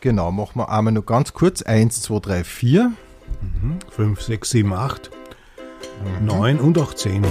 [0.00, 1.62] Genau, machen wir einmal nur ganz kurz.
[1.62, 2.92] 1, 2, 3, 4.
[3.90, 5.10] 5, 6, 7, 8,
[6.22, 7.24] 9 und auch 10.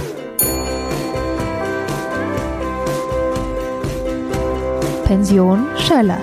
[5.04, 6.20] Pension Schöller.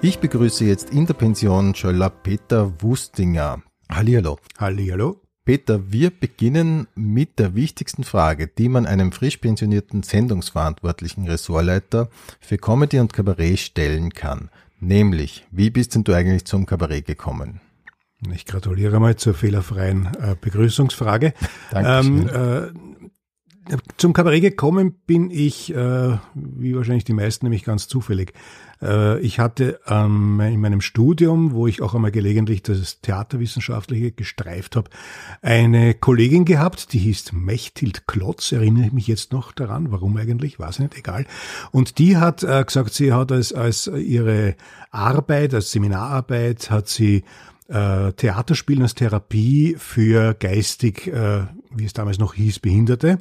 [0.00, 3.62] Ich begrüße jetzt in der Pension Schöller Peter Wustinger.
[3.90, 4.38] Hallihallo.
[4.58, 5.23] Hallihallo.
[5.44, 12.08] Peter, wir beginnen mit der wichtigsten Frage, die man einem frisch pensionierten sendungsverantwortlichen Ressortleiter
[12.40, 14.48] für Comedy und Kabarett stellen kann.
[14.80, 17.60] Nämlich, wie bist denn du eigentlich zum Kabarett gekommen?
[18.32, 21.34] Ich gratuliere mal zur fehlerfreien äh, Begrüßungsfrage.
[21.70, 22.30] Dankeschön.
[22.32, 22.70] Ähm,
[23.70, 28.32] äh, zum Kabarett gekommen bin ich, äh, wie wahrscheinlich die meisten, nämlich ganz zufällig.
[28.84, 34.76] Äh, ich hatte ähm, in meinem Studium, wo ich auch einmal gelegentlich das Theaterwissenschaftliche gestreift
[34.76, 34.90] habe,
[35.42, 40.58] eine Kollegin gehabt, die hieß Mechthild Klotz, erinnere ich mich jetzt noch daran, warum eigentlich,
[40.58, 41.26] weiß nicht, egal.
[41.72, 44.56] Und die hat äh, gesagt, sie hat als, als ihre
[44.90, 47.24] Arbeit, als Seminararbeit, hat sie
[47.68, 51.10] äh, Theaterspielen als Therapie für geistig,
[51.70, 53.18] wie es damals noch hieß, Behinderte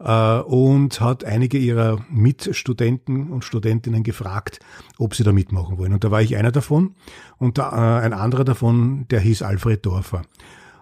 [0.00, 4.60] äh, und hat einige ihrer Mitstudenten und Studentinnen gefragt,
[4.98, 5.92] ob sie da mitmachen wollen.
[5.92, 6.94] Und da war ich einer davon
[7.38, 10.22] und da, äh, ein anderer davon, der hieß Alfred Dorfer.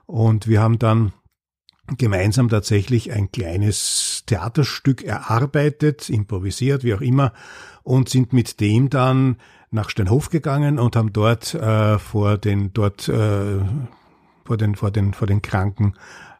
[0.07, 1.13] Und wir haben dann
[1.97, 7.33] gemeinsam tatsächlich ein kleines Theaterstück erarbeitet, improvisiert, wie auch immer,
[7.83, 9.37] und sind mit dem dann
[9.71, 13.59] nach Steinhof gegangen und haben dort äh, vor den dort äh,
[14.45, 15.95] vor den vor den vor den Kranken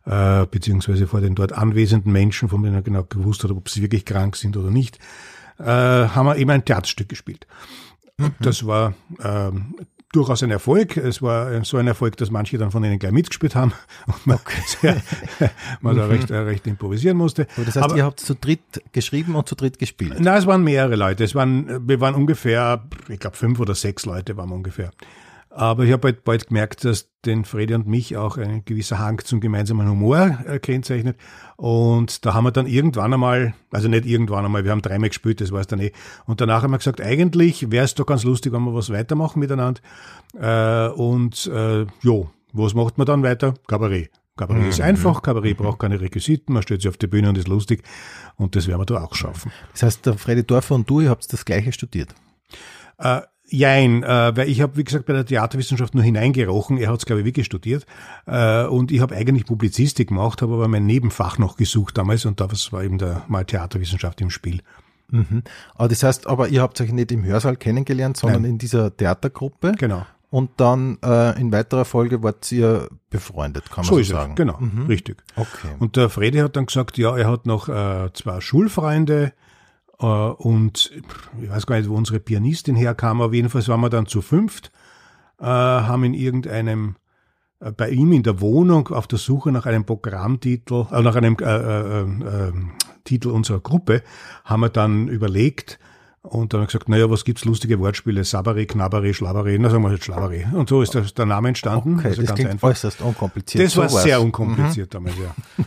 [0.07, 3.83] äh, beziehungsweise vor den dort anwesenden Menschen, von denen er genau gewusst hat, ob sie
[3.83, 4.99] wirklich krank sind oder nicht,
[5.59, 7.47] äh, haben wir eben ein Theaterstück gespielt.
[8.19, 8.35] Mhm.
[8.41, 9.75] Das war ähm,
[10.13, 10.97] durchaus ein Erfolg.
[10.97, 13.73] Es war so ein Erfolg, dass manche dann von ihnen gleich mitgespielt haben
[14.07, 14.63] und man, okay.
[14.67, 15.03] sehr,
[15.81, 17.47] man da recht, äh, recht improvisieren musste.
[17.57, 20.17] Aber das heißt, Aber, ihr habt zu dritt geschrieben und zu dritt gespielt?
[20.19, 21.25] Na, es waren mehrere Leute.
[21.25, 24.91] Es waren, wir waren ungefähr, ich glaube, fünf oder sechs Leute waren wir ungefähr.
[25.57, 29.25] Aber ich habe bald, bald gemerkt, dass den Freddy und mich auch ein gewisser Hang
[29.25, 31.17] zum gemeinsamen Humor äh, kennzeichnet.
[31.57, 35.41] Und da haben wir dann irgendwann einmal, also nicht irgendwann einmal, wir haben dreimal gespielt,
[35.41, 35.93] das war es dann eh.
[36.27, 39.41] Und danach haben wir gesagt, eigentlich wäre es doch ganz lustig, wenn wir was weitermachen
[39.41, 39.81] miteinander.
[40.39, 43.55] Äh, und äh, jo, was macht man dann weiter?
[43.67, 44.11] Kabarett.
[44.37, 44.69] Kabarett mhm.
[44.69, 45.65] ist einfach, Kabarett mhm.
[45.65, 47.83] braucht keine Requisiten, man stellt sich auf die Bühne und ist lustig.
[48.37, 49.51] Und das werden wir da auch schaffen.
[49.73, 52.15] Das heißt, der Freddy Dorfer und du, ihr habt das gleiche studiert?
[52.99, 56.79] Äh, Jein, äh, weil ich habe, wie gesagt, bei der Theaterwissenschaft nur hineingerochen.
[56.79, 57.87] Er hat es, glaube ich, wirklich studiert.
[58.27, 62.41] Äh, und ich habe eigentlich Publizistik gemacht, habe aber mein Nebenfach noch gesucht damals und
[62.41, 64.63] da war eben der mal Theaterwissenschaft im Spiel.
[65.11, 65.43] Mhm.
[65.77, 68.53] Aber das heißt, aber ihr habt euch nicht im Hörsaal kennengelernt, sondern Nein.
[68.53, 69.75] in dieser Theatergruppe.
[69.79, 70.05] Genau.
[70.31, 74.33] Und dann äh, in weiterer Folge wart ihr befreundet, kann man so, so ist sagen.
[74.33, 74.37] Es.
[74.37, 74.87] Genau, mhm.
[74.87, 75.23] richtig.
[75.37, 75.69] Okay.
[75.79, 79.33] Und der Fredi hat dann gesagt, ja, er hat noch äh, zwei Schulfreunde,
[79.99, 80.93] und
[81.41, 84.71] ich weiß gar nicht, wo unsere Pianistin herkam, aber jedenfalls waren wir dann zu fünft,
[85.41, 86.97] äh, haben in irgendeinem
[87.61, 91.37] äh, bei ihm in der Wohnung auf der Suche nach einem Programmtitel, äh, nach einem
[91.41, 92.53] äh, äh, äh,
[93.05, 94.03] Titel unserer Gruppe,
[94.45, 95.79] haben wir dann überlegt
[96.23, 98.25] und dann gesagt, naja, was gibt's lustige Wortspiele?
[98.25, 100.47] Sabare, Knabare, Schlabare, na sagen wir halt Schlabare.
[100.53, 101.99] Und so ist das, der Name entstanden.
[101.99, 102.69] Okay, also das ganz klingt einfach.
[102.69, 103.65] äußerst unkompliziert.
[103.65, 105.05] Das war sehr unkompliziert mhm.
[105.05, 105.65] damals, ja.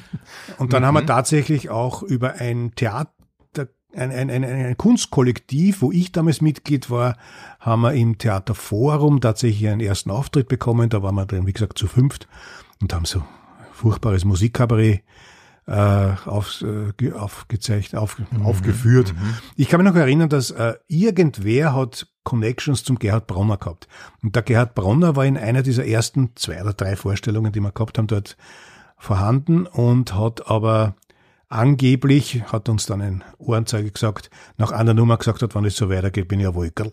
[0.57, 0.88] Und dann mhm.
[0.88, 3.12] haben wir tatsächlich auch über ein Theater
[3.94, 7.17] ein, ein, ein, ein Kunstkollektiv, wo ich damals Mitglied war,
[7.59, 10.89] haben wir im Theaterforum tatsächlich einen ersten Auftritt bekommen.
[10.89, 12.27] Da waren wir dann, wie gesagt, zu fünft
[12.81, 13.23] und haben so
[13.73, 15.03] furchtbares Musikkabarett
[15.69, 18.45] äh, auf, äh, aufgezeichnet, auf, mhm.
[18.45, 19.13] aufgeführt.
[19.13, 19.35] Mhm.
[19.55, 23.88] Ich kann mich noch erinnern, dass äh, irgendwer hat Connections zum Gerhard Bronner gehabt.
[24.21, 27.71] Und der Gerhard Bronner war in einer dieser ersten zwei oder drei Vorstellungen, die wir
[27.71, 28.35] gehabt haben, dort
[28.97, 30.95] vorhanden und hat aber
[31.50, 35.90] Angeblich hat uns dann ein Ohrenzeuge gesagt, nach einer Nummer gesagt hat, wenn es so
[35.90, 36.92] weitergeht, bin ich ein Wolkerl.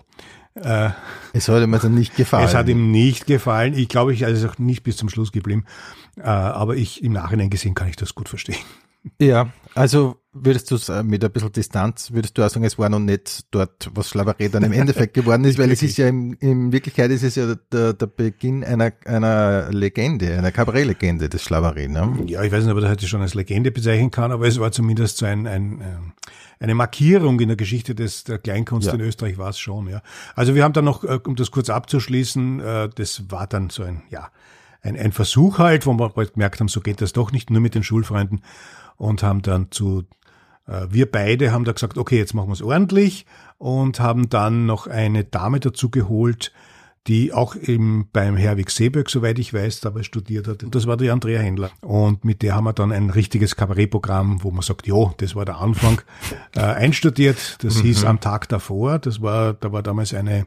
[0.55, 0.91] Äh,
[1.35, 2.47] es hat ihm also nicht gefallen.
[2.47, 3.75] Es hat ihm nicht gefallen.
[3.75, 5.67] Ich glaube, ich also ist auch nicht bis zum Schluss geblieben.
[6.17, 8.57] Äh, aber ich im Nachhinein gesehen kann ich das gut verstehen.
[9.21, 12.79] Ja, also würdest du es äh, mit ein bisschen Distanz, würdest du auch sagen, es
[12.79, 16.09] war noch nicht dort, was Schlaverei dann im Endeffekt geworden ist, weil es ist ja
[16.09, 21.43] im, in Wirklichkeit ist es ja der, der Beginn einer, einer Legende, einer Kabarettlegende des
[21.43, 21.87] Schlaverei.
[21.87, 22.25] Ne?
[22.27, 24.73] Ja, ich weiß nicht, ob er das schon als Legende bezeichnen kann, aber es war
[24.73, 26.15] zumindest so ein, ein,
[26.59, 28.95] eine Markierung in der Geschichte des, der Kleinkunst ja.
[28.95, 30.03] in Österreich war es schon, ja.
[30.35, 33.83] Also wir haben dann noch, äh, um das kurz abzuschließen, äh, das war dann so
[33.83, 34.31] ein, ja,
[34.83, 37.61] ein, ein Versuch halt, wo wir bald gemerkt haben, so geht das doch nicht, nur
[37.61, 38.43] mit den Schulfreunden
[38.97, 40.05] und haben dann zu, äh,
[40.67, 43.27] wir beide haben da gesagt, okay, jetzt machen wir es ordentlich
[43.59, 46.53] und haben dann noch eine Dame dazu geholt,
[47.07, 50.65] die auch eben beim Herwig Seeböck, soweit ich weiß, dabei studiert hat.
[50.71, 51.71] Das war die Andrea Händler.
[51.81, 55.45] Und mit der haben wir dann ein richtiges Kabarettprogramm, wo man sagt, ja, das war
[55.45, 56.01] der Anfang,
[56.57, 57.59] äh, einstudiert.
[57.63, 57.83] Das mhm.
[57.83, 58.99] hieß am Tag davor.
[58.99, 60.47] Das war, da war damals eine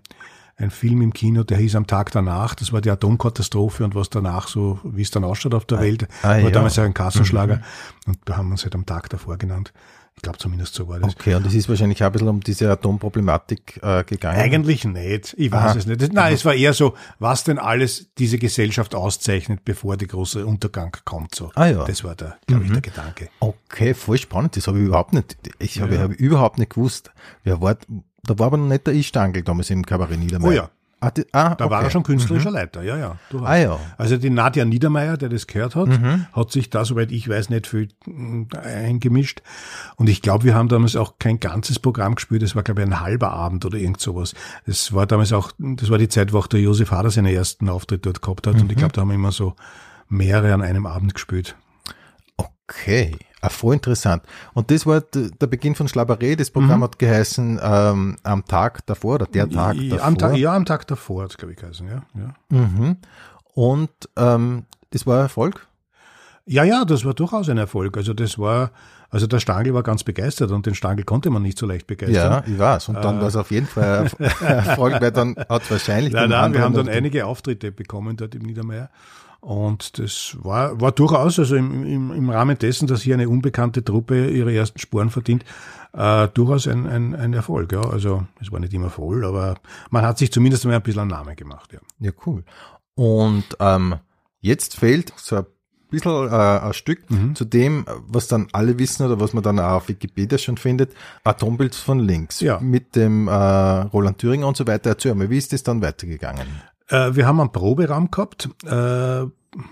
[0.57, 2.53] ein Film im Kino, der hieß am Tag danach.
[2.53, 5.81] Das war die Atomkatastrophe und was danach so, wie es dann ausschaut auf der ah,
[5.81, 6.07] Welt.
[6.21, 6.49] Ah, war ja.
[6.49, 7.55] damals ja ein Kassenschlager.
[7.55, 7.61] Mhm.
[8.07, 9.71] Und da haben wir uns halt am Tag davor genannt.
[10.19, 11.15] Ich glaube zumindest so war das.
[11.15, 14.37] Okay, und es ist wahrscheinlich auch ein bisschen um diese Atomproblematik äh, gegangen.
[14.37, 15.33] Eigentlich nicht.
[15.37, 15.75] Ich weiß Aha.
[15.77, 16.11] es nicht.
[16.11, 20.91] Nein, es war eher so, was denn alles diese Gesellschaft auszeichnet, bevor der große Untergang
[21.05, 21.35] kommt.
[21.35, 21.51] So.
[21.55, 21.85] Ah, ja.
[21.85, 22.67] Das war der, glaube mhm.
[22.67, 23.29] ich, der Gedanke.
[23.39, 24.57] Okay, voll spannend.
[24.57, 25.37] Das habe ich überhaupt nicht.
[25.57, 25.83] Ich ja.
[25.83, 27.11] habe hab überhaupt nicht gewusst.
[27.45, 27.77] Wer war,
[28.23, 30.49] da war aber noch nicht der Istangel damals im Kabarett Niedermeyer.
[30.49, 30.69] Oh ja.
[31.01, 31.73] Ah, die, ah, da okay.
[31.73, 32.55] war er schon künstlerischer mhm.
[32.55, 33.17] Leiter, ja, ja.
[33.41, 33.79] Ah, ja.
[33.97, 36.25] Also die Nadja Niedermeyer, der das gehört hat, mhm.
[36.33, 39.41] hat sich da, soweit ich weiß, nicht viel mm, eingemischt.
[39.95, 42.41] Und ich glaube, wir haben damals auch kein ganzes Programm gespielt.
[42.41, 44.33] Das war, glaube ich, ein halber Abend oder irgend sowas.
[44.65, 47.69] Das war damals auch, das war die Zeit, wo auch der Josef Hader seinen ersten
[47.69, 48.55] Auftritt dort gehabt hat.
[48.55, 48.61] Mhm.
[48.61, 49.55] Und ich glaube, da haben wir immer so
[50.09, 51.55] mehrere an einem Abend gespielt.
[52.35, 53.15] Okay.
[53.41, 54.23] Ah, voll interessant.
[54.53, 56.35] Und das war der Beginn von Schlaberé.
[56.35, 56.83] Das Programm mhm.
[56.83, 60.07] hat geheißen ähm, am Tag davor oder der Tag ja, davor.
[60.07, 62.03] Am Tag, ja, am Tag davor hat es, glaube ich, geheißen, ja.
[62.15, 62.33] ja.
[62.49, 62.97] Mhm.
[63.53, 65.67] Und ähm, das war Erfolg?
[66.45, 67.95] Ja, ja, das war durchaus ein Erfolg.
[67.95, 68.71] Also das war,
[69.09, 72.43] also der Stangl war ganz begeistert und den Stangl konnte man nicht so leicht begeistern.
[72.45, 72.89] Ja, ich weiß.
[72.89, 74.09] Und dann äh, war es auf jeden Fall
[74.41, 76.11] Erfolg, weil dann hat wahrscheinlich.
[76.11, 78.89] Nein, nein, wir haben dann einige Auftritte bekommen dort im Niedermeyer.
[79.41, 83.83] Und das war, war durchaus, also im, im, im Rahmen dessen, dass hier eine unbekannte
[83.83, 85.45] Truppe ihre ersten Sporen verdient,
[85.93, 87.71] äh, durchaus ein, ein, ein Erfolg.
[87.71, 87.81] Ja.
[87.81, 89.55] Also es war nicht immer voll, aber
[89.89, 91.71] man hat sich zumindest mal ein bisschen einen Namen gemacht.
[91.71, 92.43] Ja, ja cool.
[92.95, 93.95] Und ähm,
[94.41, 95.45] jetzt fehlt so ein
[95.89, 97.33] bisschen äh, ein Stück mhm.
[97.33, 100.93] zu dem, was dann alle wissen oder was man dann auch auf Wikipedia schon findet,
[101.23, 102.41] Atombild von links.
[102.41, 102.59] Ja.
[102.59, 104.89] Mit dem äh, Roland Thüringer und so weiter.
[104.89, 106.47] Erzähl mal, wie ist das dann weitergegangen?
[106.89, 109.25] Äh, wir haben einen Proberaum gehabt, äh,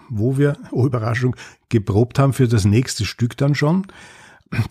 [0.10, 1.36] wo wir, oh Überraschung,
[1.69, 3.88] geprobt haben für das nächste Stück dann schon.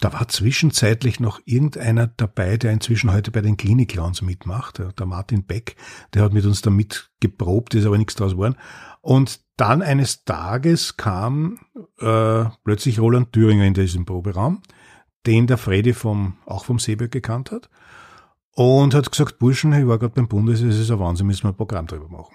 [0.01, 5.45] Da war zwischenzeitlich noch irgendeiner dabei, der inzwischen heute bei den Klinik-Clowns mitmacht, der Martin
[5.45, 5.77] Beck,
[6.15, 8.57] der hat mit uns da mitgeprobt, ist aber nichts draus geworden.
[9.03, 11.59] Und dann eines Tages kam
[11.99, 14.63] äh, plötzlich Roland Thüringer in diesem Proberaum,
[15.27, 17.69] den der Freddy vom, auch vom Seeberg gekannt hat
[18.57, 21.51] und hat gesagt, Burschen, ich war gerade beim Bundes, es ist ein Wahnsinn, müssen wir
[21.51, 22.35] ein Programm drüber machen.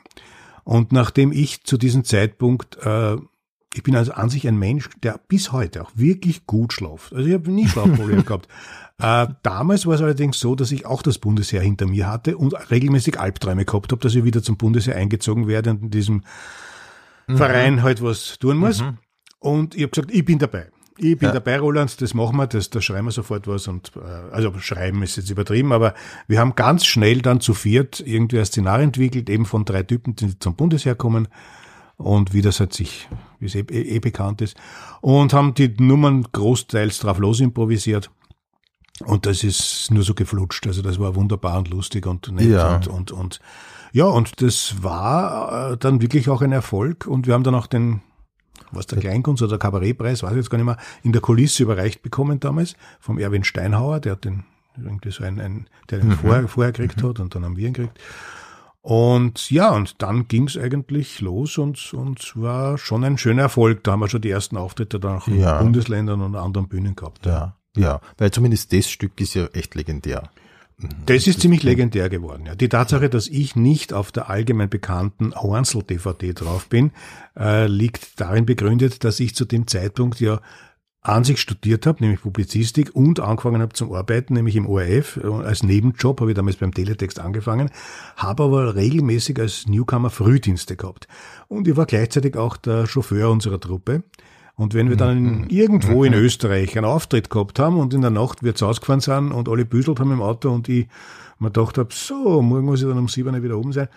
[0.64, 3.18] Und nachdem ich zu diesem Zeitpunkt, äh,
[3.74, 7.12] ich bin also an sich ein Mensch, der bis heute auch wirklich gut schlaft.
[7.12, 8.48] Also ich habe nie Schlafprobleme gehabt.
[9.00, 12.54] Äh, damals war es allerdings so, dass ich auch das Bundesheer hinter mir hatte und
[12.70, 16.24] regelmäßig Albträume gehabt habe, dass ich wieder zum Bundesheer eingezogen werde und in diesem
[17.26, 17.38] mhm.
[17.38, 18.82] Verein halt was tun muss.
[18.82, 19.00] Mhm.
[19.40, 20.70] Und ich habe gesagt, ich bin dabei.
[20.98, 21.34] Ich bin ja.
[21.34, 25.02] dabei, Roland, das machen wir, das, da schreiben wir sofort was und äh, also schreiben
[25.04, 25.94] ist jetzt übertrieben, aber
[26.28, 30.16] wir haben ganz schnell dann zu viert irgendwie ein Szenario entwickelt, eben von drei Typen,
[30.16, 31.28] die zum Bundesheer kommen
[31.98, 33.08] und wie das halt sich,
[33.40, 34.58] wie es eh, eh, eh bekannt ist,
[35.02, 38.12] und haben die Nummern großteils drauf los improvisiert.
[39.06, 40.68] Und das ist nur so geflutscht.
[40.68, 42.76] Also das war wunderbar und lustig und nett ja.
[42.76, 43.40] und, und, und
[43.94, 47.08] ja, und das war äh, dann wirklich auch ein Erfolg.
[47.08, 48.02] Und wir haben dann auch den
[48.72, 51.64] was der Kleinkunst- oder der Kabarettpreis, weiß ich jetzt gar nicht mehr, in der Kulisse
[51.64, 54.44] überreicht bekommen damals, vom Erwin Steinhauer, der hat den,
[54.78, 56.14] irgendwie so ein, ein der den mhm.
[56.14, 57.10] vorher, vorher gekriegt mhm.
[57.10, 58.00] hat und dann haben wir ihn gekriegt.
[58.82, 63.84] Und ja, und dann ging's eigentlich los und, und war schon ein schöner Erfolg.
[63.84, 65.60] Da haben wir schon die ersten Auftritte dann auch ja.
[65.60, 67.26] in Bundesländern und anderen Bühnen gehabt.
[67.26, 70.30] Ja, ja, weil zumindest das Stück ist ja echt legendär.
[71.06, 72.46] Das ist ziemlich legendär geworden.
[72.46, 72.56] Ja.
[72.56, 76.92] Die Tatsache, dass ich nicht auf der allgemein bekannten Hornsel-DVD drauf bin,
[77.38, 80.42] äh, liegt darin begründet, dass ich zu dem Zeitpunkt ja
[81.04, 85.20] an sich studiert habe, nämlich Publizistik und angefangen habe zum Arbeiten, nämlich im ORF.
[85.24, 87.72] Als Nebenjob habe ich damals beim Teletext angefangen,
[88.16, 91.08] habe aber regelmäßig als Newcomer Frühdienste gehabt.
[91.48, 94.04] Und ich war gleichzeitig auch der Chauffeur unserer Truppe.
[94.56, 95.48] Und wenn wir dann mhm.
[95.50, 96.20] irgendwo in mhm.
[96.20, 100.00] Österreich einen Auftritt gehabt haben und in der Nacht wird's ausgefahren sind und alle büßelt
[100.00, 100.88] haben im Auto und ich
[101.40, 103.88] mir gedacht habe, so, morgen muss ich dann um sieben wieder oben sein.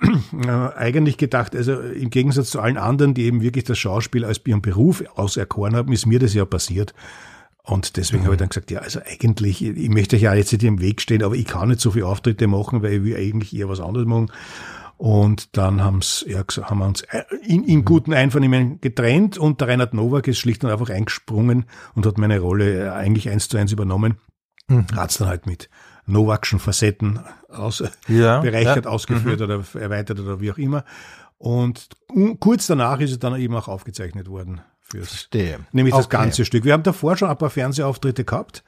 [0.46, 4.40] äh, eigentlich gedacht, also im Gegensatz zu allen anderen, die eben wirklich das Schauspiel als
[4.46, 6.94] ihren Beruf auserkoren haben, ist mir das ja passiert.
[7.64, 8.26] Und deswegen mhm.
[8.26, 11.00] habe ich dann gesagt, ja, also eigentlich, ich möchte euch ja jetzt nicht im Weg
[11.00, 13.80] stehen, aber ich kann nicht so viele Auftritte machen, weil ich will eigentlich eher was
[13.80, 14.30] anderes machen.
[15.02, 19.66] Und dann haben's, ja, haben wir uns äh, in, in guten Einvernehmen getrennt und der
[19.66, 21.64] Reinhard Nowak ist schlicht und einfach eingesprungen
[21.96, 24.18] und hat meine Rolle äh, eigentlich eins zu eins übernommen.
[24.68, 24.86] Mhm.
[24.94, 25.68] Hat's dann halt mit
[26.06, 27.18] Nowakschen Facetten
[27.48, 28.90] aus, ja, bereichert, ja.
[28.92, 29.44] ausgeführt mhm.
[29.44, 30.84] oder erweitert oder wie auch immer.
[31.36, 31.88] Und
[32.38, 34.60] kurz danach ist es dann eben auch aufgezeichnet worden.
[34.82, 35.58] Fürs, Verstehe.
[35.72, 36.02] Nämlich okay.
[36.04, 36.62] das ganze Stück.
[36.62, 38.62] Wir haben davor schon ein paar Fernsehauftritte gehabt,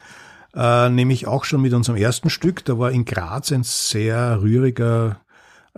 [0.52, 2.64] äh, nämlich auch schon mit unserem ersten Stück.
[2.64, 5.20] Da war in Graz ein sehr rühriger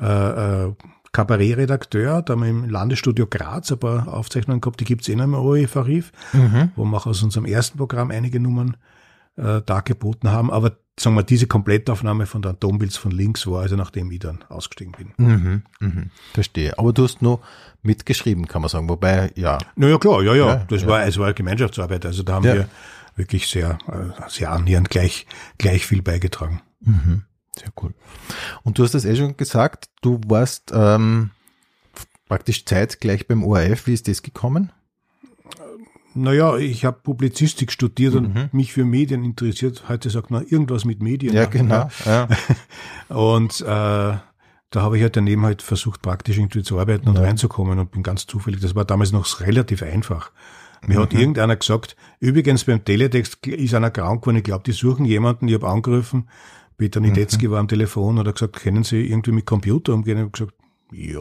[0.00, 0.72] äh, äh,
[1.12, 5.24] Kabarettredakteur, da haben wir im Landesstudio Graz ein paar Aufzeichnungen gehabt, die gibt's eh noch
[5.24, 6.12] im ORF-Archiv,
[6.76, 8.76] wo wir auch aus unserem ersten Programm einige Nummern
[9.36, 10.50] äh, dargeboten haben.
[10.50, 14.44] Aber sagen wir, diese Komplettaufnahme von der Atombilds von links war also nachdem ich dann
[14.48, 15.12] ausgestiegen bin.
[15.16, 16.78] Mhm, mhm, verstehe.
[16.78, 17.40] Aber du hast nur
[17.82, 18.88] mitgeschrieben, kann man sagen.
[18.88, 19.58] Wobei, ja.
[19.74, 20.46] Naja, klar, ja, ja.
[20.46, 20.88] Ja, das ja.
[20.88, 22.04] war, es war Gemeinschaftsarbeit.
[22.04, 22.54] Also da haben Ja.
[22.54, 22.68] wir
[23.16, 25.26] wirklich sehr, äh, sehr annähernd gleich,
[25.58, 26.60] gleich viel beigetragen.
[26.80, 27.22] Mhm.
[27.58, 27.94] Sehr cool.
[28.62, 31.30] Und du hast das eh schon gesagt, du warst ähm,
[32.28, 33.86] praktisch zeitgleich beim ORF.
[33.86, 34.72] Wie ist das gekommen?
[36.14, 38.18] Naja, ich habe Publizistik studiert Mhm.
[38.24, 39.84] und mich für Medien interessiert.
[39.88, 41.34] Heute sagt man irgendwas mit Medien.
[41.34, 41.90] Ja, genau.
[42.06, 42.28] Ja.
[43.14, 44.22] Und äh, da
[44.74, 48.26] habe ich halt daneben halt versucht, praktisch irgendwie zu arbeiten und reinzukommen und bin ganz
[48.26, 48.60] zufällig.
[48.60, 50.32] Das war damals noch relativ einfach.
[50.86, 55.04] Mir hat irgendeiner gesagt, übrigens beim Teletext ist einer krank geworden, ich glaube, die suchen
[55.04, 56.28] jemanden, ich habe angerufen,
[56.76, 60.18] Peter Niedetzky war am Telefon und hat gesagt, können Sie irgendwie mit Computer umgehen?
[60.18, 60.54] Ich habe gesagt,
[60.92, 61.20] ja,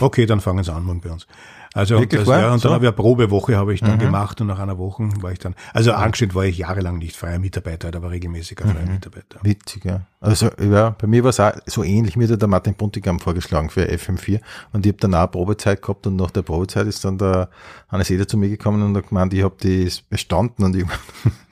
[0.00, 1.26] okay, dann fangen Sie an morgen bei uns.
[1.72, 2.68] Also Wirklich das, ja, und So?
[2.68, 5.38] dann habe ich eine Probewoche habe ich dann gemacht und nach einer Woche war ich
[5.38, 9.38] dann, also angestellt war ich jahrelang nicht freier Mitarbeiter, aber regelmäßiger freier Mitarbeiter.
[9.42, 10.00] Witzig, ja.
[10.20, 12.16] Also, ja, bei mir war es auch so ähnlich.
[12.16, 14.40] Mir hat der Martin Buntigam vorgeschlagen für FM4
[14.72, 17.48] und ich habe danach eine Probezeit gehabt und nach der Probezeit ist dann der
[17.88, 20.84] Hannes Eder zu mir gekommen und hat gemeint, ich habe das bestanden und ich,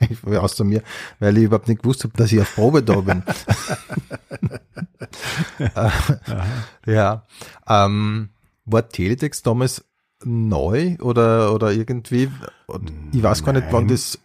[0.01, 0.83] ich war außer mir,
[1.19, 3.23] weil ich überhaupt nicht gewusst habe, dass ich auf Probe da bin.
[5.59, 5.89] Äh,
[6.93, 7.25] ja.
[7.67, 8.29] Ähm,
[8.65, 9.83] war Teletext damals
[10.25, 12.29] neu oder, oder irgendwie?
[13.11, 14.19] Ich weiß gar nicht, wann das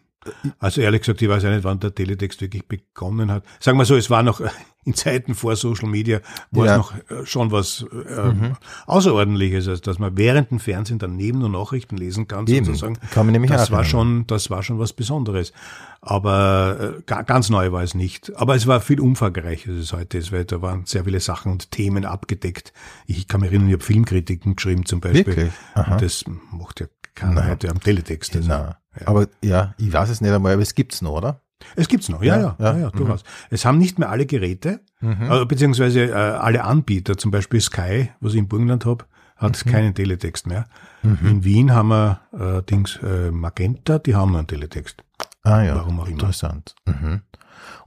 [0.59, 3.45] Also ehrlich gesagt, ich weiß ja nicht, wann der Teletext wirklich begonnen hat.
[3.61, 4.49] Sagen wir so, es war noch äh,
[4.85, 6.73] in Zeiten vor Social Media, war Ja.
[6.73, 8.53] es noch äh, schon was äh,
[8.87, 12.65] Außerordentliches, also dass man während dem Fernsehen daneben nur Nachrichten lesen kann, Eben.
[12.67, 12.99] sozusagen.
[13.11, 15.53] Kann mich nämlich das war schon, das war schon was Besonderes.
[16.01, 18.35] Aber äh, ga- ganz neu war es nicht.
[18.37, 21.51] Aber es war viel umfangreicher, als es heute ist, weil da waren sehr viele Sachen
[21.53, 22.73] und Themen abgedeckt.
[23.07, 25.51] Ich kann mich erinnern, ich habe Filmkritiken geschrieben zum Beispiel.
[25.75, 28.37] Das macht ja keiner heute am Teletext.
[28.37, 31.41] Also, Na, aber ja, ich weiß es nicht einmal, aber es gibt's noch, oder?
[31.77, 33.23] Es gibt's noch, ja, Ja, ja, ja, ja, ja, durchaus.
[33.51, 38.33] Es haben nicht mehr alle Geräte, äh, beziehungsweise äh, alle Anbieter, zum Beispiel Sky, was
[38.35, 39.05] ich im Burgenland habe,
[39.37, 40.67] hat keinen Teletext mehr.
[41.03, 45.03] In Wien haben wir äh, Dings äh, Magenta, die haben einen Teletext.
[45.43, 46.13] Ah ja, Warum auch immer.
[46.13, 46.75] interessant.
[46.87, 47.23] Mhm.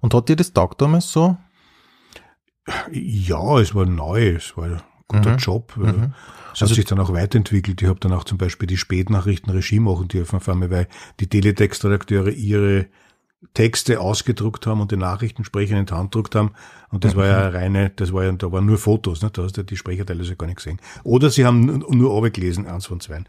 [0.02, 1.38] Und hat dir das taugt damals so?
[2.92, 5.74] Ja, es war neu, es war ein guter Job.
[6.62, 7.82] Äh, Es hat sich dann auch weiterentwickelt.
[7.82, 10.88] Ich habe dann auch zum Beispiel die Spätnachrichten Regie machen dürfen auf einmal, weil
[11.20, 12.88] die Teletext-Redakteure ihre
[13.54, 16.52] Texte ausgedruckt haben und die Nachrichtensprecher in die Hand gedruckt haben.
[16.90, 19.30] Und das war ja eine reine, das war ja, da waren nur Fotos, ne?
[19.32, 20.80] da hast du die Sprecher teilweise gar nicht gesehen.
[21.04, 23.24] Oder sie haben nur, nur abgelesen, eins von zwei.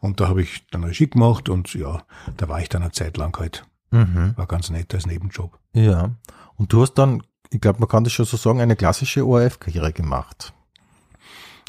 [0.00, 2.02] Und da habe ich dann Regie gemacht und ja,
[2.36, 3.64] da war ich dann eine Zeit lang halt.
[3.90, 4.32] Mhm.
[4.36, 5.58] War ganz nett als Nebenjob.
[5.74, 6.10] Ja.
[6.56, 9.92] Und du hast dann, ich glaube, man kann das schon so sagen, eine klassische ORF-Karriere
[9.92, 10.54] gemacht.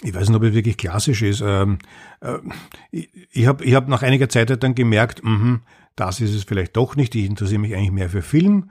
[0.04, 1.42] Ich weiß nicht, ob es wirklich klassisch ist.
[1.46, 1.80] Ähm,
[2.22, 2.38] äh,
[2.92, 5.62] ich ich habe ich hab nach einiger Zeit halt dann gemerkt, mhm,
[5.96, 7.16] das ist es vielleicht doch nicht.
[7.16, 8.70] Ich interessiere mich eigentlich mehr für Film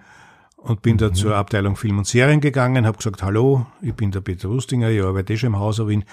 [0.57, 4.21] und bin da zur Abteilung Film und Serien gegangen, habe gesagt, hallo, ich bin der
[4.21, 6.05] Peter Rustinger, ich arbeite eh schon im Haus, aber ich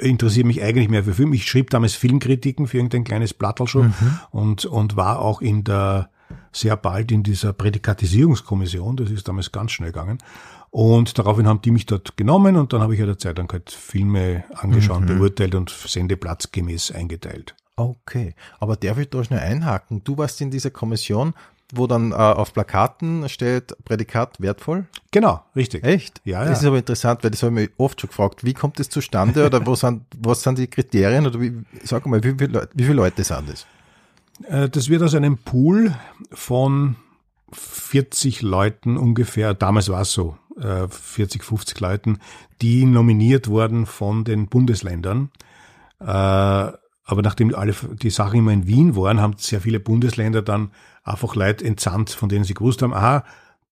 [0.00, 1.32] interessiere mich eigentlich mehr für Film.
[1.32, 3.94] Ich schrieb damals Filmkritiken für irgendein kleines Blattel schon
[4.30, 6.10] und, und war auch in der
[6.52, 10.18] sehr bald in dieser Prädikatisierungskommission, das ist damals ganz schnell gegangen.
[10.78, 13.50] Und daraufhin haben die mich dort genommen und dann habe ich ja der Zeit lang
[13.50, 17.54] halt Filme angeschaut, beurteilt und sendeplatzgemäß eingeteilt.
[17.76, 18.34] Okay.
[18.60, 20.02] Aber darf ich da schnell einhaken?
[20.04, 21.32] Du warst in dieser Kommission,
[21.72, 24.84] wo dann äh, auf Plakaten steht Prädikat wertvoll?
[25.12, 25.82] Genau, richtig.
[25.82, 26.20] Echt?
[26.26, 26.68] Ja, Das ist ja.
[26.68, 28.44] aber interessant, weil das habe ich mich oft schon gefragt.
[28.44, 31.54] Wie kommt das zustande oder wo sind, was sind die Kriterien oder wie,
[31.84, 33.66] sag mal, wie, viele Leute- wie viele Leute sind das?
[34.46, 35.94] Äh, Das wird aus einem Pool
[36.32, 36.96] von
[37.52, 42.18] 40 Leuten ungefähr, damals war es so, äh, 40, 50 Leuten,
[42.62, 45.30] die nominiert wurden von den Bundesländern.
[46.00, 46.04] Äh,
[47.08, 50.70] Aber nachdem alle die Sachen immer in Wien waren, haben sehr viele Bundesländer dann
[51.04, 53.24] einfach Leute entsandt, von denen sie gewusst haben, aha,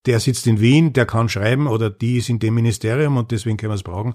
[0.07, 3.57] der sitzt in Wien, der kann schreiben oder die ist in dem Ministerium und deswegen
[3.57, 4.15] können wir es brauchen.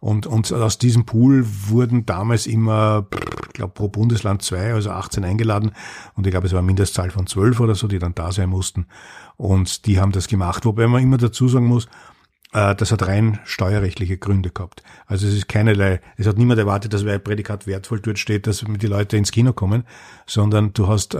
[0.00, 3.06] Und, und aus diesem Pool wurden damals immer,
[3.46, 5.72] ich glaube, pro Bundesland zwei, also 18 eingeladen.
[6.14, 8.48] Und ich glaube, es war eine Mindestzahl von zwölf oder so, die dann da sein
[8.48, 8.86] mussten.
[9.36, 10.64] Und die haben das gemacht.
[10.64, 11.88] Wobei man immer dazu sagen muss,
[12.50, 14.82] das hat rein steuerrechtliche Gründe gehabt.
[15.06, 18.64] Also es ist keinerlei, es hat niemand erwartet, dass bei Prädikat wertvoll dort steht, dass
[18.66, 19.84] die Leute ins Kino kommen,
[20.26, 21.18] sondern du hast äh,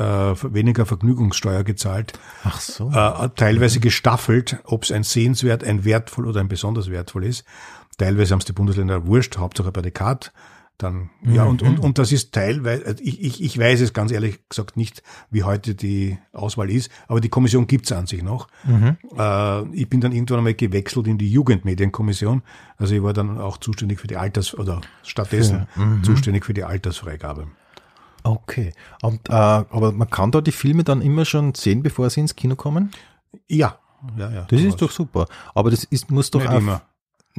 [0.55, 2.91] weniger Vergnügungssteuer gezahlt, Ach so.
[2.91, 7.45] äh, teilweise gestaffelt, ob es ein sehenswert, ein wertvoll oder ein besonders wertvoll ist.
[7.99, 10.33] Teilweise haben es die Bundesländer wurscht, Hauptsache Prädikat.
[10.79, 14.13] Dann, ja, und, und, und das ist teilweise, also ich, ich, ich weiß es ganz
[14.13, 18.47] ehrlich gesagt nicht, wie heute die Auswahl ist, aber die Kommission gibt's an sich noch.
[18.65, 18.97] Mhm.
[19.19, 22.43] Äh, ich bin dann irgendwann einmal gewechselt in die Jugendmedienkommission.
[22.77, 26.05] Also ich war dann auch zuständig für die Alters- oder stattdessen mhm.
[26.05, 27.49] zuständig für die Altersfreigabe.
[28.23, 28.73] Okay.
[29.03, 32.37] Und, äh, aber man kann da die Filme dann immer schon sehen, bevor sie ins
[32.37, 32.93] Kino kommen?
[33.49, 33.79] Ja,
[34.17, 34.47] ja, ja.
[34.49, 35.27] Das ist doch super.
[35.55, 36.83] Aber das ist, muss doch Nicht auch immer.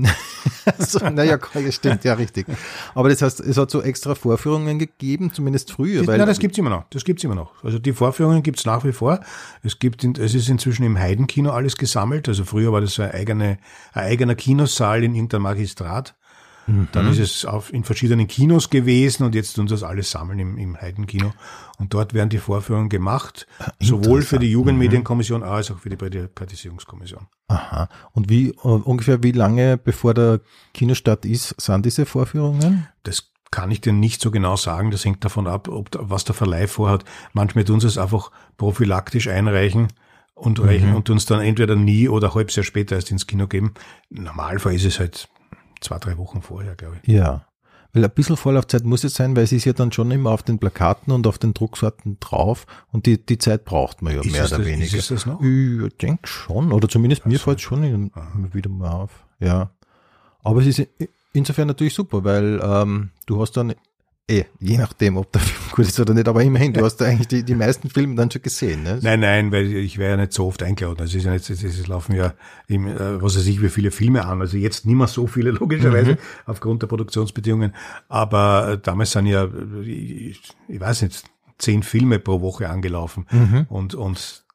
[0.79, 2.45] so, naja, das stimmt, ja, richtig.
[2.93, 5.99] Aber das heißt, es hat so extra Vorführungen gegeben, zumindest früher.
[5.99, 6.85] Das, weil, nein, das gibt's immer noch.
[6.89, 7.63] Das gibt's immer noch.
[7.63, 9.19] Also die Vorführungen gibt's nach wie vor.
[9.63, 12.27] Es gibt, in, es ist inzwischen im Heidenkino alles gesammelt.
[12.27, 13.57] Also früher war das so ein, eigene,
[13.93, 16.15] ein eigener Kinosaal in irgendeinem Magistrat.
[16.91, 20.39] Dann ist es auf, in verschiedenen Kinos gewesen und jetzt tun sie das alles sammeln
[20.39, 21.33] im, im Heidenkino.
[21.77, 23.47] Und dort werden die Vorführungen gemacht,
[23.79, 27.27] sowohl für die Jugendmedienkommission als auch für die Privatisierungskommission.
[27.47, 27.89] Aha.
[28.11, 30.41] Und wie, äh, ungefähr wie lange bevor der
[30.73, 32.87] Kinostart ist, sind diese Vorführungen?
[33.03, 34.91] Das kann ich dir nicht so genau sagen.
[34.91, 37.03] Das hängt davon ab, ob, was der Verleih vorhat.
[37.33, 39.87] Manchmal tun sie es einfach prophylaktisch einreichen
[40.35, 43.73] und reichen und uns dann entweder nie oder halbes Jahr später erst ins Kino geben.
[44.09, 45.27] Im Normalfall ist es halt
[45.81, 47.07] zwei, drei Wochen vorher, glaube ich.
[47.13, 47.45] Ja.
[47.91, 50.43] Weil ein bisschen Vorlaufzeit muss es sein, weil es ist ja dann schon immer auf
[50.43, 54.31] den Plakaten und auf den Drucksorten drauf und die, die Zeit braucht man ja Ist
[54.31, 54.85] mehr oder das- weniger.
[54.85, 55.41] ist es das noch?
[55.41, 59.25] Ich denke schon, oder zumindest mir fällt es schon in, immer wieder mal auf.
[59.39, 59.71] Ja.
[60.43, 60.87] Aber es ist
[61.33, 63.73] insofern natürlich super, weil ähm, du hast dann,
[64.29, 67.05] eh, je nachdem, ob der Film gut ist oder nicht, aber immerhin, du hast da
[67.05, 68.83] eigentlich die, die meisten Filme dann schon gesehen.
[68.83, 68.99] Ne?
[69.01, 70.99] Nein, nein, weil ich wäre ja nicht so oft eingeladen.
[71.01, 72.33] Also es ist ja nicht, es, laufen ja,
[72.67, 74.41] im, äh, was weiß ich, wie viele Filme an.
[74.41, 77.73] Also jetzt nicht mehr so viele, logischerweise, aufgrund der Produktionsbedingungen.
[78.07, 81.23] Aber äh, damals sind ja, äh, ich, ich weiß nicht,
[81.57, 83.25] zehn Filme pro Woche angelaufen.
[83.67, 84.45] Und, und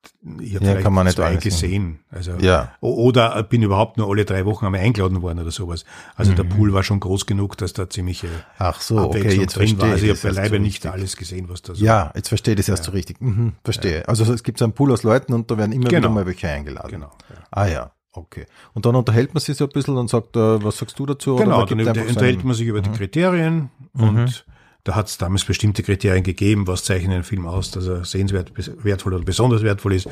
[0.40, 2.00] ich habe Ja, vielleicht kann man nicht zwei gesehen.
[2.11, 2.73] Also, Ja.
[2.80, 5.84] Oder bin überhaupt nur alle drei Wochen einmal eingeladen worden oder sowas.
[6.16, 9.56] Also der Pool war schon groß genug, dass da ziemliche Ach so, okay, Abwechslung jetzt
[9.56, 9.90] drin war.
[9.90, 12.58] Also ich habe beileibe so nicht alles gesehen, was da so Ja, jetzt verstehe ich
[12.58, 13.20] das erst so richtig.
[13.20, 14.06] Mhm, verstehe.
[14.08, 15.99] Also es gibt so einen Pool aus Leuten und da werden immer Genau.
[15.99, 16.90] wieder mal welche eingeladen.
[16.90, 17.11] Genau.
[17.30, 17.37] Ja.
[17.50, 18.46] Ah ja, okay.
[18.73, 21.37] Und dann unterhält man sich so ein bisschen und sagt, äh, was sagst du dazu?
[21.37, 24.44] Genau, dann unterhält man sich über die Kriterien und
[24.84, 28.52] da hat es damals bestimmte Kriterien gegeben, was zeichnet einen Film aus, dass er sehenswert,
[28.84, 30.08] wertvoll oder besonders wertvoll ist.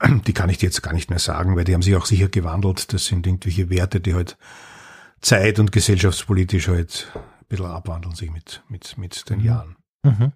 [0.26, 2.28] Die kann ich dir jetzt gar nicht mehr sagen, weil die haben sich auch sicher
[2.28, 2.92] gewandelt.
[2.92, 4.36] Das sind irgendwelche Werte, die halt
[5.20, 9.76] zeit- und gesellschaftspolitisch halt ein bisschen abwandeln sich mit, mit, mit den Jahren.
[10.02, 10.32] Mhm.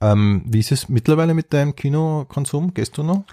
[0.00, 2.74] Ähm, wie ist es mittlerweile mit deinem Kinokonsum?
[2.74, 3.24] Gehst du noch?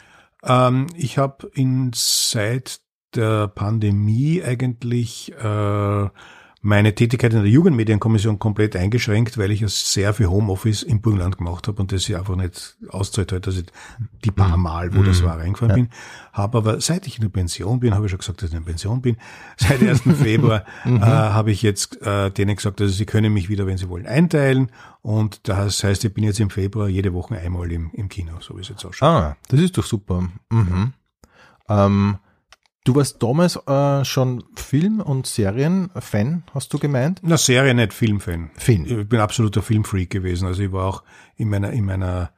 [0.44, 2.82] Ähm, ich habe in seit
[3.16, 6.10] der Pandemie eigentlich äh,
[6.66, 11.38] meine Tätigkeit in der Jugendmedienkommission komplett eingeschränkt, weil ich ja sehr viel Homeoffice im Burgenland
[11.38, 13.66] gemacht habe und das ja einfach nicht auszahlt hat, dass ich
[14.24, 15.90] die paar Mal, wo das war, reingefahren bin.
[16.32, 18.64] Habe aber seit ich in der Pension bin, habe ich schon gesagt, dass ich in
[18.64, 19.18] der Pension bin,
[19.58, 20.04] seit 1.
[20.22, 23.90] Februar äh, habe ich jetzt äh, denen gesagt, also sie können mich wieder, wenn sie
[23.90, 24.72] wollen, einteilen
[25.02, 28.56] und das heißt, ich bin jetzt im Februar jede Woche einmal im, im Kino, so
[28.56, 29.10] wie es jetzt ausschaut.
[29.10, 30.30] Ah, das ist doch super.
[30.50, 30.94] Mhm.
[31.68, 32.18] Ähm,
[32.84, 37.20] du warst damals äh, schon Film- und Serien-Fan, hast du gemeint?
[37.24, 38.52] Na, Serie nicht Filmfan.
[38.56, 38.86] Film.
[38.86, 40.48] Ich bin absoluter Filmfreak gewesen.
[40.48, 41.04] Also ich war auch
[41.36, 42.32] in meiner, in meiner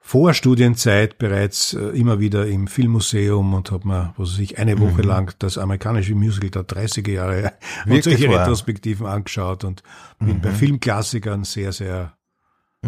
[0.00, 5.02] Vorstudienzeit bereits äh, immer wieder im Filmmuseum und habe mir, was weiß ich, eine Woche
[5.02, 7.52] lang das amerikanische Musical der 30er Jahre
[7.84, 8.42] und Wirklich solche wahr?
[8.42, 9.82] Retrospektiven angeschaut und
[10.20, 12.16] bin bei Filmklassikern sehr, sehr,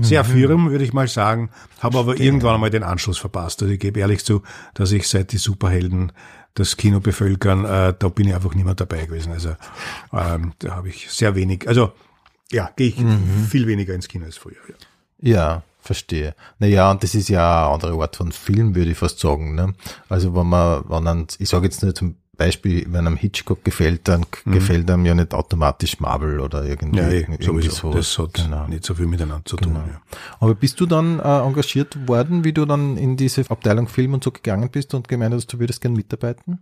[0.01, 1.51] sehr firm, würde ich mal sagen.
[1.81, 3.63] Habe aber irgendwann einmal den Anschluss verpasst.
[3.63, 4.43] Also ich gebe ehrlich zu,
[4.75, 6.13] dass ich seit die Superhelden
[6.55, 9.33] das Kino bevölkern, äh, da bin ich einfach nicht mehr dabei gewesen.
[9.33, 9.55] Also
[10.13, 11.93] ähm, da habe ich sehr wenig, also
[12.51, 12.97] ja, gehe ich
[13.49, 14.57] viel weniger ins Kino als früher.
[14.69, 14.75] Ja.
[15.21, 16.35] Ja, verstehe.
[16.59, 19.55] Naja, und das ist ja eine andere Art von Film, würde ich fast sagen.
[19.55, 19.75] Ne?
[20.09, 24.09] Also wenn man, wenn man, ich sage jetzt nur zum Beispiel, wenn einem Hitchcock gefällt,
[24.09, 27.93] dann k- gefällt einem ja nicht automatisch Marvel oder irgendwie, Ja, eh, irgendwie sowieso.
[27.93, 28.67] Das hat Genau.
[28.69, 29.75] nicht so viel miteinander zu tun.
[29.75, 30.01] Ja.
[30.41, 34.25] Aber bist du dann äh, engagiert worden, wie du dann in diese Abteilung Film und
[34.25, 36.61] so gegangen bist und gemeint hast, du würdest gern mitarbeiten?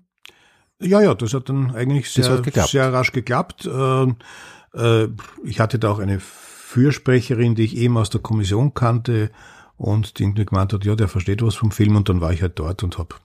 [0.81, 3.69] Ja, ja, das hat dann eigentlich sehr, hat sehr rasch geklappt.
[3.73, 4.17] Ähm,
[4.75, 5.09] äh,
[5.45, 9.31] ich hatte da auch eine Fürsprecherin, die ich eben aus der Kommission kannte
[9.77, 12.43] und die irgendwie gemeint hat, ja, der versteht was vom Film und dann war ich
[12.43, 13.21] halt dort und hab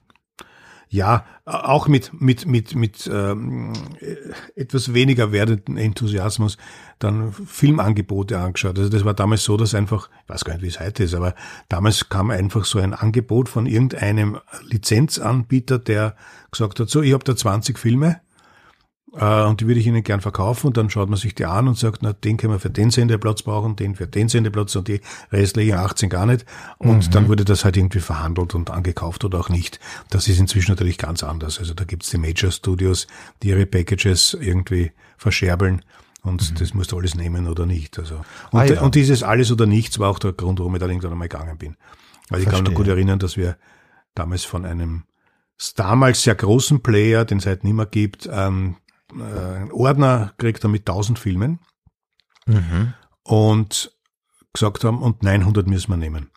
[0.92, 6.58] ja, auch mit, mit, mit, mit ähm, äh, etwas weniger werdenden Enthusiasmus
[6.98, 8.78] dann Filmangebote angeschaut.
[8.78, 11.14] Also das war damals so, dass einfach, ich weiß gar nicht, wie es heute ist,
[11.14, 11.34] aber
[11.70, 16.14] damals kam einfach so ein Angebot von irgendeinem Lizenzanbieter, der
[16.50, 18.20] gesagt hat, so, ich habe da 20 Filme
[19.14, 21.68] äh, und die würde ich Ihnen gern verkaufen und dann schaut man sich die an
[21.68, 24.88] und sagt, na, den können wir für den Sendeplatz brauchen, den für den Sendeplatz und
[24.88, 26.44] die restlichen 18 gar nicht.
[26.78, 29.80] Und dann wurde das halt irgendwie verhandelt und angekauft oder auch nicht.
[30.10, 31.58] Das ist inzwischen natürlich ganz anders.
[31.58, 33.06] Also da gibt's die Major Studios,
[33.42, 35.82] die ihre Packages irgendwie verscherbeln
[36.22, 37.98] Und das musst du alles nehmen oder nicht.
[37.98, 38.16] Also.
[38.52, 38.80] Und, Ah, ja.
[38.82, 41.58] und dieses alles oder nichts war auch der Grund, warum ich dann irgendwann einmal gegangen
[41.58, 41.76] bin.
[42.28, 42.74] Weil ich kann mich noch Verstehe.
[42.76, 43.56] gut erinnern, dass wir
[44.14, 45.02] damals von einem
[45.76, 48.76] damals sehr großen Player, den es heute nicht mehr gibt, ähm,
[49.20, 51.58] äh, Ordner gekriegt haben mit 1000 Filmen
[52.46, 52.94] Mhm.
[53.22, 53.92] und
[54.52, 56.30] gesagt haben, und 900 müssen wir nehmen.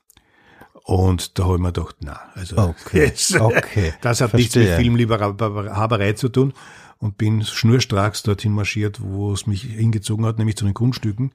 [0.83, 3.35] Und da habe ich mir gedacht, na, also Okay, yes.
[3.39, 4.83] okay, das hat nichts mit verstehe.
[4.83, 6.53] Filmliebhaberei zu tun
[6.99, 11.31] und bin schnurstracks dorthin marschiert, wo es mich hingezogen hat, nämlich zu den Kunststücken.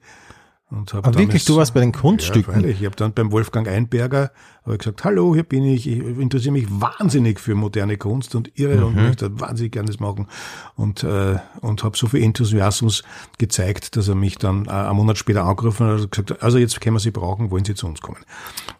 [0.71, 2.53] Und hab Aber wirklich, du warst bei den ja, Kunststücken?
[2.53, 2.79] freilich.
[2.79, 4.31] Ich habe dann beim Wolfgang Einberger
[4.65, 5.85] gesagt, hallo, hier bin ich.
[5.85, 9.03] Ich interessiere mich wahnsinnig für moderne Kunst und irre und Mhm.
[9.03, 10.27] möchte wahnsinnig gerne das machen.
[10.75, 13.03] Und, äh, und habe so viel Enthusiasmus
[13.37, 16.79] gezeigt, dass er mich dann äh, einen Monat später angerufen hat und gesagt also jetzt
[16.79, 18.19] können wir Sie brauchen, wollen Sie zu uns kommen.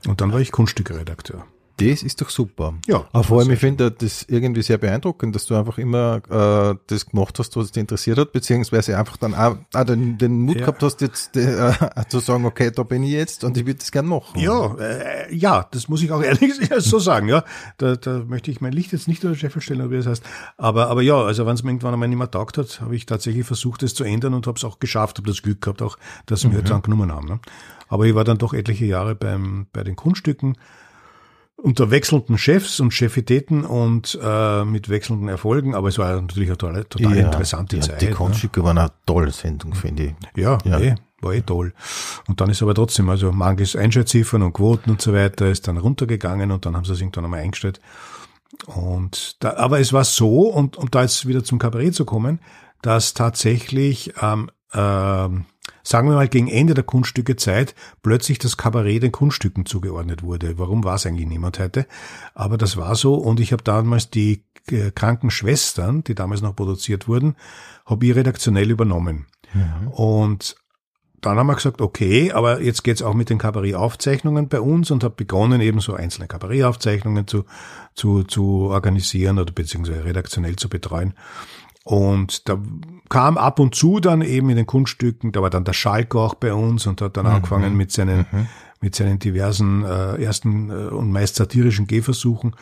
[0.08, 1.46] Und dann war ich Kunststückredakteur.
[1.90, 2.74] Das ist doch super.
[2.88, 6.76] Ja, Aber vor allem, ich finde das irgendwie sehr beeindruckend, dass du einfach immer äh,
[6.88, 10.56] das gemacht hast, was dich interessiert hat, beziehungsweise einfach dann auch, auch den, den Mut
[10.58, 10.62] Ja.
[10.62, 11.72] gehabt hast, jetzt äh,
[12.10, 14.40] zu sagen, okay, da bin ich jetzt und ich würde das gern machen.
[14.40, 17.44] Ja, äh, ja, das muss ich auch ehrlich so sagen, ja.
[17.78, 20.08] Da, da möchte ich mein Licht jetzt nicht unter den Scheffel stellen, oder wie das
[20.08, 20.24] heißt.
[20.58, 23.06] Aber, aber ja, also wenn es mir irgendwann einmal nicht mehr taugt hat, habe ich
[23.06, 25.98] tatsächlich versucht, das zu ändern und habe es auch geschafft, habe das Glück gehabt auch,
[26.26, 27.28] dass sie mir jetzt angenommen haben.
[27.28, 27.40] Ne?
[27.88, 30.58] Aber ich war dann doch etliche Jahre beim, bei den Kunststücken
[31.62, 36.58] unter wechselnden Chefs und Chefitäten und äh, mit wechselnden Erfolgen, aber es war natürlich eine
[36.58, 38.02] total, total interessante ja, Zeit.
[38.02, 38.12] Die ne?
[38.12, 40.14] Kunststücke waren eine tolle Sendung, finde ich.
[40.36, 40.80] Ja, Ja.
[40.80, 41.74] Eh, war eh toll.
[42.28, 45.78] Und dann ist aber trotzdem, also mangels Einschätziffern und Quoten und so weiter, ist dann
[45.78, 47.80] runtergegangen und dann haben sie es irgendwann einmal eingestellt.
[48.66, 52.40] Und da, aber es war so, und um da jetzt wieder zum Kabarett zu kommen,
[52.82, 55.46] dass tatsächlich, ähm, ähm,
[55.84, 60.58] sagen wir mal, gegen Ende der Kunststückezeit plötzlich das Kabarett den Kunststücken zugeordnet wurde.
[60.58, 61.88] Warum war es eigentlich niemand heute?
[62.34, 66.56] Aber das war so und ich habe damals die äh, kranken Schwestern, die damals noch
[66.56, 67.36] produziert wurden,
[67.86, 69.26] habe ich redaktionell übernommen.
[69.92, 70.56] Und
[71.22, 75.04] dann haben wir gesagt, okay, aber jetzt geht's auch mit den Kabarett-Aufzeichnungen bei uns und
[75.04, 77.46] habe begonnen, eben so einzelne Kabarett-Aufzeichnungen zu,
[77.94, 81.14] zu, zu organisieren oder beziehungsweise redaktionell zu betreuen.
[81.84, 82.60] Und da
[83.10, 86.36] kam ab und zu dann eben in den Kunststücken, da war dann der Schalk auch
[86.36, 88.26] bei uns und hat dann angefangen mit seinen,
[88.82, 92.56] mit seinen diversen äh, ersten äh, und meist satirischen Gehversuchen.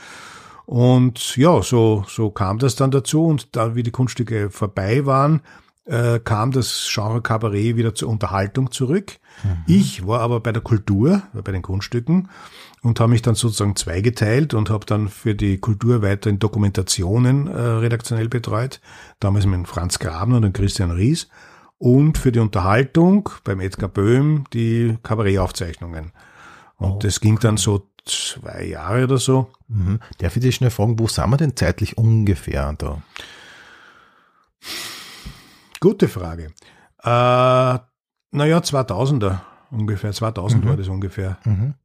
[0.65, 3.25] Und ja, so, so kam das dann dazu.
[3.25, 5.41] Und da, wie die Kunststücke vorbei waren,
[5.85, 9.19] äh, kam das Genre Kabarett wieder zur Unterhaltung zurück.
[9.67, 12.29] Ich war aber bei der Kultur, bei den Kunststücken
[12.81, 17.59] und habe mich dann sozusagen zweigeteilt und habe dann für die Kultur weiterhin Dokumentationen äh,
[17.59, 18.79] redaktionell betreut,
[19.19, 21.27] damals mit Franz Graben und Christian Ries
[21.77, 26.11] und für die Unterhaltung beim Edgar Böhm die Kabarettaufzeichnungen.
[26.77, 29.51] Und das ging dann so zwei Jahre oder so.
[29.67, 29.99] Mhm.
[30.19, 33.01] Darf ich dich schnell fragen, wo sind wir denn zeitlich ungefähr da?
[35.79, 36.51] Gute Frage.
[37.03, 37.79] Äh,
[38.31, 39.39] naja, 2000er
[39.71, 41.37] ungefähr, 2000 war das ungefähr.
[41.45, 41.75] Mhm.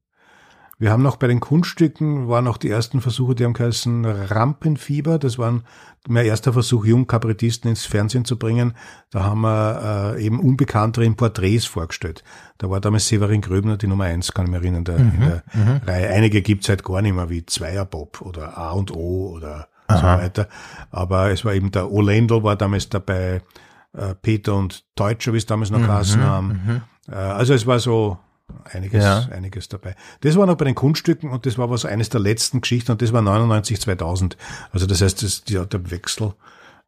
[0.78, 5.18] Wir haben noch bei den Kunststücken, waren noch die ersten Versuche, die haben geheißen Rampenfieber.
[5.18, 5.62] Das waren
[6.08, 8.74] mein erster Versuch, Jungkabarettisten ins Fernsehen zu bringen.
[9.10, 12.24] Da haben wir äh, eben Unbekanntere in Porträts vorgestellt.
[12.58, 15.42] Da war damals Severin Gröbner die Nummer eins, kann ich mich erinnern, der, in der
[15.86, 16.08] Reihe.
[16.10, 20.48] Einige gibt's halt gar nicht mehr, wie Zweierbob oder A und O oder so weiter.
[20.90, 23.42] Aber es war eben der Olendl war damals dabei,
[23.92, 26.82] äh, Peter und Deutscher, wie es damals noch geheißen haben.
[27.08, 28.18] Äh, also es war so
[28.72, 29.28] einiges, Ja.
[29.30, 29.94] einiges dabei.
[30.20, 33.02] Das war noch bei den Kunststücken und das war was eines der letzten Geschichten und
[33.02, 34.36] das war 99, 2000.
[34.72, 36.34] Also das heißt, das, ja, der Wechsel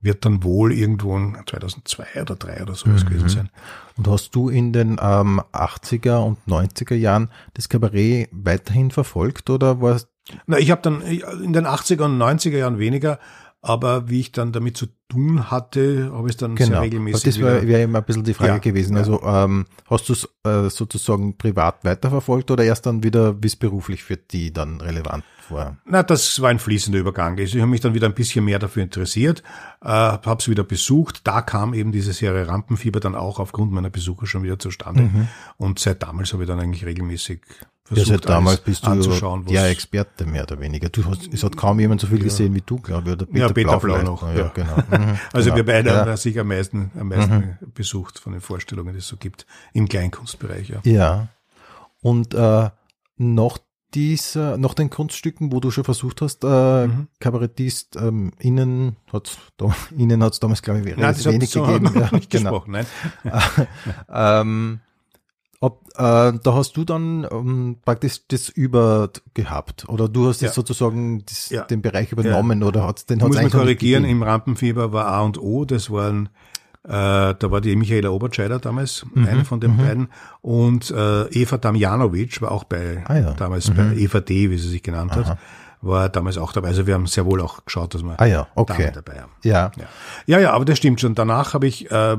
[0.01, 3.51] wird dann wohl irgendwo in 2002 oder 3 oder sowas gewesen sein.
[3.97, 9.81] Und hast du in den ähm, 80er und 90er Jahren das Kabarett weiterhin verfolgt oder
[9.81, 10.09] warst
[10.47, 13.19] Na, ich habe dann in den 80er und 90er Jahren weniger,
[13.69, 16.81] aber wie ich dann damit zu tun hatte, habe ich es dann sehr genau?
[16.81, 18.95] regelmäßig das wäre wär immer ein bisschen die Frage Ja, gewesen.
[18.95, 19.01] ja.
[19.01, 23.57] Also ähm, hast du es äh, sozusagen privat weiterverfolgt oder erst dann wieder, wie es
[23.57, 25.77] beruflich für die dann relevant war?
[25.85, 27.39] Na, das war ein fließender Übergang.
[27.39, 29.43] Also Ich habe mich dann wieder ein bisschen mehr dafür interessiert,
[29.83, 31.21] äh, habe es wieder besucht.
[31.27, 35.11] Da kam eben diese Serie Rampenfieber dann auch aufgrund meiner Besucher schon wieder zustande.
[35.57, 37.43] Und seit damals habe ich dann eigentlich regelmäßig
[37.91, 39.45] Ja, versucht, seit damals bist du anzuschauen.
[39.47, 40.89] der Experte mehr oder weniger.
[40.89, 43.13] Du hast, es hat kaum jemand so viel gesehen wie du, glaube ich.
[43.15, 44.05] Oder Ja, Peter Blau vielleicht.
[44.05, 44.49] noch, Ja, ja.
[44.55, 44.77] genau.
[44.91, 45.57] Mhm, Also genau.
[45.57, 46.05] wir beide ja.
[46.07, 49.89] haben sich am meisten, am meisten besucht von den Vorstellungen, die es so gibt im
[49.89, 50.69] Kleinkunstbereich.
[50.69, 50.81] Ja.
[50.85, 51.29] Ja.
[52.01, 52.71] Und äh,
[53.19, 53.59] nach
[53.95, 57.07] dieser, nach den Kunststücken, wo du schon versucht hast, äh, Mhm.
[57.21, 61.85] Kabarettist, ähm, innen hat's da, innen hat's damals, glaube ich, hat wenig so gegeben.
[61.85, 62.51] noch Ja, nicht genau.
[62.51, 62.87] gesprochen, nein.
[64.13, 64.81] ähm,
[65.61, 65.99] ob, äh,
[66.43, 70.51] da hast du dann ähm, praktisch das über gehabt oder du hast Ja.
[70.53, 71.63] sozusagen das, Ja.
[71.65, 75.23] den Bereich übernommen oder hat's den Ich hat's muss nicht korrigieren, im Rampenfieber war A
[75.23, 76.29] und O, das waren
[76.89, 80.07] Äh, da war die Michaela Obertscheider damals, eine von den beiden.
[80.41, 83.33] Und äh, Eva Damjanovic war auch bei, Ah ja.
[83.35, 85.37] damals bei Eva D., wie sie sich genannt hat,
[85.83, 86.69] war damals auch dabei.
[86.69, 88.85] Also wir haben sehr wohl auch geschaut, dass wir Ah ja, okay.
[88.85, 89.33] Damen dabei haben.
[89.43, 89.73] Ja.
[89.77, 89.85] Ja.
[90.27, 91.17] ja, ja, aber das stimmt schon.
[91.17, 92.17] Danach habe ich äh,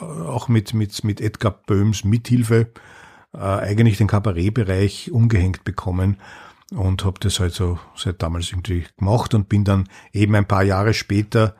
[0.00, 2.70] auch mit, mit, mit Edgar Böhms Mithilfe
[3.32, 6.18] äh, eigentlich den Kabarettbereich umgehängt bekommen
[6.70, 10.62] und habe das halt so seit damals irgendwie gemacht und bin dann eben ein paar
[10.62, 11.54] Jahre später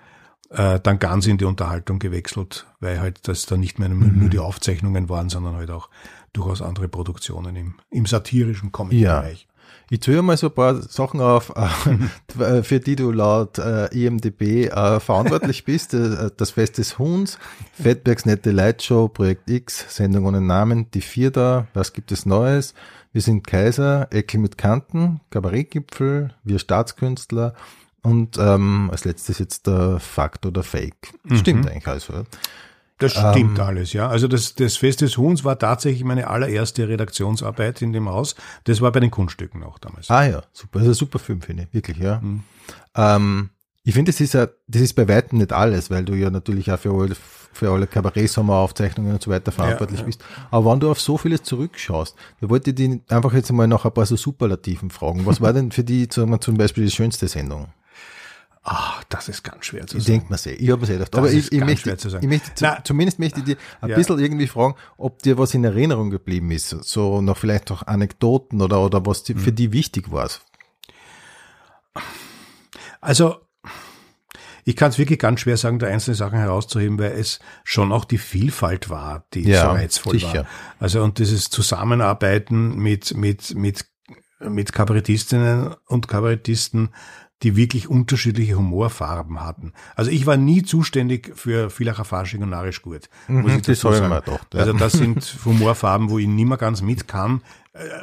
[0.50, 4.38] äh, dann ganz in die Unterhaltung gewechselt, weil halt das dann nicht mehr nur die
[4.38, 5.88] Aufzeichnungen waren, sondern halt auch
[6.32, 9.46] durchaus andere Produktionen im, im satirischen Comic-Bereich.
[9.90, 14.66] Ich zähle mal so ein paar Sachen auf, äh, für die du laut äh, IMDB
[14.66, 15.94] äh, verantwortlich bist.
[16.36, 17.38] Das Fest des Huhns,
[17.72, 22.74] Fettbergs nette Lightshow, Projekt X, Sendung ohne Namen, die Vierter, was gibt es Neues?
[23.12, 27.54] Wir sind Kaiser, Eckel mit Kanten, Kabarettgipfel, wir Staatskünstler
[28.02, 31.12] und ähm, als letztes jetzt der Fakt oder Fake.
[31.32, 32.24] Stimmt eigentlich alles, oder?
[32.98, 34.08] Das stimmt alles, ja.
[34.08, 38.36] Also das, das Fest des Huhns war tatsächlich meine allererste Redaktionsarbeit in dem Haus.
[38.64, 40.10] Das war bei den Kunststücken auch damals.
[40.10, 40.78] Ah ja, super.
[40.78, 42.22] Also super Film, finde ich, wirklich, ja.
[42.94, 43.50] Ähm,
[43.82, 46.70] ich finde, das ist ja, das ist bei weitem nicht alles, weil du ja natürlich
[46.72, 47.16] auch für alle,
[47.52, 50.06] für alle Kabarett-Sommeraufzeichnungen und so weiter verantwortlich ja.
[50.06, 50.24] bist.
[50.50, 53.84] Aber wenn du auf so vieles zurückschaust, da wollte ich dich einfach jetzt mal nach
[53.84, 55.26] ein paar so Superlativen fragen.
[55.26, 57.68] Was war denn für die, sagen wir zum Beispiel, die schönste Sendung?
[58.66, 60.20] Ah, das ist ganz schwer zu Ich sagen.
[60.20, 61.12] denke mir sehr, ich habe es eh gedacht.
[61.12, 62.24] Das Aber ist ich, ich möchte, schwer zu sagen.
[62.24, 63.96] ich möchte zu, zumindest möchte ich dir ein ja.
[63.96, 66.70] bisschen irgendwie fragen, ob dir was in Erinnerung geblieben ist.
[66.70, 69.54] So noch vielleicht auch Anekdoten oder, oder was die, für Hm.
[69.56, 70.30] die wichtig war.
[73.00, 73.36] Also
[74.64, 78.06] ich kann es wirklich ganz schwer sagen, da einzelne Sachen herauszuheben, weil es schon auch
[78.06, 80.34] die Vielfalt war, die Ja, so reizvoll sicher.
[80.38, 80.46] war.
[80.78, 83.84] Also und dieses Zusammenarbeiten mit, mit, mit,
[84.40, 86.94] mit Kabarettistinnen und Kabarettisten,
[87.42, 89.72] die wirklich unterschiedliche Humorfarben hatten.
[89.96, 93.08] Also ich war nie zuständig für Villacher Fasching und Narisch gut.
[93.28, 94.14] Muss ich Mhm, das sagen.
[94.14, 94.60] gedacht, ja.
[94.60, 97.42] Also das sind Humorfarben, wo ich nicht mehr ganz mit kann.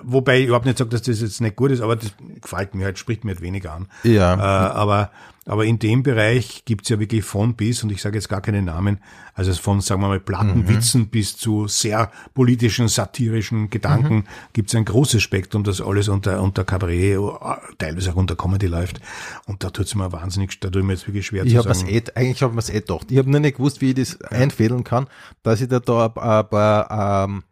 [0.04, 2.84] Wobei ich überhaupt nicht sage, dass das jetzt nicht gut ist, aber das gefällt mir
[2.86, 3.88] halt, spricht mir halt weniger an.
[4.04, 4.34] Ja.
[4.36, 5.12] Äh, aber,
[5.46, 8.62] aber in dem Bereich gibt's ja wirklich von bis, und ich sage jetzt gar keine
[8.62, 9.00] Namen,
[9.34, 15.22] also von, sagen wir mal, Plattenwitzen bis zu sehr politischen, satirischen Gedanken gibt's ein großes
[15.24, 19.00] Spektrum, das alles unter, unter Kabarett, äh, teilweise auch unter Comedy läuft.
[19.46, 21.80] Und da tut's mir wahnsinnig, da tut mir jetzt wirklich schwer Ich zu habe es
[21.80, 21.94] sagen.
[21.94, 23.10] eh, eigentlich habe ich es eh gedacht.
[23.10, 25.08] Ich habe nur nicht gewusst, wie ich das einfädeln kann,
[25.44, 27.44] dass ich da, da ein paar, ähm,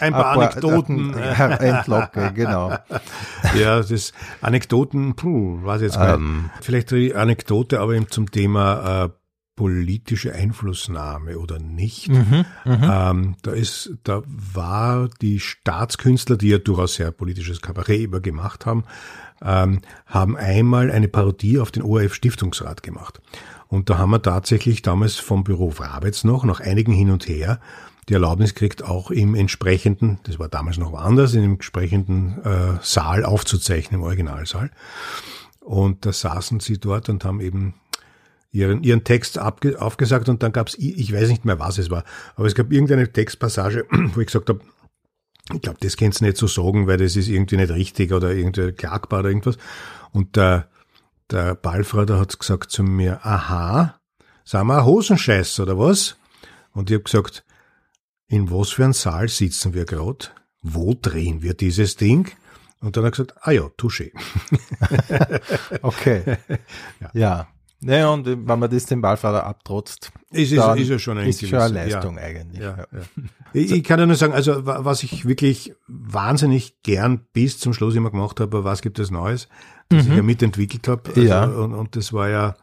[0.00, 1.14] Ein paar Anekdoten.
[1.14, 2.76] Entlocke, genau.
[3.58, 6.42] Ja, das Anekdoten, puh, weiß jetzt gar Ähm.
[6.54, 6.64] nicht.
[6.64, 9.08] Vielleicht die Anekdote, aber eben zum Thema äh,
[9.56, 12.08] politische Einflussnahme oder nicht.
[12.08, 18.20] Mhm, Ähm, da ist, da war die Staatskünstler, die ja durchaus sehr politisches Kabarett immer
[18.20, 18.84] gemacht haben,
[19.42, 23.20] ähm, haben einmal eine Parodie auf den ORF Stiftungsrat gemacht.
[23.68, 27.58] Und da haben wir tatsächlich damals vom Büro Wrabetz noch, nach einigen hin und her,
[28.08, 32.78] die Erlaubnis kriegt, auch im entsprechenden, das war damals noch woanders, in dem entsprechenden äh,
[32.82, 34.70] Saal aufzuzeichnen, im Originalsaal.
[35.60, 37.74] Und da saßen sie dort und haben eben
[38.50, 42.04] ihren, ihren Text abge, aufgesagt und dann gab's, ich weiß nicht mehr, was es war,
[42.36, 44.60] aber es gab irgendeine Textpassage, wo ich gesagt habe,
[45.52, 48.32] ich glaube, das kannst du nicht so sagen, weil das ist irgendwie nicht richtig oder
[48.32, 49.58] irgendwie klagbar oder irgendwas.
[50.12, 50.68] Und der,
[51.30, 54.00] der Ballfrader hat gesagt zu mir, aha,
[54.68, 56.16] wir ein Hosenscheiß oder was?
[56.72, 57.44] Und ich habe gesagt,
[58.32, 60.26] in was für einem Saal sitzen wir gerade?
[60.62, 62.30] Wo drehen wir dieses Ding?
[62.80, 64.10] Und dann hat er gesagt, ah ja, Touché.
[65.82, 66.36] Okay.
[67.12, 67.46] ja.
[67.84, 71.44] Naja, und wenn man das dem Ballfahrer abtrotzt, Ist, ist, ist ja schon eine ist
[71.44, 72.22] schon eine Leistung ja.
[72.22, 72.60] eigentlich.
[72.62, 72.86] Ja, Ja.
[72.92, 73.00] ja.
[73.54, 77.74] Ich, ich kann ja nur sagen, also wa- was ich wirklich wahnsinnig gern bis zum
[77.74, 79.48] Schluss immer gemacht habe, was gibt es Neues,
[79.88, 81.08] das ich ja mitentwickelt habe.
[81.08, 81.26] Also, Mhm.
[81.26, 81.44] Ja.
[81.44, 82.54] Und, und das war ja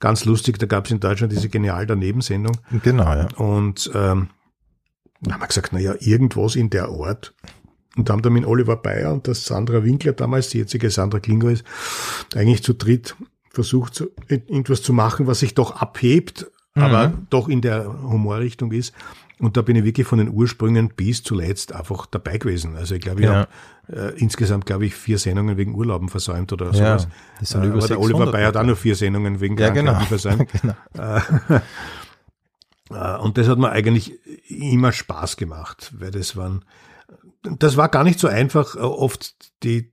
[0.00, 2.58] ganz lustig, da gab es in Deutschland diese genial Daneben-Sendung.
[2.84, 3.26] Genau, ja.
[3.36, 4.28] Und ähm,
[5.20, 7.34] da haben wir gesagt, na ja, irgendwas in der Art.
[7.96, 11.50] Und haben dann mit Oliver Bayer und der Sandra Winkler damals, die jetzige Sandra Klinger
[11.50, 11.64] ist,
[12.36, 13.16] eigentlich zu dritt
[13.50, 18.92] versucht, so irgendwas zu machen, was sich doch abhebt, aber doch in der Humorrichtung ist.
[19.40, 22.76] Und da bin ich wirklich von den Ursprüngen bis zuletzt einfach dabei gewesen.
[22.76, 23.48] Also ich glaube, ich Ja.
[23.88, 27.08] habe äh, insgesamt, glaube ich, vier Sendungen wegen Urlauben versäumt oder Ja, sowas.
[27.40, 29.56] das sind Äh, über aber der 600 Oliver Bayer hat auch nur vier Sendungen wegen
[29.56, 30.04] Ja, Krankheiten genau.
[30.06, 30.48] versäumt.
[30.62, 30.74] genau.
[30.98, 31.20] Äh,
[32.90, 36.64] Und das hat mir eigentlich immer Spaß gemacht, weil das waren,
[37.42, 39.92] das war gar nicht so einfach, äh, oft die,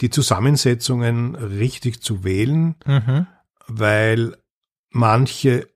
[0.00, 3.26] die Zusammensetzungen richtig zu wählen, Mhm.
[3.68, 4.36] weil
[4.90, 5.68] manche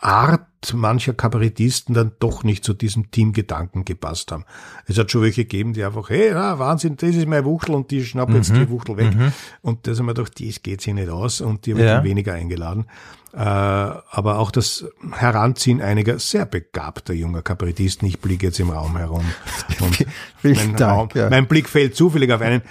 [0.00, 4.44] Art mancher Kabarettisten dann doch nicht zu diesem Teamgedanken gepasst haben.
[4.86, 7.90] Es hat schon welche gegeben, die einfach, hey, ja, Wahnsinn, das ist mein Wuchtel und
[7.90, 9.14] die schnappen jetzt die Wuchtel weg.
[9.62, 12.04] Und das haben wir gedacht, das geht sich nicht aus und die haben Ja.
[12.04, 12.86] weniger eingeladen.
[13.32, 18.08] Äh, aber auch das Heranziehen einiger sehr begabter junger Kabarettisten.
[18.08, 19.24] Ich blicke jetzt im Raum herum.
[19.80, 20.06] Und
[20.42, 21.30] mein, Dank, Raum, ja.
[21.30, 22.62] mein Blick fällt zufällig auf einen,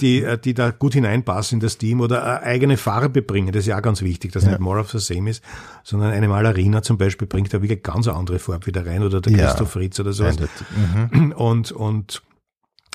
[0.00, 3.52] die, äh, die da gut hineinpassen in das Team oder äh, eigene Farbe bringen.
[3.52, 5.44] Das ist ja auch ganz wichtig, dass nicht more of the same ist,
[5.84, 9.32] sondern eine Malerina zum Beispiel bringt da wirklich ganz andere Farbe wieder rein oder der
[9.32, 9.46] Ja.
[9.46, 10.10] Christoph Fritz oder.
[10.10, 10.66] Eindeutig.
[10.76, 11.32] Mhm.
[11.32, 12.22] Und, und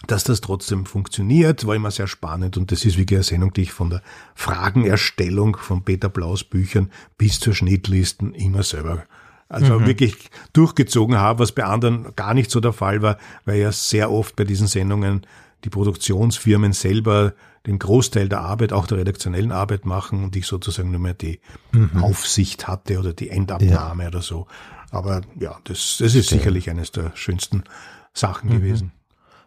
[0.08, 3.64] dass das trotzdem funktioniert, war immer sehr spannend und das ist wirklich eine Sendung, die
[3.64, 4.02] ich von der
[4.34, 9.04] Fragenerstellung von Peter Blaus Büchern bis zur Schnittlisten immer selber
[9.50, 13.72] also wirklich durchgezogen habe, was bei anderen gar nicht so der Fall war, weil ja
[13.72, 15.26] sehr oft bei diesen Sendungen
[15.64, 17.34] die Produktionsfirmen selber
[17.66, 21.42] den Großteil der Arbeit, auch der redaktionellen Arbeit machen und ich sozusagen nur mehr die
[22.00, 24.48] Aufsicht hatte oder die Endabnahme oder so.
[24.92, 27.64] Aber ja, das, das ist sicherlich eines der schönsten
[28.14, 28.92] Sachen gewesen.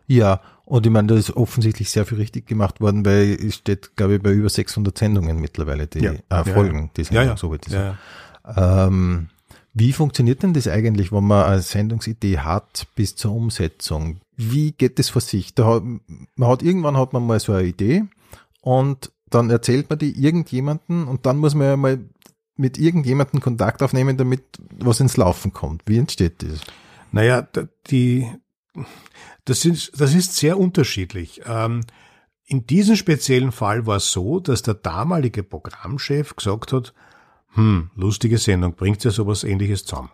[0.07, 3.97] Ja, und ich meine, da ist offensichtlich sehr viel richtig gemacht worden, weil es steht,
[3.97, 6.13] glaube ich, bei über 600 Sendungen mittlerweile, die Ja.
[6.13, 7.37] äh, Ja, Folgen, die Ja, Sendung, ja.
[7.37, 7.73] so wird es.
[7.73, 7.97] ja,
[8.57, 8.87] ja.
[8.87, 9.29] Ähm,
[9.75, 14.19] wie funktioniert denn das eigentlich, wenn man eine Sendungsidee hat bis zur Umsetzung?
[14.37, 15.55] Wie geht das vor sich?
[15.55, 15.83] Da hat,
[16.37, 18.05] man hat irgendwann hat man mal so eine Idee
[18.61, 22.01] und dann erzählt man die irgendjemanden und dann muss man ja mal
[22.57, 24.43] mit irgendjemandem Kontakt aufnehmen, damit
[24.79, 25.83] was ins Laufen kommt.
[25.87, 26.61] Wie entsteht das?
[27.11, 27.47] Naja,
[27.91, 28.27] die,
[29.45, 31.43] das ist, das ist sehr unterschiedlich.
[31.47, 31.81] Ähm,
[32.45, 36.95] in diesem speziellen Fall war es so, dass der damalige Programmchef gesagt hat,
[37.55, 40.11] hm, lustige Sendung, bringt ja sowas ähnliches zusammen.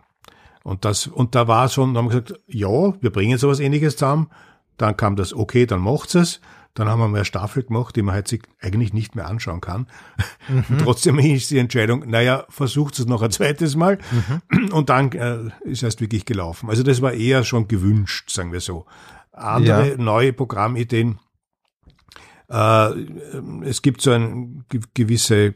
[0.63, 4.29] Und das, und da war schon, haben wir gesagt, ja, wir bringen sowas ähnliches zusammen.
[4.77, 6.41] Dann kam das, okay, dann macht's es.
[6.79, 9.61] Dann haben wir mal eine Staffel gemacht, die man heute sich eigentlich nicht mehr anschauen
[9.61, 9.87] kann.
[10.69, 13.97] Und trotzdem ist die Entscheidung, naja, versucht es noch ein zweites Mal.
[14.71, 16.69] Und dann äh, ist erst wirklich gelaufen.
[16.69, 18.85] Also das war eher schon gewünscht, sagen wir so.
[19.31, 19.97] Andere Ja.
[19.97, 21.19] neue Programmideen.
[22.49, 22.89] Äh,
[23.63, 25.53] es gibt so ein ge- gewisse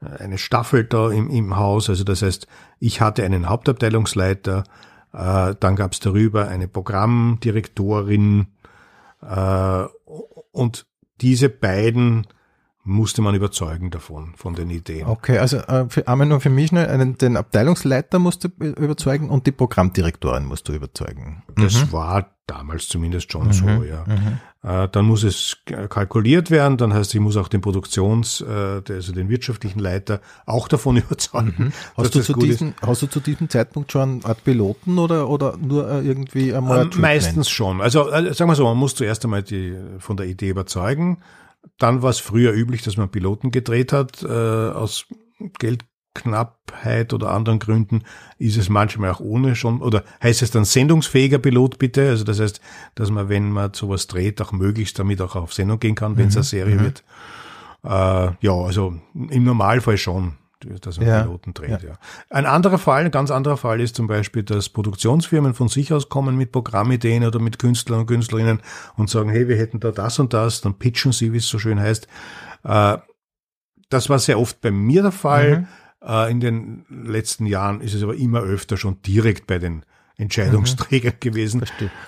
[0.00, 1.88] eine Staffel da im, im Haus.
[1.90, 2.46] Also das heißt,
[2.78, 4.62] ich hatte einen Hauptabteilungsleiter,
[5.12, 8.44] äh, dann gab es darüber eine Programmdirektorin äh,
[9.20, 10.86] und
[11.20, 12.26] diese beiden
[12.84, 15.06] musste man überzeugen davon, von den Ideen.
[15.06, 19.28] Okay, also äh, für, einmal nur für mich schnell, einen, den Abteilungsleiter musst du überzeugen
[19.28, 21.42] und die Programmdirektorin musst du überzeugen.
[21.56, 24.04] Das war damals zumindest schon so, ja.
[24.62, 29.12] Äh, dann muss es kalkuliert werden, dann heißt, ich muss auch den Produktions-, äh, also
[29.12, 31.72] den wirtschaftlichen Leiter auch davon überzeugen.
[31.96, 32.60] dass Hast du, zu gut ist.
[32.60, 36.52] diesem, hast du zu diesem Zeitpunkt schon eine Art Piloten oder, oder nur äh, irgendwie
[36.52, 37.80] einmal ein Ähm, meistens schon.
[37.80, 41.18] Also äh, sagen wir so, man muss zuerst einmal die von der Idee überzeugen.
[41.78, 44.22] Dann war es früher üblich, dass man Piloten gedreht hat.
[44.22, 45.06] Äh, aus
[46.18, 48.02] Geldknappheit oder anderen Gründen
[48.38, 52.08] ist es manchmal auch ohne schon, oder heißt es dann sendungsfähiger Pilot bitte?
[52.08, 52.60] Also das heißt,
[52.94, 56.28] dass man, wenn man sowas dreht, auch möglichst damit auch auf Sendung gehen kann, wenn
[56.28, 57.04] es eine Serie wird.
[57.84, 60.34] Äh, ja, also im Normalfall schon,
[60.80, 61.98] dass man Ja, Piloten dreht, ja.
[62.30, 66.08] Ein anderer Fall, ein ganz anderer Fall ist zum Beispiel, dass Produktionsfirmen von sich aus
[66.08, 68.60] kommen mit Programmideen oder mit Künstlern und Künstlerinnen
[68.96, 71.58] und sagen, hey, wir hätten da das und das, dann pitchen sie, wie es so
[71.58, 72.08] schön heißt.
[72.64, 72.98] Äh,
[73.90, 75.66] das war sehr oft bei mir der Fall.
[75.66, 75.87] Äh,
[76.30, 79.84] in den letzten Jahren ist es aber immer öfter schon direkt bei den
[80.20, 81.62] Entscheidungsträgern gewesen.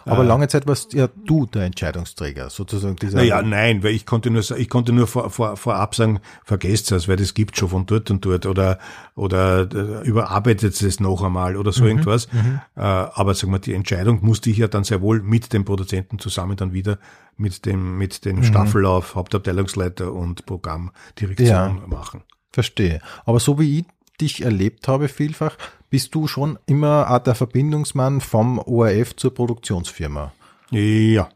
[0.05, 3.19] Aber lange Zeit warst ja du der Entscheidungsträger, sozusagen dieser.
[3.19, 7.07] Naja, nein, weil ich konnte nur, ich konnte nur vor, vor, vorab sagen, vergesst es,
[7.07, 8.81] weil das gibt schon von dort und dort oder,
[9.15, 12.27] oder äh, überarbeitet es noch einmal oder so irgendwas.
[12.75, 16.19] Äh, aber sagen wir, die Entscheidung musste ich ja dann sehr wohl mit dem Produzenten
[16.19, 16.99] zusammen dann wieder
[17.37, 21.81] mit dem, mit dem Staffellauf, Hauptabteilungsleiter und Programmdirektion Ja.
[21.87, 22.25] machen.
[22.53, 23.01] Verstehe.
[23.25, 23.87] Aber so wie ich
[24.21, 25.57] dich erlebt habe vielfach,
[25.89, 30.33] bist du schon immer auch der Verbindungsmann vom ORF zur Produktionsfirma.
[30.71, 31.29] Ja.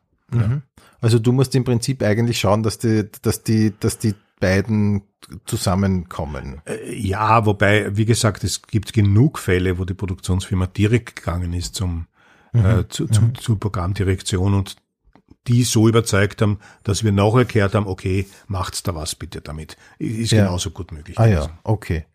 [1.01, 5.03] Also du musst im Prinzip eigentlich schauen, dass die, dass die, dass die beiden
[5.45, 6.61] zusammenkommen.
[6.67, 11.75] Äh, Ja, wobei, wie gesagt, es gibt genug Fälle, wo die Produktionsfirma direkt gegangen ist
[11.75, 12.07] zum,
[12.53, 14.77] äh, zu, zu, zur Programmdirektion und
[15.47, 19.77] die so überzeugt haben, dass wir nachgekehrt haben, okay, macht's da was bitte damit.
[19.99, 20.45] Ist Ja.
[20.45, 21.19] genauso gut möglich.
[21.19, 22.07] Ah ja, okay.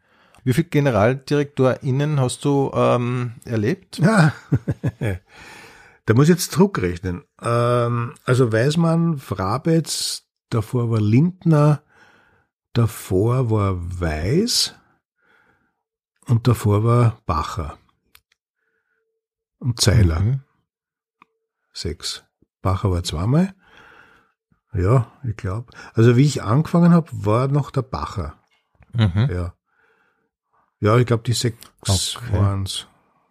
[0.44, 4.00] Wie viele GeneraldirektorInnen hast du ähm, erlebt?
[4.00, 4.34] Ja.
[6.06, 7.24] da muss ich jetzt zurückrechnen.
[7.42, 11.84] Ähm, also Weismann, Frabetz, davor war Lindner,
[12.74, 14.74] davor war Weiß
[16.26, 17.78] und davor war Bacher.
[19.60, 20.22] Und Zeiler.
[20.22, 20.42] Mhm.
[21.74, 22.23] Sechs.
[22.62, 23.54] Bacher war zweimal.
[24.74, 25.72] Ja, ich glaube.
[25.94, 28.36] Also wie ich angefangen habe, war noch der Bacher.
[28.94, 29.30] Mhm.
[29.32, 29.54] Ja.
[30.80, 32.34] Ja, ich glaube, die sechs Okay.
[32.34, 32.88] waren's.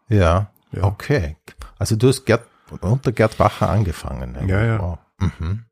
[0.08, 0.50] Ja.
[0.72, 0.84] Ja.
[0.84, 1.36] okay.
[1.78, 2.44] Also du hast Gerd,
[2.80, 4.36] unter Gerd Bacher angefangen.
[4.36, 4.50] eigentlich.
[4.50, 4.80] Ja, ja.
[4.80, 4.98] Wow.
[5.18, 5.64] Mhm.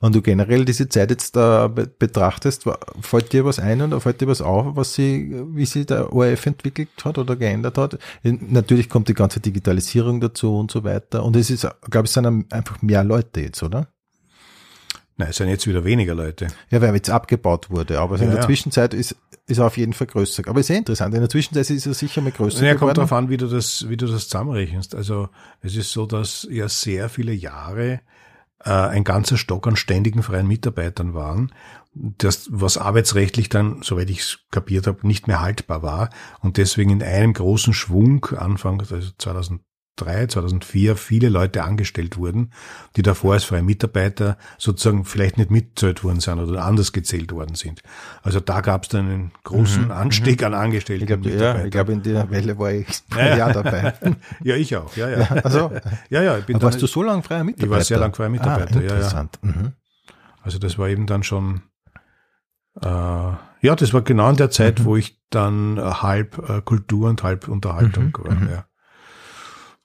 [0.00, 2.64] Wenn du generell diese Zeit jetzt da betrachtest,
[3.00, 6.46] fällt dir was ein oder fällt dir was auf, was sie, wie sich der ORF
[6.46, 7.98] entwickelt hat oder geändert hat?
[8.22, 11.24] Natürlich kommt die ganze Digitalisierung dazu und so weiter.
[11.24, 13.88] Und es ist, glaube ich, sind einfach mehr Leute jetzt, oder?
[15.18, 16.46] Nein, es sind jetzt wieder weniger Leute.
[16.70, 17.98] Ja, weil jetzt abgebaut wurde.
[17.98, 18.42] Aber Ja, in der.
[18.42, 19.16] Zwischenzeit ist,
[19.48, 20.44] ist er auf jeden Fall größer.
[20.46, 21.12] Aber ist sehr interessant.
[21.12, 23.88] In der Zwischenzeit ist er sicher mal größer Ja, kommt darauf an, wie du das,
[23.88, 24.94] wie du das zusammenrechnest.
[24.94, 25.28] Also
[25.60, 28.00] es ist so, dass ja sehr viele Jahre
[28.64, 31.52] äh, ein ganzer Stock an ständigen freien Mitarbeitern waren,
[31.94, 36.10] das, was arbeitsrechtlich dann, soweit ich es kapiert habe, nicht mehr haltbar war.
[36.40, 39.56] Und deswegen in einem großen Schwung Anfang also
[39.98, 42.52] 2003, 2004 viele Leute angestellt wurden,
[42.96, 47.54] die davor als freie Mitarbeiter sozusagen vielleicht nicht mitzählt worden sind oder anders gezählt worden
[47.54, 47.82] sind.
[48.22, 51.04] Also da gab es dann einen großen Anstieg an Angestellten.
[51.04, 53.36] Mhm, ich glaube, ja, ich glaube, in der Welle war ich Ja, ja.
[53.36, 53.94] ja dabei.
[54.42, 54.96] Ja, ich auch.
[54.96, 55.28] Ja, ja.
[55.42, 55.72] Also,
[56.10, 57.64] Ja, ja, ich bin aber warst dann, du so lange freier Mitarbeiter?
[57.66, 58.94] Ich war sehr lang freier Mitarbeiter, ah, ja, ja.
[58.94, 59.38] interessant.
[59.42, 59.72] Mhm.
[60.42, 61.62] also das war eben dann schon,
[62.80, 64.52] äh, ja, das war genau in der Mhm.
[64.52, 68.50] Zeit, wo ich dann äh, halb äh, Kultur und halb Unterhaltung Mhm, war.
[68.50, 68.64] Ja.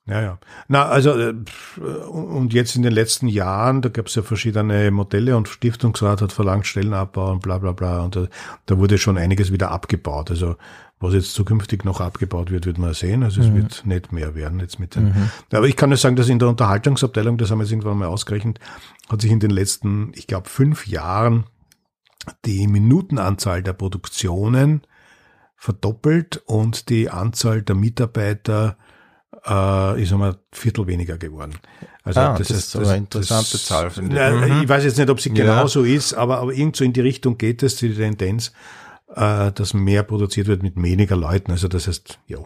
[0.05, 0.39] Ja, ja.
[0.67, 4.91] Na, also äh, pf, und jetzt in den letzten Jahren, da gab es ja verschiedene
[4.91, 8.27] Modelle und Stiftungsrat hat verlangt Stellenabbau und bla bla bla und da,
[8.65, 10.29] da wurde schon einiges wieder abgebaut.
[10.29, 10.57] Also
[10.99, 13.23] was jetzt zukünftig noch abgebaut wird, wird man sehen.
[13.23, 15.13] Also es wird nicht mehr werden jetzt mit den.
[15.51, 18.07] Aber ich kann nur sagen, dass in der Unterhaltungsabteilung, das haben wir jetzt irgendwann mal
[18.07, 18.59] ausgerechnet,
[19.09, 21.43] hat sich in den letzten, ich glaube, fünf Jahren
[22.45, 24.83] die Minutenanzahl der Produktionen
[25.57, 28.77] verdoppelt und die Anzahl der Mitarbeiter
[29.47, 31.55] äh, ist einmal ein Viertel weniger geworden.
[32.03, 34.21] Also Ah, das ist aber eine interessante Zahl, finde ich.
[34.21, 34.63] Ja, Mhm.
[34.63, 35.35] Ich weiß jetzt nicht, ob sie Ja.
[35.35, 38.51] genau so ist, aber, aber irgend so in die Richtung geht es, die Tendenz,
[39.15, 41.51] äh, dass mehr produziert wird mit weniger Leuten.
[41.51, 42.39] Also das heißt, ja,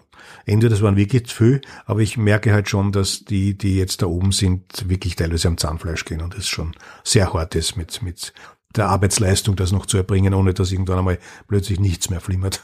[0.45, 4.01] entweder das waren wirklich zu viel, aber ich merke halt schon, dass die, die jetzt
[4.01, 6.73] da oben sind, wirklich teilweise am Zahnfleisch gehen und das schon
[7.03, 8.33] sehr hart ist mit, mit
[8.75, 12.63] der Arbeitsleistung, das noch zu erbringen, ohne dass irgendwann einmal plötzlich nichts mehr flimmert.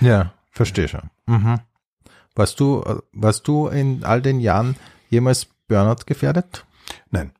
[0.00, 1.10] Ja, verstehe schon.
[1.26, 1.60] Mhm.
[2.34, 4.76] Warst du, äh, warst du in all den Jahren
[5.08, 6.66] jemals Burnout gefährdet?
[7.10, 7.32] Nein.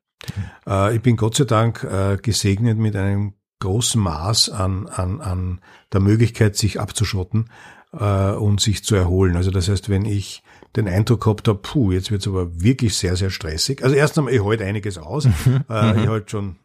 [0.66, 5.61] Äh, ich bin Gott sei Dank äh, gesegnet mit einem großen Maß an, an, an
[5.92, 7.51] der Möglichkeit, sich abzuschotten
[7.92, 9.36] äh, und sich zu erholen.
[9.36, 10.42] Also das heißt, wenn ich
[10.76, 13.82] den Eindruck gehabt habe, puh, jetzt wird's aber wirklich sehr, sehr stressig.
[13.82, 15.26] Also erst einmal, ich halte einiges aus.
[15.70, 16.57] äh, ich halte schon.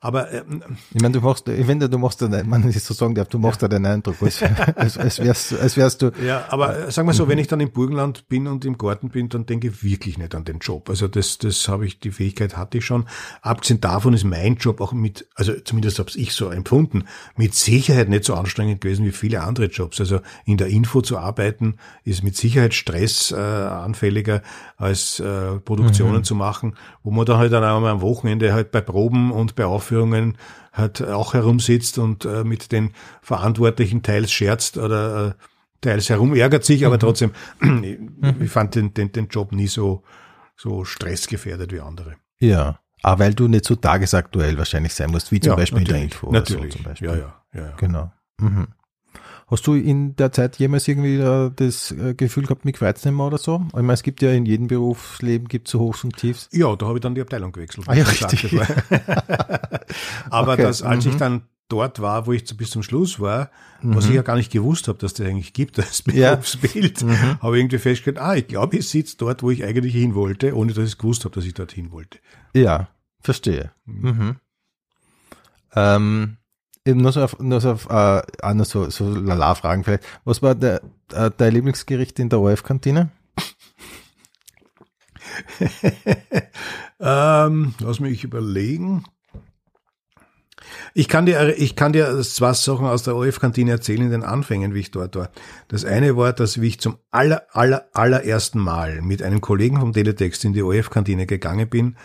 [0.00, 3.28] Aber ähm, Ich meine, du machst, ich finde, du machst, man nicht so sagen darf,
[3.28, 4.42] du machst ja den Eindruck, als,
[4.76, 7.60] als, als, wärst, als wärst du, Ja, aber äh, sagen wir so, wenn ich dann
[7.60, 10.88] im Burgenland bin und im Garten bin, dann denke ich wirklich nicht an den Job.
[10.88, 13.06] Also das, das habe ich, die Fähigkeit hatte ich schon.
[13.42, 17.04] Abgesehen davon ist mein Job auch mit, also zumindest habe ich so empfunden,
[17.36, 20.00] mit Sicherheit nicht so anstrengend gewesen wie viele andere Jobs.
[20.00, 24.42] Also in der Info zu arbeiten ist mit Sicherheit Stress äh, anfälliger
[24.76, 28.70] als äh, Produktionen zu machen, wo man dann halt dann auch mal am Wochenende halt
[28.70, 30.36] bei Proben und bei Aufführungen
[30.72, 32.90] halt auch herumsitzt und äh, mit den
[33.22, 35.32] Verantwortlichen teils scherzt oder äh,
[35.80, 37.30] teils herumärgert sich, aber trotzdem,
[37.82, 37.98] ich,
[38.40, 40.02] ich fand den, den, den Job nie so,
[40.56, 42.14] so stressgefährdet wie andere.
[42.40, 46.02] ja, aber weil du nicht so tagesaktuell wahrscheinlich sein musst, wie zum Beispiel in der
[46.02, 46.26] Info.
[46.28, 47.08] oder Natürlich, So zum Beispiel.
[47.08, 47.60] ja, ja, ja.
[47.60, 47.74] ja.
[47.76, 48.10] Genau.
[48.40, 48.66] Mhm.
[49.48, 53.38] Hast du in der Zeit jemals irgendwie äh, das äh, Gefühl gehabt, mich mehr oder
[53.38, 53.64] so?
[53.68, 56.48] Ich meine, es gibt ja in jedem Berufsleben gibt so Hochs und Tiefs.
[56.52, 57.88] Ja, da habe ich dann die Abteilung gewechselt.
[57.88, 58.52] Ah, ja, ich richtig.
[60.30, 61.18] Aber Okay, das, als ich mhm.
[61.18, 63.50] dann dort war, wo ich bis zum Schluss war,
[63.82, 66.30] was ich ja gar nicht gewusst habe, dass das eigentlich gibt, das Ja.
[66.32, 67.40] Berufsbild, Mhm.
[67.40, 70.56] habe ich irgendwie festgestellt, ah, ich glaube, ich sitze dort, wo ich eigentlich hin wollte,
[70.56, 72.18] ohne dass ich gewusst habe, dass ich dorthin wollte.
[72.54, 72.88] Ja,
[73.20, 73.70] verstehe.
[73.84, 74.36] Mhm.
[75.74, 76.36] Ähm,
[76.86, 80.04] eben nur so auf, nur so auf äh, nur so, so Lala-Fragen vielleicht.
[80.24, 80.82] Was war der,
[81.12, 83.10] äh, dein Lieblingsgericht in der ORF-Kantine?
[86.98, 89.04] Ähm, lass mich überlegen.
[90.94, 94.74] Ich kann dir, ich kann dir zwei Sachen aus der OF-Kantine erzählen in den Anfängen,
[94.74, 95.30] wie ich dort war.
[95.68, 100.44] Das eine war, dass ich zum aller, aller, allerersten Mal mit einem Kollegen vom Teletext
[100.44, 101.96] in die OF-Kantine gegangen bin,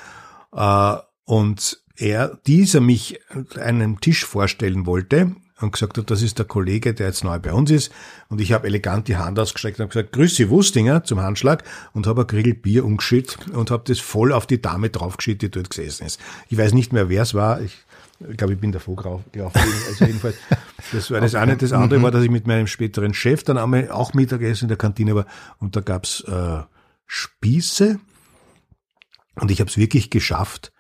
[0.54, 3.20] äh, und er, dieser mich
[3.60, 7.54] einen Tisch vorstellen wollte und gesagt hat, das ist der Kollege, der jetzt neu bei
[7.54, 7.92] uns ist.
[8.30, 11.64] Und ich habe elegant die Hand ausgestreckt und gesagt, grüß Sie, Wustinger, zum Handschlag
[11.94, 15.60] und habe ein Grill Bier umgeschüttet und habe das voll auf die Dame draufgeschüttet, die
[15.60, 16.20] dort gesessen ist.
[16.50, 17.62] Ich weiß nicht mehr, wer es war.
[17.62, 17.78] Ich,
[18.28, 19.62] ich glaube, ich bin davor gelaufen.
[19.88, 20.36] Also jedenfalls,
[20.92, 21.58] das war das eine.
[21.58, 24.78] Das andere war, dass ich mit meinem späteren Chef dann einmal auch Mittagessen in der
[24.78, 25.26] Kantine war
[25.60, 26.62] und da gab's äh,
[27.08, 28.00] Spieße
[29.36, 30.72] und ich habe es wirklich geschafft,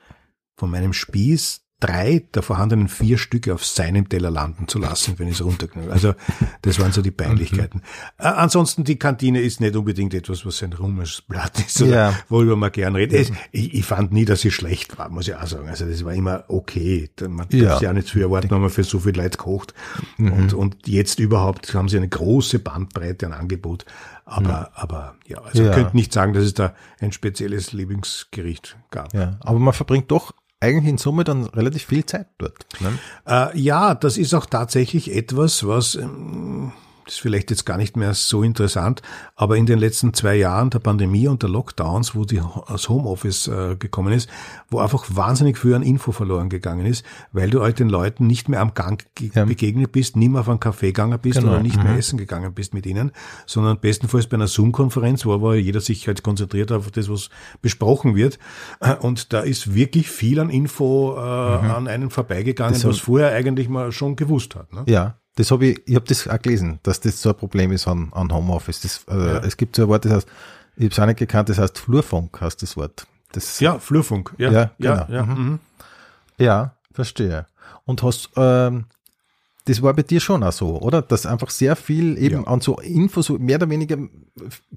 [0.56, 5.28] von meinem Spieß drei der vorhandenen vier Stücke auf seinem Teller landen zu lassen, wenn
[5.28, 5.92] ich es runterknülle.
[5.92, 6.14] Also
[6.62, 7.80] das waren so die Peinlichkeiten.
[7.80, 8.26] Mhm.
[8.26, 12.20] Äh, ansonsten, die Kantine ist nicht unbedingt etwas, was ein rummes Blatt ist, oder ja.
[12.30, 13.32] worüber man gern redet.
[13.52, 15.68] Ich, ich, fand nie, dass sie schlecht war, muss ich auch sagen.
[15.68, 17.10] Also das war immer okay.
[17.28, 17.66] Man ja.
[17.66, 19.74] darf sich auch nicht zu erwarten, wenn man für so viel Leute kocht.
[20.18, 20.34] Mhm.
[20.34, 23.86] Und, und jetzt überhaupt haben sie eine große Bandbreite an Angebot.
[24.24, 24.66] Aber, mhm.
[24.76, 25.74] aber ja, also ja.
[25.74, 29.14] könnt nicht sagen, dass es da ein spezielles Lieblingsgericht gab.
[29.14, 32.66] Ja, aber man verbringt doch eigentlich in Summe dann relativ viel Zeit dort.
[32.80, 32.98] Ne?
[33.28, 36.72] Äh, ja, das ist auch tatsächlich etwas, was ähm,
[37.12, 39.02] ist vielleicht jetzt gar nicht mehr so interessant,
[39.36, 43.48] aber in den letzten zwei Jahren der Pandemie und der Lockdowns, wo die, das Homeoffice
[43.48, 44.30] äh, gekommen ist,
[44.70, 48.50] wo einfach wahnsinnig früh an Info verloren gegangen ist, weil du halt den Leuten nicht
[48.50, 49.46] mehr am Gang ja.
[49.46, 51.54] begegnet bist, nie mehr auf einen Café gegangen bist genau.
[51.54, 51.84] oder nicht mhm.
[51.84, 53.12] mehr essen gegangen bist mit ihnen,
[53.46, 57.30] sondern bestenfalls bei einer Zoom-Konferenz, wo aber jeder sich halt konzentriert auf das, was
[57.62, 58.40] besprochen wird.
[58.80, 61.72] Äh, und da ist wirklich viel an Info äh, mhm.
[61.72, 64.74] an einen vorbeigegangen, das was vorher eigentlich mal schon gewusst hat.
[64.74, 64.84] Ne?
[64.88, 67.88] Ja, das habe ich, ich habe das auch gelesen, dass das so ein Problem ist
[67.88, 68.82] an, an Homeoffice.
[68.82, 69.40] Das, äh, ja.
[69.40, 70.28] Es gibt so ein Wort, das heißt,
[70.76, 73.08] ich habe es auch nicht gekannt, das heißt Flurfunk, heißt das Wort.
[73.32, 74.52] Das, ja, Flurfunk, ja.
[74.52, 74.94] Ja, genau.
[74.94, 75.26] ja, ja.
[75.26, 75.60] Mhm.
[76.38, 77.48] ja verstehe.
[77.86, 78.86] Und hast, ähm,
[79.72, 81.02] das war bei dir schon auch so, oder?
[81.02, 82.48] Dass einfach sehr viel eben ja.
[82.48, 83.98] an so Infos, so mehr oder weniger,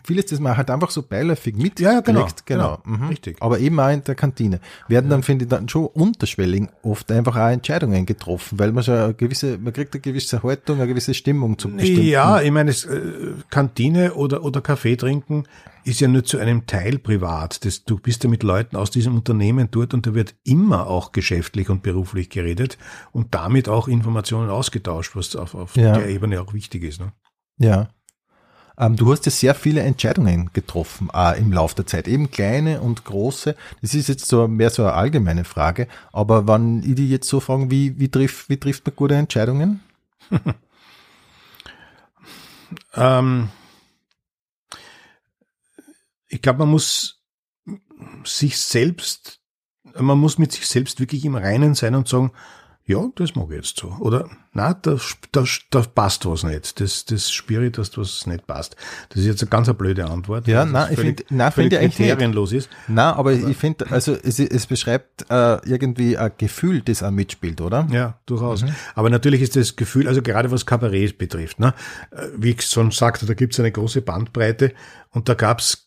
[0.04, 1.80] vieles, das man halt einfach so beiläufig mit.
[1.80, 2.28] Ja, genau.
[2.44, 2.78] genau.
[2.84, 2.96] genau.
[2.98, 3.08] Mhm.
[3.08, 3.36] Richtig.
[3.40, 4.60] Aber eben auch in der Kantine.
[4.86, 5.10] Werden ja.
[5.10, 9.14] dann, finde ich, dann schon unterschwellig oft einfach auch Entscheidungen getroffen, weil man schon eine
[9.14, 12.04] gewisse, man kriegt eine gewisse Haltung, eine gewisse Stimmung zu bestimmen.
[12.04, 15.44] Ja, ich meine, äh, Kantine oder, oder Kaffee trinken
[15.84, 17.64] ist ja nur zu einem Teil privat.
[17.64, 21.12] Das, du bist ja mit Leuten aus diesem Unternehmen dort und da wird immer auch
[21.12, 22.78] geschäftlich und beruflich geredet
[23.12, 25.92] und damit auch Informationen ausgetauscht, was auf, auf ja.
[25.92, 27.00] der Ebene auch wichtig ist.
[27.00, 27.12] Ne?
[27.58, 27.88] Ja.
[28.76, 32.80] Ähm, du hast ja sehr viele Entscheidungen getroffen äh, im Laufe der Zeit, eben kleine
[32.80, 33.54] und große.
[33.82, 37.40] Das ist jetzt so mehr so eine allgemeine Frage, aber wenn ich die jetzt so
[37.40, 39.80] fragen, wie, wie, trifft, wie trifft man gute Entscheidungen?
[42.94, 43.48] ähm,
[46.28, 47.22] ich glaube, man muss
[48.24, 49.40] sich selbst,
[49.98, 52.32] man muss mit sich selbst wirklich im Reinen sein und sagen,
[52.86, 53.96] ja, das mag ich jetzt so.
[54.00, 54.98] Oder, na, da,
[55.32, 56.78] da, da passt was nicht.
[56.80, 58.76] Das, das spüre ich, dass was nicht passt.
[59.08, 60.46] Das ist jetzt eine ganz eine blöde Antwort.
[60.46, 62.68] Ja, nein, ich finde, nein, finde ich kriterienlos ist.
[62.86, 67.10] Nein, aber, aber ich finde, also, es, es beschreibt äh, irgendwie ein Gefühl, das auch
[67.10, 67.88] mitspielt, oder?
[67.90, 68.62] Ja, durchaus.
[68.62, 68.74] Mhm.
[68.94, 71.72] Aber natürlich ist das Gefühl, also gerade was Kabarett betrifft, ne,
[72.10, 74.74] äh, wie ich schon sagte, da gibt es eine große Bandbreite
[75.10, 75.83] und da gab es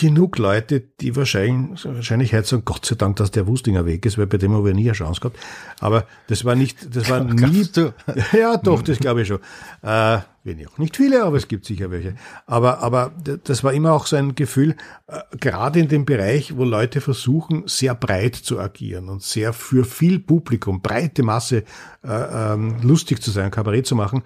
[0.00, 4.16] genug Leute, die wahrscheinlich, wahrscheinlich heute sagen, Gott sei Dank, dass der Wustinger weg ist,
[4.16, 5.38] weil bei dem habe ich nie eine Chance gehabt.
[5.78, 7.92] Aber das war nicht, das war nie, du?
[8.32, 9.40] ja doch, das glaube ich schon.
[9.82, 12.14] Äh, wenn auch nicht viele, aber es gibt sicher welche.
[12.46, 13.12] Aber, aber
[13.44, 14.74] das war immer auch so ein Gefühl,
[15.06, 19.84] äh, gerade in dem Bereich, wo Leute versuchen, sehr breit zu agieren und sehr für
[19.84, 21.64] viel Publikum, breite Masse
[22.02, 22.08] äh,
[22.54, 24.22] ähm, lustig zu sein, Kabarett zu machen,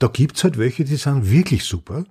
[0.00, 2.04] da gibt's halt welche, die sind wirklich super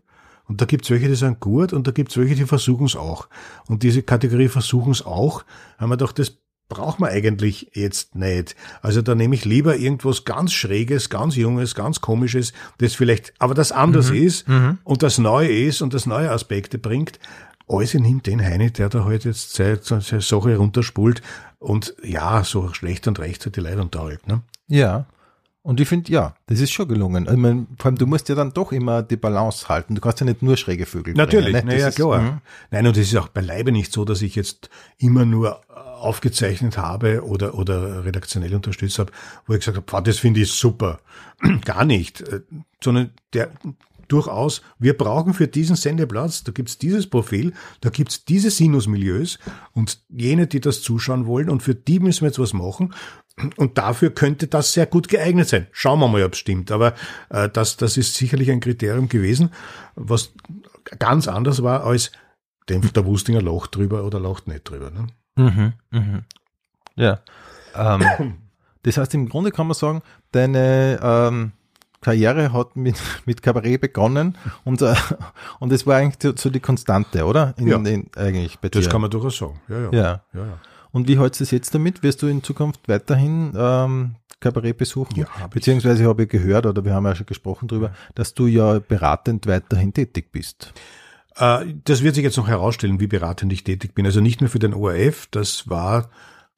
[0.48, 3.28] und da gibt's welche, die sind gut und da gibt's welche, die versuchen es auch.
[3.68, 5.44] Und diese Kategorie versuchen es auch,
[5.78, 6.38] haben wir doch das
[6.70, 8.56] braucht man eigentlich jetzt nicht.
[8.82, 13.54] Also da nehme ich lieber irgendwas ganz Schräges, ganz Junges, ganz Komisches, das vielleicht, aber
[13.54, 14.16] das anders mhm.
[14.16, 14.78] ist mhm.
[14.84, 17.20] und das neu ist und das neue Aspekte bringt,
[17.68, 21.22] als ich nehme den Heine, der da halt jetzt seine, seine Sache runterspult
[21.60, 24.32] und ja, so schlecht und recht hat die Leute unterhalten.
[24.32, 24.42] Ne?
[24.68, 25.06] Ja.
[25.66, 27.26] Und ich finde, ja, das ist schon gelungen.
[27.26, 29.96] Ich mein, vor allem, du musst ja dann doch immer die Balance halten.
[29.96, 31.76] Du kannst ja nicht nur schräge Vögel Natürlich, bringen, ne?
[31.76, 32.22] naja, klar.
[32.22, 32.42] Mh.
[32.72, 37.24] Nein, und es ist auch beileibe nicht so, dass ich jetzt immer nur aufgezeichnet habe
[37.24, 39.14] oder, oder redaktionell unterstützt habe,
[39.48, 41.00] wo ich gesagt habe, das finde ich super.
[41.64, 42.20] Gar nicht.
[42.20, 42.42] Äh,
[42.84, 43.50] sondern der,
[44.10, 49.40] durchaus, wir brauchen für diesen Sendeplatz, da gibt's dieses Profil, da gibt's diese Sinusmilieus
[49.74, 52.94] und jene, die das zuschauen wollen und für die müssen wir jetzt was machen
[53.58, 55.68] und dafür könnte das sehr gut geeignet sein.
[55.72, 56.72] Schauen wir mal, ob es stimmt.
[56.72, 56.94] Aber
[57.30, 59.52] äh, das, das ist sicherlich ein Kriterium gewesen,
[59.96, 60.34] was
[61.00, 62.12] ganz anders war als
[62.70, 64.92] dem, der Wustinger lacht drüber oder lacht nicht drüber.
[64.92, 65.08] Ne?
[65.36, 66.24] Mhm, mhm.
[66.96, 67.20] Ja.
[67.76, 68.36] Ähm,
[68.84, 71.52] das heißt, im Grunde kann man sagen, deine ähm,
[72.02, 74.94] Karriere hat mit, mit Kabarett begonnen und, äh,
[75.60, 77.56] und es war eigentlich so die Konstante, oder?
[77.58, 77.78] In, ja.
[77.78, 78.58] In, eigentlich.
[78.58, 79.60] Das kann man durchaus sagen.
[79.68, 79.92] Ja, ja.
[79.92, 80.24] ja.
[80.34, 80.60] ja, ja.
[80.94, 82.04] Und wie hältst du es jetzt damit?
[82.04, 85.16] Wirst du in Zukunft weiterhin ähm, Kabarett besuchen?
[85.16, 88.46] Ja, hab Beziehungsweise habe ich gehört, oder wir haben ja schon gesprochen drüber, dass du
[88.46, 90.72] ja beratend weiterhin tätig bist.
[91.36, 94.06] Äh, das wird sich jetzt noch herausstellen, wie beratend ich tätig bin.
[94.06, 96.10] Also nicht nur für den ORF, das war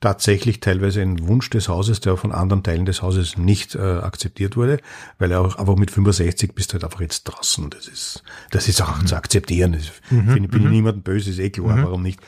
[0.02, 4.58] tatsächlich teilweise ein Wunsch des Hauses, der von anderen Teilen des Hauses nicht äh, akzeptiert
[4.58, 4.80] wurde,
[5.18, 7.70] weil er auch einfach mit 65 bist halt einfach jetzt draußen.
[7.70, 8.22] Das ist,
[8.52, 9.08] das ist auch mhm.
[9.08, 9.74] zu akzeptieren.
[9.74, 10.34] Ich mhm.
[10.34, 10.72] bin, bin mhm.
[10.72, 11.84] niemandem böse, ist eh klar, mhm.
[11.84, 12.20] warum nicht.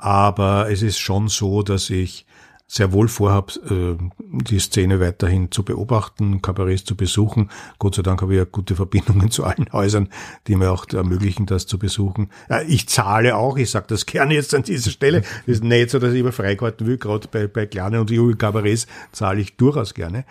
[0.00, 2.26] Aber es ist schon so, dass ich
[2.66, 7.50] sehr wohl vorhabe, äh, die Szene weiterhin zu beobachten, Kabarets zu besuchen.
[7.78, 10.08] Gott sei Dank habe ich ja gute Verbindungen zu allen Häusern,
[10.46, 12.30] die mir auch ermöglichen, das zu besuchen.
[12.68, 15.22] Ich zahle auch, ich sage das gerne jetzt an dieser Stelle.
[15.46, 18.38] Das ist nicht so, dass ich immer Freikarten will, gerade bei, bei kleinen und jungen
[18.38, 20.24] Kabarets zahle ich durchaus gerne.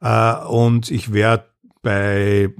[0.00, 1.44] Äh, und ich werde
[1.82, 2.52] bei,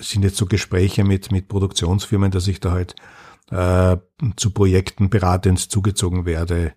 [0.00, 2.96] sind jetzt so Gespräche mit, mit Produktionsfirmen, dass ich da halt
[3.50, 3.96] äh,
[4.36, 6.72] zu Projekten beratend zugezogen werde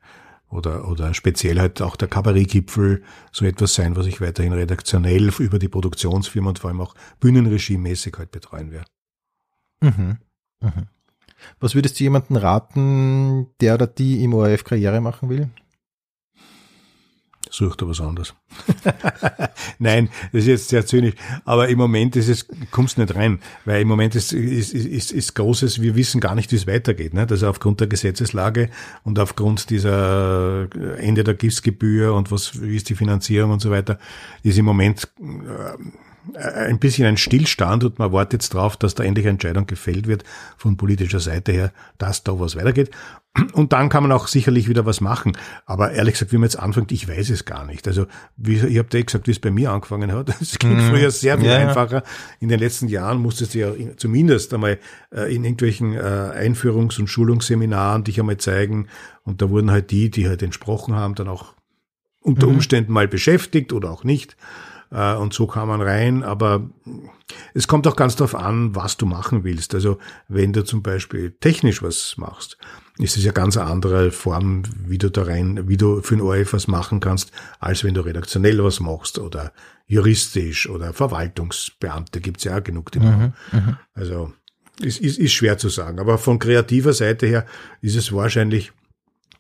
[0.50, 5.60] oder, oder speziell halt auch der Kabarettgipfel so etwas sein, was ich weiterhin redaktionell über
[5.60, 8.90] die Produktionsfirma und vor allem auch Bühnenregiemäßig halt betreuen werde.
[9.82, 10.18] Mhm.
[10.62, 10.88] Mhm.
[11.60, 15.50] Was würdest du jemanden raten, der oder die im ORF Karriere machen will?
[17.54, 18.34] Sucht er was anderes.
[19.80, 21.14] Nein, das ist jetzt sehr zynisch.
[21.46, 25.36] Aber im Moment ist es, kommst nicht rein, weil im Moment ist, ist, ist, ist
[25.36, 27.14] großes, wir wissen gar nicht, wie es weitergeht.
[27.14, 27.28] Ne?
[27.30, 28.70] Also aufgrund der Gesetzeslage
[29.04, 34.00] und aufgrund dieser Ende der Gipsgebühr und was, wie ist die Finanzierung und so weiter,
[34.42, 35.78] ist im Moment äh,
[36.36, 40.08] ein bisschen ein Stillstand und man wartet jetzt drauf, dass da endlich eine Entscheidung gefällt
[40.08, 40.24] wird
[40.58, 42.92] von politischer Seite her, dass da was weitergeht.
[43.54, 45.36] Und dann kann man auch sicherlich wieder was machen.
[45.66, 47.88] Aber ehrlich gesagt, wie man jetzt anfängt, ich weiß es gar nicht.
[47.88, 48.06] Also,
[48.38, 50.30] wie, ich habe dir gesagt, wie es bei mir angefangen hat.
[50.42, 50.90] Es ging mhm.
[50.90, 52.04] früher sehr viel ja, einfacher.
[52.40, 54.78] In den letzten Jahren musstest du ja zumindest einmal
[55.12, 58.88] äh, in irgendwelchen äh, Einführungs- und Schulungsseminaren dich einmal zeigen.
[59.24, 61.54] Und da wurden halt die, die halt entsprochen haben, dann auch
[62.22, 62.56] unter mhm.
[62.56, 64.38] Umständen mal beschäftigt oder auch nicht.
[64.94, 66.24] Äh, und so kam man rein.
[66.24, 66.70] Aber
[67.54, 69.74] es kommt auch ganz darauf an, was du machen willst.
[69.74, 72.58] Also wenn du zum Beispiel technisch was machst,
[73.00, 76.22] ist es ja ganz eine andere Form, wie du da rein, wie du für ein
[76.22, 79.52] ORF was machen kannst, als wenn du redaktionell was machst oder
[79.88, 82.92] juristisch oder Verwaltungsbeamte gibt's ja auch genug.
[82.92, 84.32] Die mhm, mhm, also
[84.80, 86.00] ist, ist, ist schwer zu sagen.
[86.00, 87.46] Aber von kreativer Seite her
[87.82, 88.72] ist es wahrscheinlich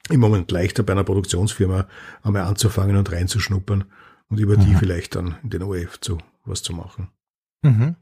[0.10, 1.88] im Moment leichter bei einer Produktionsfirma
[2.24, 3.86] einmal anzufangen und reinzuschnuppern
[4.34, 4.78] und über die mhm.
[4.78, 7.10] vielleicht dann in den ORF zu was zu machen.
[7.62, 7.96] Mhm.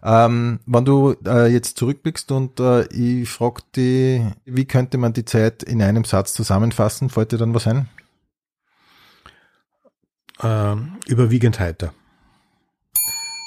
[0.00, 5.24] Ähm, wenn du äh, jetzt zurückblickst und äh, ich frage dich, wie könnte man die
[5.24, 7.10] Zeit in einem Satz zusammenfassen?
[7.10, 7.88] Fällt dir dann was ein?
[10.40, 11.92] Ähm, überwiegend heiter.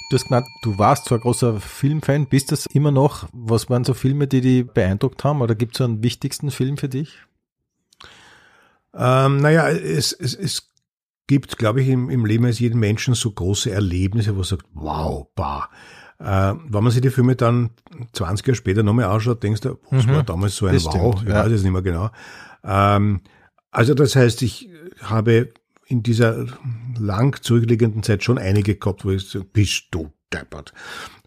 [0.10, 3.30] Du hast gesagt, du warst zwar großer Filmfan, bist das immer noch?
[3.32, 5.41] Was waren so Filme, die dich beeindruckt haben?
[5.41, 7.18] Oder gibt es so einen wichtigsten Film für dich?
[8.93, 10.72] Ähm, naja, es, es, es
[11.34, 14.65] gibt, glaube ich, im, im Leben eines jeden Menschen so große Erlebnisse, wo er sagt,
[14.73, 15.69] wow, bah.
[16.19, 17.71] Äh, wenn man sich die Filme dann
[18.13, 20.91] 20 Jahre später nochmal anschaut, denkst du, was mhm, war damals so ein Wow?
[20.91, 21.43] Stimmt, ich ja.
[21.43, 22.11] weiß es nicht mehr genau.
[22.63, 23.21] Ähm,
[23.71, 24.69] also das heißt, ich
[25.01, 25.53] habe
[25.88, 26.45] in dieser
[26.99, 30.73] lang zurückliegenden Zeit schon einige gehabt, wo ich so, bist du deppert.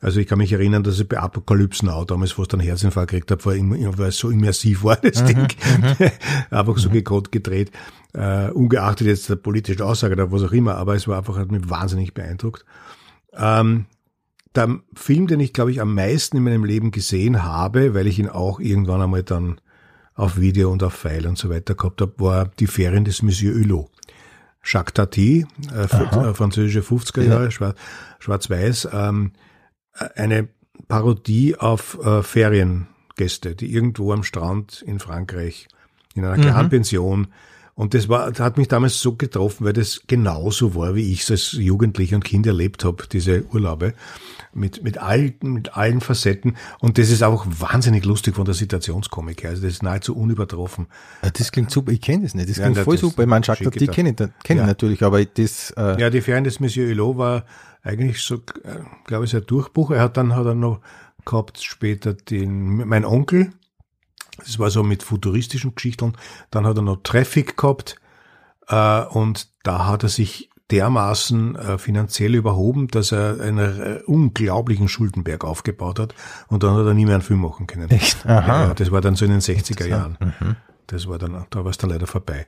[0.00, 3.30] Also ich kann mich erinnern, dass ich bei Apocalypse Now damals fast einen Herzinfarkt gekriegt
[3.30, 5.38] habe, weil, es so immersiv war, das mhm, Ding.
[5.38, 6.10] Mhm.
[6.50, 7.70] einfach so gekonnt gedreht.
[8.16, 11.50] Uh, ungeachtet jetzt der politischen Aussage oder was auch immer, aber es war einfach, hat
[11.50, 12.64] mich wahnsinnig beeindruckt.
[13.34, 13.84] Ähm,
[14.54, 18.18] der Film, den ich, glaube ich, am meisten in meinem Leben gesehen habe, weil ich
[18.18, 19.60] ihn auch irgendwann einmal dann
[20.14, 23.54] auf Video und auf Pfeil und so weiter gehabt habe, war Die Ferien des Monsieur
[23.54, 23.90] Hulot.
[24.66, 27.74] Jacques Tati, äh, äh französische 50er Jahre, ja.
[28.18, 29.32] schwarz-weiß, ähm,
[30.14, 30.48] eine
[30.88, 35.68] Parodie auf äh, Feriengäste, die irgendwo am Strand in Frankreich
[36.14, 36.70] in einer kleinen mhm.
[36.70, 37.26] Pension
[37.78, 41.22] und das war, das hat mich damals so getroffen, weil das genauso war, wie ich
[41.24, 43.92] es als Jugendlicher und Kind erlebt habe, diese Urlaube
[44.54, 46.56] mit, mit, allen, mit allen Facetten.
[46.80, 49.50] Und das ist auch wahnsinnig lustig von der Situationskomik her.
[49.50, 50.86] Also das ist nahezu unübertroffen.
[51.20, 51.92] Das klingt super.
[51.92, 52.48] Ich kenne das nicht.
[52.48, 53.24] Das klingt ja, voll das super.
[53.24, 54.62] Ich meine, Jacques die kenne ich, kenn ja.
[54.62, 55.70] ich natürlich, aber das...
[55.76, 57.44] Äh ja, die Ferien des Monsieur Hulot war
[57.82, 59.90] eigentlich so, äh, glaube ich, sein Durchbruch.
[59.90, 60.80] Er hat dann hat er noch
[61.26, 63.52] gehabt später den, mein Onkel,
[64.38, 66.14] das war so mit futuristischen Geschichten.
[66.50, 67.96] Dann hat er noch Traffic gehabt
[68.68, 74.88] äh, und da hat er sich dermaßen äh, finanziell überhoben, dass er einen äh, unglaublichen
[74.88, 76.14] Schuldenberg aufgebaut hat
[76.48, 77.88] und dann hat er nie mehr einen Film machen können.
[77.90, 78.26] Echt?
[78.26, 78.64] Aha.
[78.64, 80.18] Ja, das war dann so in den 60er Jahren.
[80.20, 80.56] Mhm.
[80.88, 82.46] Das war dann, da war es dann leider vorbei.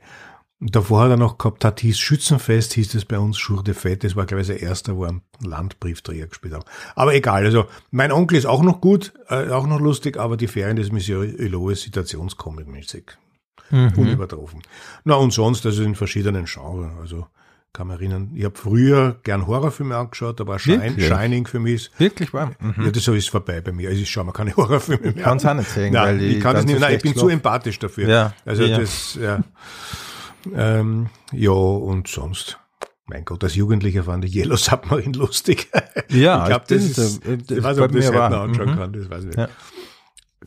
[0.61, 4.03] Davor hat er noch gehabt, hat hieß Schützenfest, hieß das bei uns, Jour de Fête,
[4.03, 6.65] das war, glaube ich, der erste, wo er einen Landbriefträger gespielt hat.
[6.95, 10.47] Aber egal, also mein Onkel ist auch noch gut, äh, auch noch lustig, aber die
[10.47, 13.05] Ferien des Monsieur Hulot ist situationskomikmäßig.
[13.69, 13.93] Mhm.
[13.95, 14.61] Unübertroffen.
[15.05, 17.27] Na und sonst, also in verschiedenen Genres, also
[17.71, 21.99] kann man erinnern, ich habe früher gern Horrorfilme angeschaut, aber Shine, Shining für mich ist,
[21.99, 22.51] Wirklich wahr?
[22.59, 22.83] Mhm.
[22.83, 23.89] Ja, das ist vorbei bei mir.
[23.89, 25.23] Also ich schaue mir keine Horrorfilme mehr an.
[25.23, 27.79] Kann's auch nicht sehen, nein, weil ich kann das nicht, nein, ich bin zu empathisch
[27.79, 28.09] dafür.
[28.09, 28.33] Ja.
[28.43, 28.79] Also ja.
[28.79, 29.43] das, ja.
[30.55, 32.59] Ähm, ja, und sonst.
[33.07, 35.69] Mein Gott, als Jugendlicher fand ich Yellow Submarine lustig.
[36.09, 38.41] Ja, ich glaube, das, das ist, äh, das ich weiß nicht, ob das heute noch
[38.41, 38.75] anschauen mhm.
[38.75, 39.37] kann, das weiß ich nicht.
[39.37, 39.49] Ja.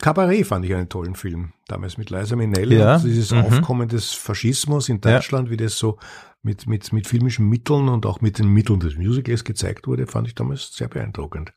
[0.01, 1.53] Cabaret fand ich einen tollen Film.
[1.67, 2.77] Damals mit Liza Minnelli.
[2.77, 2.97] Ja.
[2.97, 3.39] Dieses Mhm.
[3.41, 5.99] Aufkommen des Faschismus in Deutschland, wie das so
[6.41, 10.27] mit, mit, mit filmischen Mitteln und auch mit den Mitteln des Musicals gezeigt wurde, fand
[10.27, 11.53] ich damals sehr beeindruckend.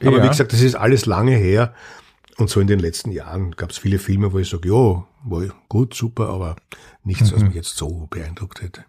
[0.00, 0.24] Aber Ja.
[0.24, 1.72] wie gesagt, das ist alles lange her.
[2.38, 5.04] Und so in den letzten Jahren gab es viele Filme, wo ich sage, ja,
[5.68, 6.56] gut, super, aber
[7.02, 7.36] nichts, Mhm.
[7.36, 8.84] was mich jetzt so beeindruckt hätte.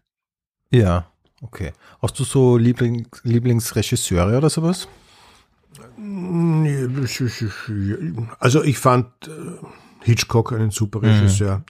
[0.71, 1.73] Ja, okay.
[2.01, 4.87] Hast du so Liebling, Lieblingsregisseure oder sowas?
[8.39, 9.31] Also ich fand äh,
[10.03, 11.63] Hitchcock einen super Regisseur.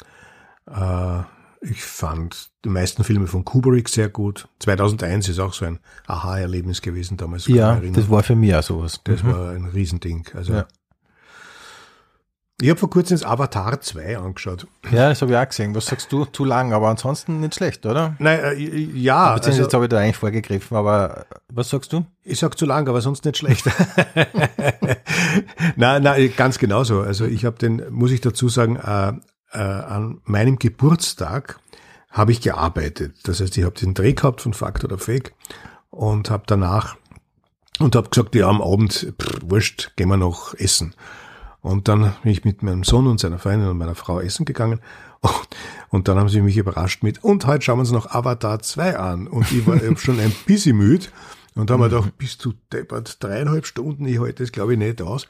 [0.69, 1.21] Äh,
[1.61, 4.47] ich fand die meisten Filme von Kubrick sehr gut.
[4.59, 7.47] 2001 ist auch so ein Aha-Erlebnis gewesen damals.
[7.47, 9.01] Ja, das war für mich auch sowas.
[9.03, 9.31] Das Mhm.
[9.33, 10.25] war ein Riesending.
[10.33, 10.67] Also Ja.
[12.61, 14.67] Ich habe vor kurzem das Avatar 2 angeschaut.
[14.91, 15.75] Ja, das habe ich auch gesehen.
[15.75, 16.25] Was sagst du?
[16.25, 18.15] Zu lang, aber ansonsten nicht schlecht, oder?
[18.19, 22.05] Nein, äh, ja, Beziehungsweise also, jetzt habe ich da eigentlich vorgegriffen, aber was sagst du?
[22.29, 23.65] ich sag zu lang, aber sonst nicht schlecht.
[25.75, 27.01] nein, nein, ganz genauso.
[27.01, 29.13] Also ich habe den, muss ich dazu sagen, äh,
[29.51, 31.59] äh, an meinem Geburtstag
[32.11, 33.15] habe ich gearbeitet.
[33.23, 35.33] Das heißt, ich habe den Dreh gehabt von Fakt oder Fake
[35.89, 36.97] und habe danach
[37.79, 40.93] und habe gesagt, ja, am Abend, pff, wurscht, gehen wir noch essen.
[41.61, 44.79] Und dann bin ich mit meinem Sohn und seiner Freundin und meiner Frau essen gegangen.
[45.21, 45.31] Und,
[45.89, 48.97] und dann haben sie mich überrascht mit, und heute schauen wir uns noch Avatar 2
[48.97, 49.27] an.
[49.27, 51.07] Und ich war eben schon ein bisschen müde
[51.55, 55.01] und haben mir gedacht, bist du deppert, dreieinhalb Stunden, ich halte das glaube ich nicht
[55.01, 55.27] aus.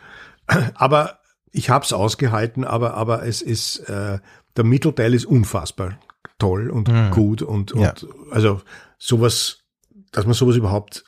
[0.76, 1.18] Aber
[1.52, 4.20] ich habe es ausgehalten, aber, aber es ist, äh,
[4.56, 5.98] der Mittelteil ist unfassbar
[6.38, 7.94] toll und gut und, und Ja.
[8.32, 8.62] also
[9.00, 9.64] sowas,
[10.12, 11.04] dass man sowas überhaupt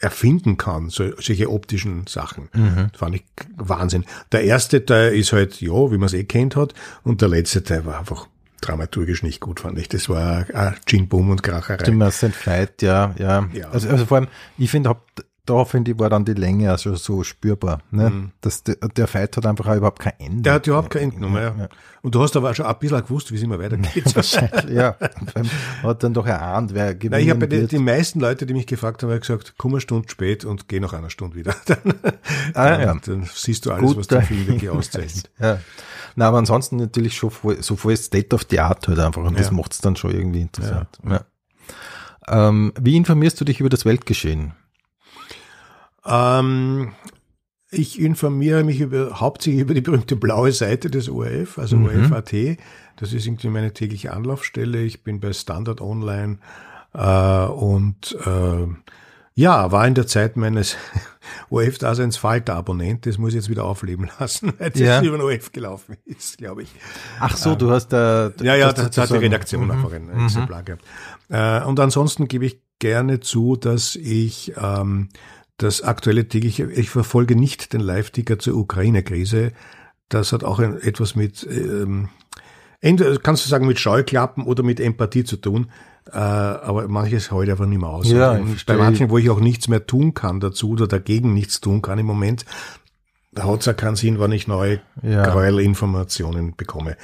[0.00, 2.48] erfinden kann, so, solche optischen Sachen.
[2.96, 3.24] Fand ich
[3.56, 4.04] Wahnsinn.
[4.32, 6.74] Der erste Teil ist halt, ja, wie man es eh kennt hat,
[7.04, 8.26] und der letzte Teil war einfach
[8.60, 9.88] dramaturgisch nicht gut, fand ich.
[9.88, 11.90] Das war äh, Gin Boom und Kracherei.
[11.92, 13.48] Mass Fight, ja, ja.
[13.52, 13.70] Ja.
[13.70, 14.28] Also, also vor allem,
[14.58, 14.94] ich finde,
[15.50, 17.80] da finde ich, war dann die Länge also so spürbar.
[17.90, 18.30] Ne?
[18.40, 20.36] Das, der, der Fight hat einfach auch überhaupt kein Ende.
[20.36, 20.42] Mhm.
[20.44, 21.68] Der hat überhaupt kein Ende genommen, ja.
[22.02, 24.04] Und du hast aber auch schon ein bisschen gewusst, wie es immer weitergeht.
[24.16, 24.96] Wahrscheinlich, ja.
[25.82, 28.66] Hat dann doch erahnt, wer gewinnen Nein, ich habe die, die meisten Leute, die mich
[28.66, 31.54] gefragt haben, haben gesagt, komm eine Stunde spät und geh nach einer Stunde wieder.
[31.66, 31.78] Dann,
[32.54, 32.94] Ah, ja.
[32.94, 35.30] dann siehst du alles, was den Guter Film wirklich auszeichnet.
[35.38, 35.58] Ja.
[36.16, 39.38] Na, aber ansonsten natürlich schon voll, so voll State of the Art halt einfach und
[39.38, 39.52] das Ja.
[39.52, 40.88] macht es dann schon irgendwie interessant.
[41.08, 41.20] Ja.
[42.28, 44.52] Ähm, wie informierst du dich über das Weltgeschehen?
[46.10, 46.92] Ähm,
[47.70, 51.86] ich informiere mich über, hauptsächlich über die berühmte blaue Seite des ORF, also Mhm.
[52.10, 52.58] ORF.at.
[52.96, 54.80] Das ist irgendwie meine tägliche Anlaufstelle.
[54.82, 56.38] Ich bin bei Standard Online
[56.92, 58.66] äh, und äh,
[59.34, 60.76] ja, war in der Zeit meines
[61.50, 63.06] ORF-Daseins Falter-Abonnent.
[63.06, 65.00] Das muss ich jetzt wieder aufleben lassen, weil das Ja.
[65.02, 66.70] über den ORF gelaufen ist, glaube ich.
[67.20, 68.32] Ach so, du hast da.
[68.42, 69.70] Ja, ja, das da hat die Redaktion Mhm.
[69.70, 70.84] einfach ein Exemplar gehabt.
[71.28, 75.08] Äh, und ansonsten gebe ich gerne zu, dass ich ähm,
[75.62, 79.52] das aktuelle tägliche, ich verfolge nicht den Live-Ticker zur Ukraine-Krise.
[80.08, 82.08] Das hat auch ein, etwas mit, ähm,
[82.80, 85.70] entweder kannst du sagen, mit Scheuklappen oder mit Empathie zu tun.
[86.10, 88.10] Äh, aber manches heute einfach nicht mehr aus.
[88.10, 91.82] Ja, bei manchen, wo ich auch nichts mehr tun kann dazu oder dagegen nichts tun
[91.82, 92.46] kann im Moment,
[93.32, 95.24] da hat es ja keinen Sinn, wenn ich neue Ja.
[95.30, 96.96] Gräuelinformationen bekomme.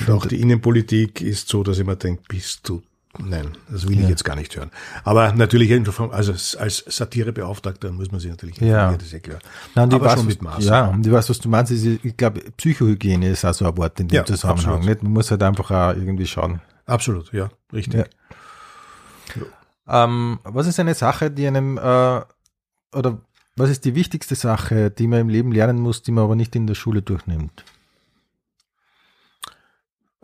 [0.00, 2.82] Und auch die Innenpolitik ist so, dass ich mir denke, bist du,
[3.18, 4.70] nein, das will ich jetzt gar nicht hören.
[5.04, 5.70] Aber natürlich,
[6.12, 8.92] also als Satirebeauftragter muss man sich natürlich Ja.
[8.92, 9.38] das ist ja klar.
[9.74, 10.64] Nein, die Aber weiß, schon mit Maß.
[10.64, 11.72] Ja, und ich weiß, was du meinst.
[11.72, 14.66] Ist, ich glaube, Psychohygiene ist auch so ein Wort in dem Ja, Zusammenhang.
[14.74, 14.84] absolut.
[14.88, 15.02] Nicht?
[15.02, 16.60] Man muss halt einfach auch irgendwie schauen.
[16.86, 18.06] Absolut, ja, richtig.
[19.86, 20.04] Ja.
[20.04, 22.20] Ähm, was ist eine Sache, die einem, äh,
[22.94, 23.18] oder
[23.56, 26.54] was ist die wichtigste Sache, die man im Leben lernen muss, die man aber nicht
[26.56, 27.64] in der Schule durchnimmt?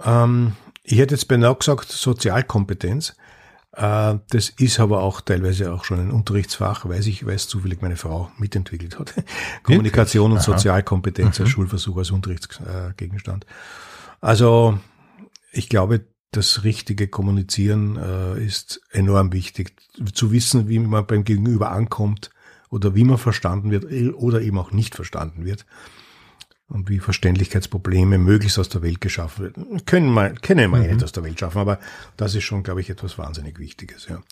[0.05, 0.53] Ähm,
[0.91, 3.15] ich hätte jetzt beinahe gesagt Sozialkompetenz.
[3.73, 7.83] Äh, das ist aber auch teilweise auch schon ein Unterrichtsfach, weiß ich, weil es zufällig
[7.83, 9.15] meine Frau mitentwickelt hat.
[9.63, 10.43] Kommunikation und.
[10.43, 13.45] Sozialkompetenz als Schulversuch als Unterrichtsgegenstand.
[14.21, 14.79] Also
[15.53, 19.75] ich glaube, das richtige Kommunizieren äh, ist enorm wichtig.
[20.15, 22.31] Zu wissen, wie man beim Gegenüber ankommt
[22.71, 23.85] oder wie man verstanden wird
[24.15, 25.67] oder eben auch nicht verstanden wird
[26.69, 29.87] und wie Verständlichkeitsprobleme möglichst aus der Welt geschaffen werden.
[29.87, 31.79] Können wir, können wir eh nicht aus der Welt schaffen, aber
[32.17, 34.23] das ist schon, glaube ich, etwas wahnsinnig Wichtiges, ja.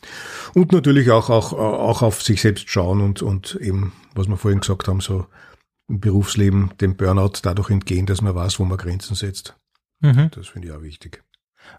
[0.52, 4.60] Und natürlich auch, auch, auch auf sich selbst schauen und, und eben, was wir vorhin
[4.60, 5.26] gesagt haben, so
[5.88, 9.56] im Berufsleben dem Burnout dadurch entgehen, dass man weiß, wo man Grenzen setzt.
[10.32, 11.22] Das finde ich auch wichtig.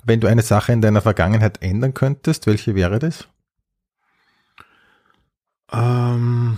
[0.04, 3.28] Wenn du eine Sache in deiner Vergangenheit ändern könntest, welche wäre das?
[5.72, 6.58] Ähm,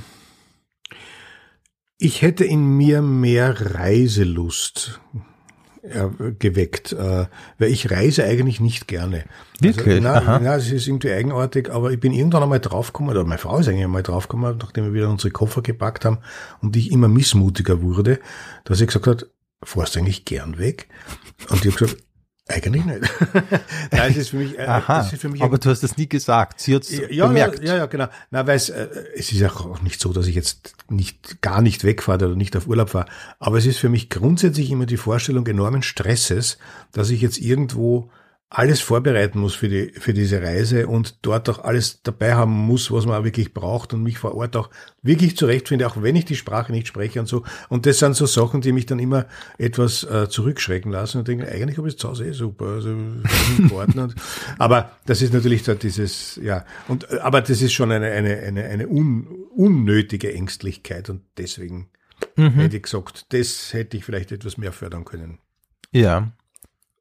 [1.99, 5.01] ich hätte in mir mehr Reiselust
[5.81, 6.07] äh,
[6.39, 7.25] geweckt, äh,
[7.57, 9.25] weil ich reise eigentlich nicht gerne.
[9.59, 10.05] Wirklich?
[10.05, 13.37] Also, na, na, es ist irgendwie eigenartig, aber ich bin irgendwann einmal draufgekommen, oder meine
[13.37, 16.19] Frau ist eigentlich einmal draufgekommen, nachdem wir wieder unsere Koffer gepackt haben
[16.61, 18.19] und ich immer missmutiger wurde,
[18.63, 19.29] dass ich gesagt habe,
[19.61, 20.87] fährst du eigentlich gern weg?
[21.49, 22.03] Und ich habe gesagt,
[22.49, 23.01] eigentlich nicht.
[23.91, 26.07] Nein, es ist für mich, äh, Aha, ist für mich aber du hast das nie
[26.07, 26.59] gesagt.
[26.59, 27.63] Sie hat es ja, bemerkt.
[27.63, 28.07] Ja, ja, genau.
[28.31, 31.83] Na, weil es, äh, es ist auch nicht so, dass ich jetzt nicht, gar nicht
[31.83, 33.05] wegfahre oder nicht auf Urlaub fahre.
[33.39, 36.57] Aber es ist für mich grundsätzlich immer die Vorstellung enormen Stresses,
[36.91, 38.09] dass ich jetzt irgendwo
[38.51, 42.91] alles vorbereiten muss für die für diese Reise und dort auch alles dabei haben muss,
[42.91, 44.71] was man auch wirklich braucht und mich vor Ort auch
[45.03, 47.43] wirklich zurechtfinde, auch wenn ich die Sprache nicht spreche und so.
[47.69, 49.27] Und das sind so Sachen, die mich dann immer
[49.59, 52.89] etwas äh, zurückschrecken lassen und denke, eigentlich habe ich es zu Hause eh super, also
[53.59, 54.13] in Ordnung.
[54.57, 58.35] aber das ist natürlich da dieses, ja, und äh, aber das ist schon eine eine
[58.39, 61.91] eine eine un, unnötige Ängstlichkeit und deswegen
[62.35, 62.49] mhm.
[62.53, 65.37] hätte ich gesagt, das hätte ich vielleicht etwas mehr fördern können.
[65.91, 66.31] Ja.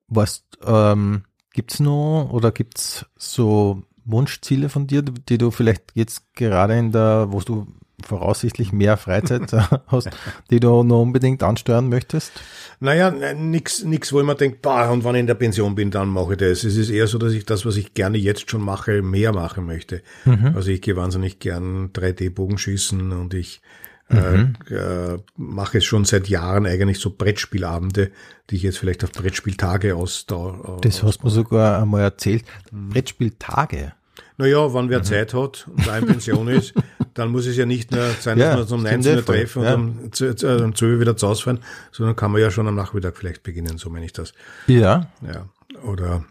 [0.09, 1.23] Was ähm
[1.59, 7.27] Gibt's noch oder gibt's so Wunschziele von dir, die du vielleicht jetzt gerade in der,
[7.31, 7.67] wo du
[8.07, 9.53] voraussichtlich mehr Freizeit
[9.89, 10.09] hast,
[10.51, 12.31] die du noch unbedingt ansteuern möchtest?
[12.79, 15.91] Naja, nix, nix, wo ich mir denke, bah, und wenn ich in der Pension bin,
[15.91, 16.63] dann mache ich das.
[16.63, 19.67] Es ist eher so, dass ich das, was ich gerne jetzt schon mache, mehr machen
[19.67, 20.03] möchte.
[20.27, 20.53] Mhm.
[20.55, 23.63] Also ich gehe wahnsinnig gern 3D-Bogenschießen und ich
[24.09, 24.55] Mhm.
[24.71, 28.11] Äh, mache es schon seit Jahren eigentlich so Brettspielabende,
[28.49, 30.25] die ich jetzt vielleicht auf Brettspieltage aus.
[30.27, 32.45] Da, äh, das hast du mir sogar einmal erzählt.
[32.71, 32.91] Mhm.
[32.91, 33.93] Brettspieltage.
[34.39, 35.05] Naja, wenn wer mhm.
[35.05, 36.73] Zeit hat und da in Pension ist,
[37.15, 39.63] dann muss es ja nicht nur sein, dass ja, wir uns um 19 Uhr treffen
[39.65, 39.75] ja.
[39.75, 41.59] und um 12 Uhr wieder zu Hause fahren,
[41.91, 44.33] sondern kann man ja schon am Nachmittag vielleicht beginnen, so meine ich das.
[44.69, 45.11] Ja.
[45.27, 45.49] Ja.
[45.83, 46.25] Oder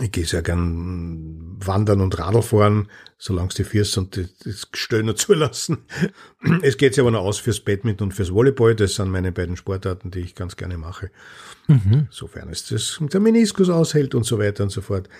[0.00, 2.88] ich gehe sehr gern wandern und Radl fahren,
[3.18, 4.66] solange es die Füße und das
[5.02, 5.84] noch zulassen.
[6.62, 8.74] Es geht sich aber noch aus fürs Badminton und fürs Volleyball.
[8.74, 11.10] Das sind meine beiden Sportarten, die ich ganz gerne mache.
[11.68, 12.08] Mhm.
[12.10, 15.10] Sofern es das mit der Meniskus aushält und so weiter und so fort.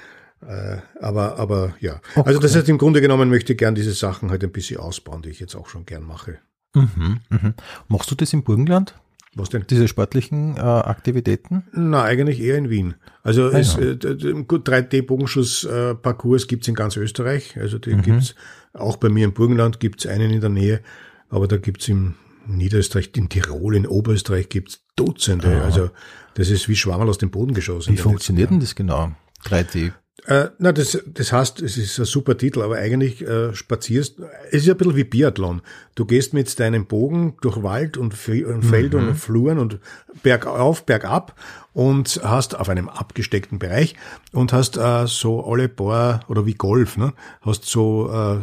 [0.40, 2.00] Äh, aber, aber ja.
[2.14, 2.28] Okay.
[2.28, 5.20] Also das heißt, im Grunde genommen möchte ich gern diese Sachen halt ein bisschen ausbauen,
[5.20, 6.38] die ich jetzt auch schon gern mache.
[6.74, 7.54] Mhm, mhm.
[7.88, 8.94] Machst du das im Burgenland?
[9.34, 9.64] Was denn?
[9.68, 11.64] Diese sportlichen äh, Aktivitäten?
[11.72, 12.96] Na, eigentlich eher in Wien.
[13.22, 17.58] Also ah, es, äh, 3D-Bogenschuss-Parcours äh, gibt's in ganz Österreich.
[17.58, 18.02] Also den mhm.
[18.02, 18.34] gibt's
[18.74, 20.82] auch bei mir im Burgenland gibt's einen in der Nähe,
[21.30, 22.16] aber da gibt's im
[22.46, 25.56] Niederösterreich, in Tirol, in Oberösterreich gibt's Dutzende.
[25.56, 25.64] Aha.
[25.64, 25.90] Also
[26.34, 27.94] das ist wie Schwammerl aus dem Boden geschossen.
[27.94, 29.12] Wie funktioniert denn das genau?
[29.44, 29.92] 3D
[30.26, 34.20] äh, na, das, das heißt, es ist ein super Titel, aber eigentlich äh, spazierst,
[34.50, 35.62] es ist ein bisschen wie Biathlon.
[35.96, 39.00] Du gehst mit deinem Bogen durch Wald und, und Feld mhm.
[39.00, 39.80] und Fluren und
[40.22, 41.34] bergauf, bergab
[41.72, 43.96] und hast auf einem abgesteckten Bereich
[44.30, 48.38] und hast äh, so alle paar, oder wie Golf, ne, hast so äh,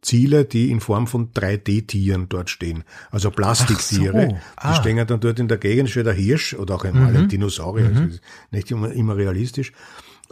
[0.00, 2.82] Ziele, die in Form von 3D-Tieren dort stehen.
[3.12, 4.28] Also Plastiktiere.
[4.30, 4.38] So.
[4.56, 4.72] Ah.
[4.72, 7.16] Die stehen dann dort in der Gegend, steht der Hirsch oder auch einmal mhm.
[7.16, 8.18] ein Dinosaurier, mhm.
[8.50, 9.72] nicht immer, immer realistisch.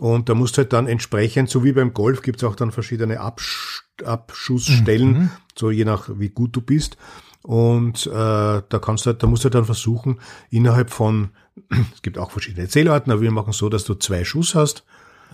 [0.00, 3.20] Und da musst du halt dann entsprechend, so wie beim Golf, gibt's auch dann verschiedene
[3.20, 5.30] Absch Abschussstellen, mhm.
[5.54, 6.96] so je nach wie gut du bist.
[7.42, 11.32] Und äh, da kannst du halt, da musst du halt dann versuchen, innerhalb von,
[11.94, 14.84] es gibt auch verschiedene Zählarten, aber wir machen so, dass du zwei Schuss hast.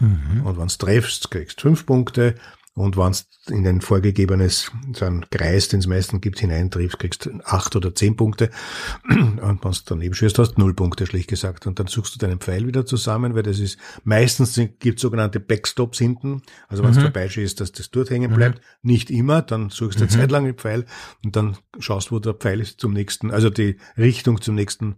[0.00, 0.44] Mhm.
[0.44, 2.34] Und wenn du treffst, kriegst fünf Punkte.
[2.76, 7.24] Und wenn du in ein vorgegebenes, so ein Kreis, den es meistens gibt, hineintriffst, kriegst
[7.24, 8.50] du acht oder zehn Punkte.
[9.08, 11.66] Und wenn du daneben schießt, hast du null Punkte, schlicht gesagt.
[11.66, 15.40] Und dann suchst du deinen Pfeil wieder zusammen, weil das ist, meistens gibt es sogenannte
[15.40, 16.42] Backstops hinten.
[16.68, 16.96] Also wenn mhm.
[16.96, 18.58] du vorbeischießt, dass das dort hängen bleibt.
[18.58, 18.90] Mhm.
[18.90, 20.10] Nicht immer, dann suchst du mhm.
[20.10, 20.84] Zeit lang den Pfeil
[21.24, 24.96] und dann schaust, wo der Pfeil ist zum nächsten, also die Richtung zum nächsten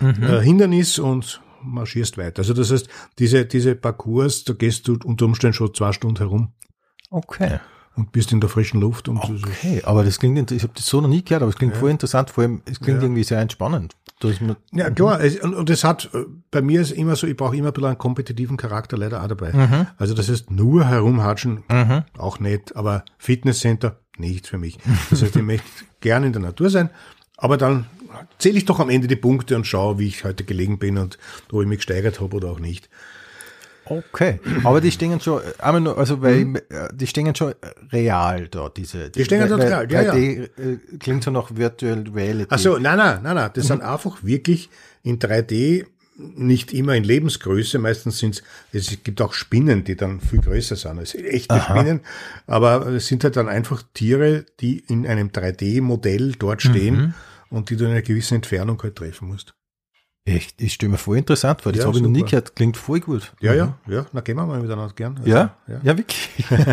[0.00, 0.22] mhm.
[0.22, 2.38] äh, Hindernis und marschierst weiter.
[2.38, 6.54] Also das heißt, diese, diese Parcours, da gehst du unter Umständen schon zwei Stunden herum.
[7.10, 7.60] Okay.
[7.96, 9.08] Und bist in der frischen Luft.
[9.08, 11.74] Und okay, aber das klingt, ich habe das so noch nie gehört, aber es klingt
[11.74, 11.80] ja.
[11.80, 13.04] voll interessant, vor allem, es klingt ja.
[13.04, 13.96] irgendwie sehr entspannend.
[14.72, 17.56] ja, klar, es, und, und es hat, äh, bei mir ist immer so, ich brauche
[17.56, 19.52] immer ein bisschen einen kompetitiven Charakter leider auch dabei.
[19.52, 19.86] Mhm.
[19.96, 22.04] Also das heißt, nur herumhatschen, mhm.
[22.16, 24.78] auch nicht, aber Fitnesscenter, nichts für mich.
[25.10, 25.66] Das heißt, ich möchte
[26.00, 26.90] gerne in der Natur sein,
[27.36, 27.86] aber dann
[28.38, 31.18] zähle ich doch am Ende die Punkte und schaue, wie ich heute gelegen bin und
[31.52, 32.88] ob ich mich gesteigert habe oder auch nicht.
[33.88, 36.58] Okay, aber die stehen schon, also weil mhm.
[36.92, 37.54] die stehen schon
[37.92, 39.10] real da, diese.
[39.10, 40.14] Die, die stehen dort real, ja, ja.
[40.14, 42.48] Die äh, klingt so nach Virtual Reality.
[42.50, 43.68] Ach so, nein, nein, nein, nein, das mhm.
[43.68, 44.70] sind einfach wirklich
[45.02, 45.86] in 3D,
[46.18, 50.76] nicht immer in Lebensgröße, meistens sind es, es gibt auch Spinnen, die dann viel größer
[50.76, 51.76] sind als echte Aha.
[51.76, 52.00] Spinnen,
[52.46, 57.14] aber es sind halt dann einfach Tiere, die in einem 3D-Modell dort stehen mhm.
[57.50, 59.54] und die du in einer gewissen Entfernung halt treffen musst.
[60.28, 61.72] Echt, ich stelle mir voll interessant vor.
[61.72, 62.54] Das ja, habe ich noch nie gehört.
[62.54, 63.32] Klingt voll gut.
[63.40, 63.58] Ja, mhm.
[63.58, 64.06] ja, ja.
[64.12, 65.16] Na, gehen wir mal miteinander gern.
[65.16, 65.56] Also, ja?
[65.66, 66.28] ja, ja, wirklich.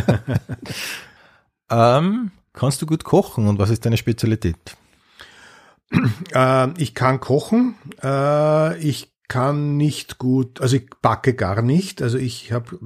[1.70, 4.76] ähm, kannst du gut kochen und was ist deine Spezialität?
[6.34, 7.76] Äh, ich kann kochen.
[8.04, 12.02] Äh, ich kann nicht gut, also ich backe gar nicht.
[12.02, 12.78] Also ich habe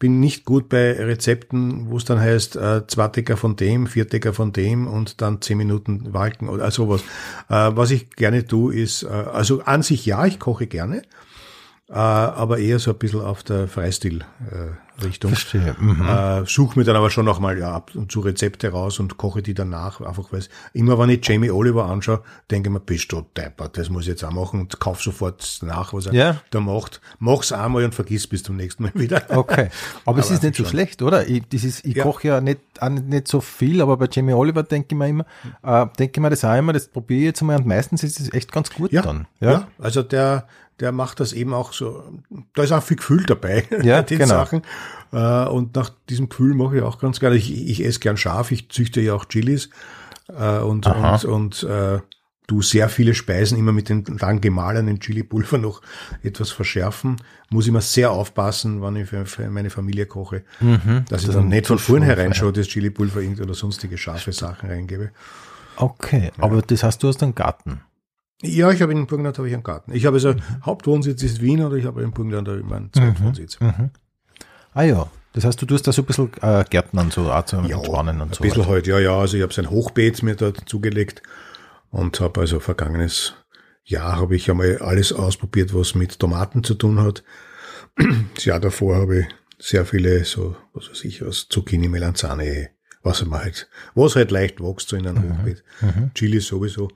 [0.00, 4.06] bin nicht gut bei Rezepten, wo es dann heißt, äh, zwei Decker von dem, vier
[4.06, 7.02] Decker von dem und dann zehn Minuten walken oder also sowas.
[7.50, 11.02] Äh, was ich gerne tue, ist, äh, also an sich ja, ich koche gerne,
[11.90, 13.68] äh, aber eher so ein bisschen auf der
[15.00, 15.30] Freistil-Richtung.
[15.30, 15.74] Verstehe.
[15.78, 16.06] Mhm.
[16.08, 19.42] Äh, suche mir dann aber schon nochmal ja, ab und zu Rezepte raus und koche
[19.42, 20.42] die danach, einfach weil
[20.72, 24.08] immer wenn ich Jamie Oliver anschaue, denke ich mir, bist du deppert, das muss ich
[24.08, 26.36] jetzt auch machen und kauf sofort nach, was er Ja.
[26.50, 27.00] da macht.
[27.18, 29.22] Mach's einmal und vergiss bis zum nächsten Mal wieder.
[29.30, 29.68] Okay.
[30.04, 30.70] Aber, es ist nicht so schon.
[30.70, 31.26] schlecht, oder?
[31.28, 32.02] Ich, das ist, ich Ja.
[32.04, 32.60] koche ja nicht,
[33.02, 35.24] nicht, so viel, aber bei Jamie Oliver denke ich mir immer,
[35.62, 38.20] äh, denke ich mir das auch immer, das probiere ich jetzt mal und meistens ist
[38.20, 39.26] es echt ganz gut Ja, dann.
[39.40, 39.68] ja.
[39.78, 40.46] also der,
[40.80, 42.02] der macht das eben auch so,
[42.54, 44.34] da ist auch viel Gefühl dabei, Ja, die genau.
[44.34, 44.62] Sachen.
[45.12, 47.36] Äh, Und nach diesem Gefühl mache ich auch ganz gerne.
[47.36, 49.70] Ich, ich esse gern scharf, ich züchte ja auch Chilis
[50.28, 51.14] äh, und, Aha.
[51.14, 51.98] und, und äh,
[52.46, 55.82] du sehr viele Speisen immer mit dem dann gemahlenen Chili-Pulver noch
[56.22, 57.16] etwas verschärfen.
[57.50, 60.42] Muss immer sehr aufpassen, wenn ich für, meine Familie koche,
[61.08, 65.10] dass ich das dann nicht von vornherein schon das Chili-Pulver oder sonstige scharfe Sachen reingebe.
[65.76, 66.32] Okay.
[66.38, 67.82] Aber das heißt, du hast einen Garten.
[68.42, 69.92] Ja, ich habe in Burgenland habe ich einen Garten.
[69.94, 70.34] Ich habe also
[70.64, 73.58] Hauptwohnsitz ist Wien oder ich habe in Burgenland auch immer einen Zweitwohnsitz.
[74.74, 75.10] Ah ja.
[75.32, 78.20] Das heißt, du tust da so ein bisschen äh, Gärtnern, so auch zum Ja, Entspannen
[78.20, 78.42] und ein so.
[78.42, 78.70] bisschen weiter.
[78.70, 79.16] halt, ja, ja.
[79.18, 81.22] Also ich habe sein Hochbeet mir dort zugelegt
[81.90, 83.34] und habe also vergangenes
[83.84, 87.22] Jahr habe ich einmal alles ausprobiert, was mit Tomaten zu tun hat.
[88.34, 89.26] Das Jahr davor habe ich
[89.58, 92.70] sehr viele so, was weiß ich, was Zucchini, Melanzane,
[93.02, 95.38] was man halt, was halt leicht wächst so in einem Mhm.
[95.38, 95.62] Hochbeet.
[96.14, 96.88] Chili sowieso.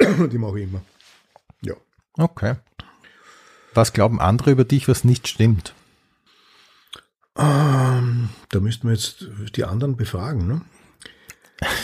[0.00, 0.82] Die mache ich immer.
[1.62, 1.74] Ja.
[2.16, 2.54] Okay.
[3.74, 5.74] Was glauben andere über dich, was nicht stimmt?
[7.36, 9.26] Ähm, da müssten wir jetzt
[9.56, 10.60] die anderen befragen, ne?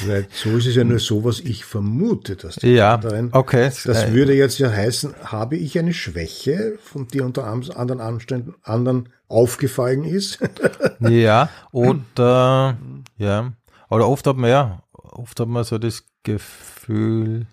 [0.07, 3.33] Weil so ist es ja nur so, was ich vermute, dass die Ja, anderen.
[3.35, 3.71] okay.
[3.85, 8.55] Das Äh, würde jetzt ja heißen, habe ich eine Schwäche, von die unter anderen Anständen
[8.63, 10.39] anderen aufgefallen ist?
[11.01, 12.79] Ja, oder,
[13.19, 13.53] ja,
[13.91, 17.47] oder oft hat man ja, oft hat man so das Gefühl,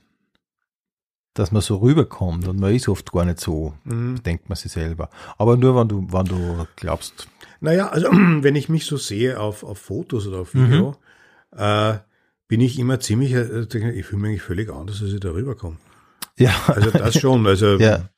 [1.34, 5.10] dass man so rüberkommt und man ist oft gar nicht so, denkt man sich selber.
[5.38, 7.28] Aber nur, wenn du, wenn du glaubst,
[7.60, 10.96] naja, also wenn ich mich so sehe auf, auf Fotos oder auf Video,
[11.56, 11.96] äh,
[12.48, 15.78] bin ich immer ziemlich, äh, ich fühle mich eigentlich völlig anders, als ich da rüberkomme.
[16.38, 17.46] ja, Also das schon.
[17.48, 18.10] Also Ja.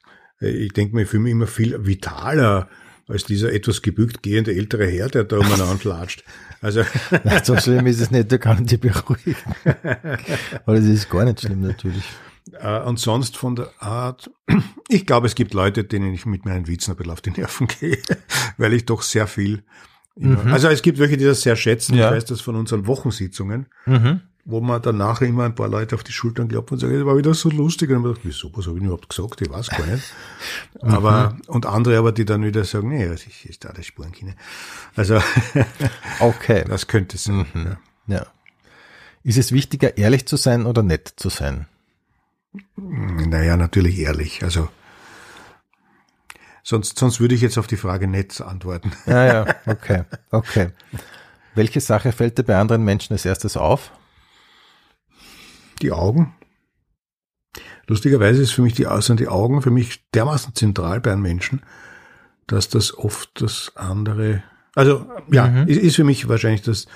[0.41, 2.68] ich denke mir, ich fühle mich immer viel vitaler
[3.07, 6.24] als dieser etwas gebückt gehende ältere Herr, der da umeinander latscht.
[6.59, 6.84] Also
[7.24, 9.36] Nein, so schlimm ist es nicht, da kann ich dich beruhigen.
[10.66, 12.03] Aber das ist gar nicht schlimm natürlich.
[12.60, 14.30] Äh, und sonst von der Art,
[14.89, 17.68] ich glaube, es gibt Leute, denen ich mit meinen Witzen ein bisschen auf die Nerven
[17.80, 17.97] gehe,
[18.58, 19.64] weil ich doch sehr viel
[20.16, 21.93] immer, also es gibt welche, die das sehr schätzen.
[21.95, 21.99] Mhm.
[21.99, 22.10] Ja.
[22.10, 24.22] Ich weiß das von unseren Wochensitzungen, Mhm.
[24.45, 27.18] wo man danach immer ein paar Leute auf die Schultern klopfen und sagen, das war
[27.18, 27.89] wieder so lustig.
[27.89, 29.41] Und man dachte, wieso, was habe ich überhaupt gesagt?
[29.41, 30.03] Ich weiß gar nicht.
[30.82, 34.36] aber, und andere aber, die dann wieder sagen, nee, das ist, ist da das Spurenkine.
[34.95, 35.20] Also,
[36.20, 36.64] Okay.
[36.68, 37.45] das könnte sein.
[37.53, 37.78] Ja.
[38.18, 38.26] Ja.
[39.24, 41.68] Ist es wichtiger, ehrlich zu sein oder nett zu sein?
[42.76, 44.43] Naja, natürlich ehrlich.
[44.43, 44.70] Also,
[46.64, 48.91] sonst, sonst würde ich jetzt auf die Frage nett antworten.
[49.06, 50.72] Ja, ja, okay, okay.
[51.56, 53.91] Welche Sache fällt dir bei anderen Menschen als erstes auf?
[55.82, 56.34] Die Augen.
[57.88, 61.62] Lustigerweise ist für mich die, sind die Augen für mich dermaßen zentral bei einem Menschen,
[62.47, 64.43] dass das oft das andere,
[64.74, 65.68] also ja, Mhm.
[65.68, 66.88] ist, ist für mich wahrscheinlich das,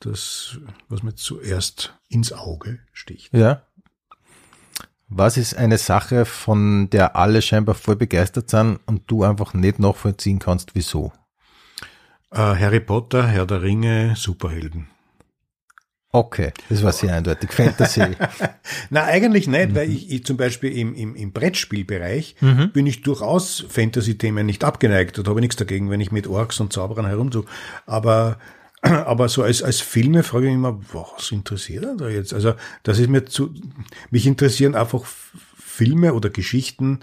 [0.00, 0.58] das,
[0.88, 3.32] was mir zuerst ins Auge sticht.
[3.34, 3.62] Ja.
[5.12, 9.80] Was ist eine Sache, von der alle scheinbar voll begeistert sind und du einfach nicht
[9.80, 11.12] nachvollziehen kannst, wieso?
[12.30, 14.86] Äh, Harry Potter, Herr der Ringe, Superhelden.
[16.12, 17.52] Okay, das war sehr eindeutig.
[17.52, 18.02] Fantasy.
[18.90, 22.34] Na, eigentlich nicht, weil ich, ich zum Beispiel im, im, im Brettspielbereich
[22.72, 26.72] bin ich durchaus Fantasy-Themen nicht abgeneigt und habe nichts dagegen, wenn ich mit Orks und
[26.72, 27.44] Zauberern herumtue.
[27.86, 28.38] Aber,
[28.82, 32.32] aber so als, als Filme frage ich mich immer, was interessiert er da jetzt?
[32.32, 33.52] Also, das ist mir zu,
[34.10, 35.04] mich interessieren einfach
[35.58, 37.00] Filme oder Geschichten,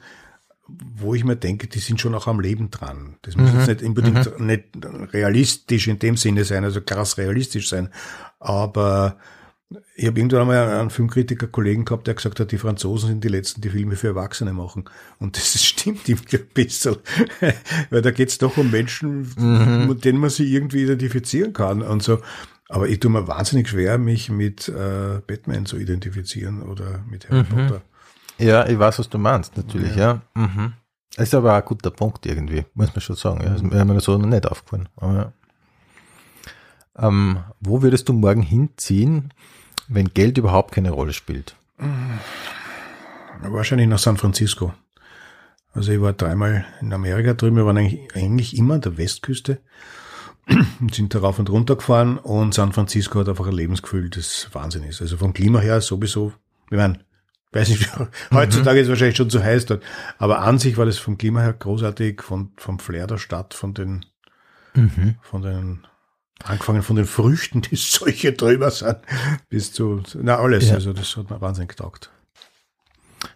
[0.68, 3.16] wo ich mir denke, die sind schon auch am Leben dran.
[3.22, 4.64] Das muss jetzt nicht unbedingt nicht
[5.14, 7.90] realistisch in dem Sinne sein, also krass realistisch sein.
[8.40, 9.18] Aber
[9.96, 13.62] ich habe irgendwann einmal einen Filmkritiker-Kollegen gehabt, der gesagt hat, die Franzosen sind die Letzten,
[13.62, 14.86] die Filme für Erwachsene machen.
[15.20, 16.98] Und das stimmt irgendwie ein bisschen.
[17.90, 22.20] Weil da geht's doch um Menschen, mit denen man sich irgendwie identifizieren kann und so.
[22.70, 27.44] Aber ich tue mir wahnsinnig schwer, mich mit äh, Batman zu identifizieren oder mit Harry
[27.44, 27.82] Potter.
[28.38, 30.22] ja, ich weiß, was du meinst, natürlich, ja.
[30.36, 30.74] Mhm.
[31.16, 33.42] Das ist aber ein guter Punkt irgendwie, muss man schon sagen.
[33.42, 33.50] Ja.
[33.50, 34.88] Das wäre mir so noch nicht aufgefallen.
[34.98, 35.34] Aber, ja.
[36.98, 39.34] Ähm, wo würdest du morgen hinziehen,
[39.88, 41.56] wenn Geld überhaupt keine Rolle spielt?
[43.42, 44.74] Wahrscheinlich nach San Francisco.
[45.74, 49.60] Also ich war dreimal in Amerika drüben, wir waren eigentlich, eigentlich immer an der Westküste.
[50.80, 54.48] und sind da rauf und runter gefahren und San Francisco hat einfach ein Lebensgefühl, das
[54.54, 55.02] Wahnsinn ist.
[55.02, 56.32] Also vom Klima her sowieso,
[56.72, 57.00] ich meine,
[57.52, 57.90] weiß nicht,
[58.32, 59.84] heutzutage ist es wahrscheinlich schon zu heiß dort,
[60.18, 63.74] aber an sich war das vom Klima her großartig, von, vom Flair der Stadt, von
[63.74, 64.06] den,
[64.74, 65.16] Mhm.
[65.22, 65.88] von den,
[66.44, 68.98] angefangen von den Früchten, die solche drüber sind,
[69.50, 70.76] bis zu, na alles, Ja.
[70.76, 72.12] also das hat mir wahnsinnig getaugt.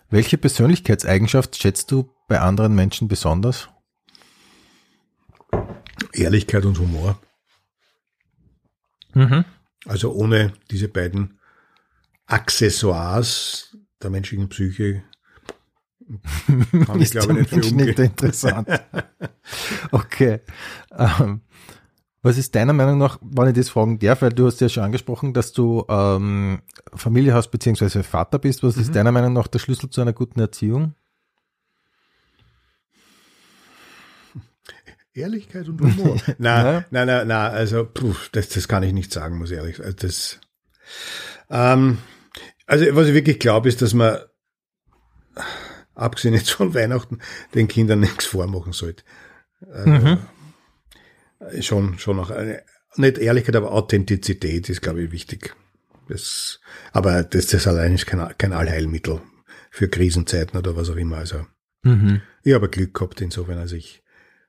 [0.10, 3.70] Welche Persönlichkeitseigenschaft schätzt du bei anderen Menschen besonders?
[6.14, 7.20] Ehrlichkeit und Humor.
[9.14, 9.46] Mhm.
[9.86, 11.40] Also ohne diese beiden
[12.26, 15.04] Accessoires der menschlichen Psyche
[16.86, 18.68] kann ich Ist glaube nicht Mensch nicht interessant.
[19.92, 20.42] okay.
[20.92, 21.42] Ähm,
[22.24, 24.84] was ist deiner Meinung nach, wenn ich das fragen darf, weil du hast ja schon
[24.84, 26.62] angesprochen, dass du ähm,
[26.94, 28.62] Familie hast beziehungsweise Vater bist.
[28.64, 28.82] Was Mhm.
[28.84, 30.94] ist deiner Meinung nach der Schlüssel zu einer guten Erziehung?
[35.14, 36.18] Ehrlichkeit und Humor.
[36.38, 39.78] Nein, nein, nein, nein, also puh, das, das kann ich nicht sagen, muss ich ehrlich
[39.78, 39.96] sagen.
[40.00, 40.40] Das,
[41.50, 41.98] ähm,
[42.66, 44.20] also was ich wirklich glaube, ist, dass man
[45.96, 47.20] abgesehen jetzt von Weihnachten
[47.54, 49.04] den Kindern nichts vormachen sollte.
[49.74, 50.18] Also,
[51.62, 52.62] Schon, schon auch eine,
[52.98, 55.56] nicht Ehrlichkeit, aber Authentizität ist, glaube ich, wichtig.
[56.08, 56.60] Das,
[56.92, 59.22] aber das, das allein ist kein, kein Allheilmittel
[59.70, 61.18] für Krisenzeiten oder was auch immer.
[61.18, 61.46] Also
[61.84, 62.22] Mhm.
[62.44, 64.04] ich habe Glück gehabt insofern, als ich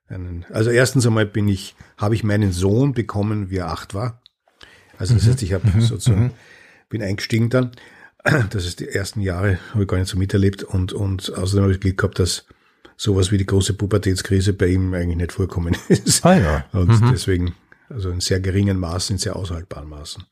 [0.06, 4.20] einen, also erstens einmal bin ich, habe ich meinen Sohn bekommen, wie er acht war.
[4.98, 6.32] Also das heißt, ich habe sozusagen,
[6.88, 7.72] bin eingestiegen dann.
[8.50, 11.72] Das ist die ersten Jahre, habe ich gar nicht so miterlebt und, und außerdem habe
[11.72, 12.44] ich Glück gehabt, dass
[13.02, 16.24] sowas wie die große Pubertätskrise bei ihm eigentlich nicht vorkommen ist.
[16.24, 16.64] Ah ja.
[16.70, 17.56] Und deswegen,
[17.88, 20.24] also in sehr geringen Maßen, in sehr aushaltbaren Maßen.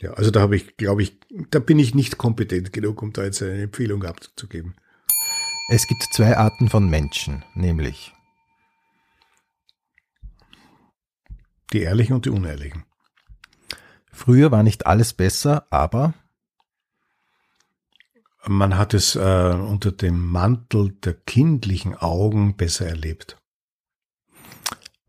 [0.00, 3.24] Ja, also da habe ich, glaube ich, da bin ich nicht kompetent genug, um da
[3.24, 4.74] jetzt eine Empfehlung abzugeben.
[5.70, 8.14] Es gibt zwei Arten von Menschen, nämlich
[11.74, 12.84] Die Ehrlichen und die Unehrlichen.
[14.10, 16.14] früher war nicht alles besser, aber
[18.46, 19.20] Man hat es äh,
[19.54, 23.36] unter dem Mantel der kindlichen Augen besser erlebt.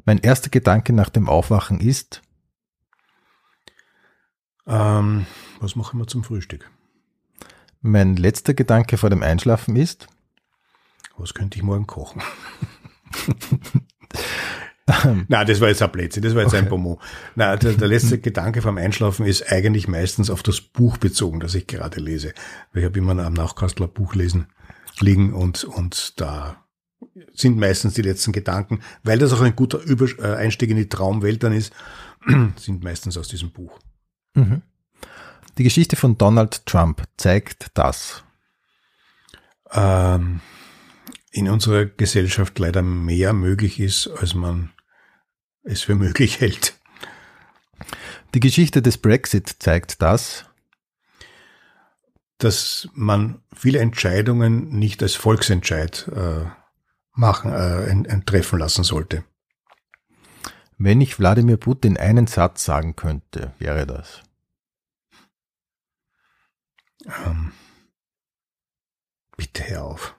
[0.05, 2.21] mein erster Gedanke nach dem Aufwachen ist,
[4.67, 5.25] Ähm,
[5.59, 6.69] was machen wir zum Frühstück?
[7.81, 10.07] mein letzter Gedanke vor dem Einschlafen ist,
[11.17, 12.21] Was könnte ich morgen kochen?
[15.27, 16.99] Na, das war jetzt ein Blödsinn, das war jetzt ein Bonmot.
[17.35, 21.55] Na, der, der letzte Gedanke vom Einschlafen ist eigentlich meistens auf das Buch bezogen, das
[21.55, 22.33] ich gerade lese.
[22.73, 24.47] Weil ich habe immer am Nachkastler Buch lesen
[24.99, 26.65] liegen und, und da
[27.33, 30.89] sind meistens die letzten Gedanken, weil das auch ein guter Über äh, Einstieg in die
[30.89, 31.73] Traumwelt dann ist,
[32.57, 33.79] sind meistens aus diesem Buch.
[34.33, 34.61] Mhm.
[35.57, 38.23] Die Geschichte von Donald Trump zeigt das.
[39.71, 40.41] ähm,
[41.31, 44.71] in unserer Gesellschaft leider mehr möglich ist, als man
[45.69, 46.73] es für möglich hält.
[48.33, 50.45] Die Geschichte des Brexit zeigt das.
[52.37, 56.45] Dass man viele Entscheidungen nicht als Volksentscheid äh,
[57.11, 59.25] machen, äh, en- en- treffen lassen sollte.
[60.77, 64.21] Wenn ich Wladimir Putin einen Satz sagen könnte, wäre das.
[67.25, 67.51] Ähm,
[69.35, 70.15] bitte hör auf.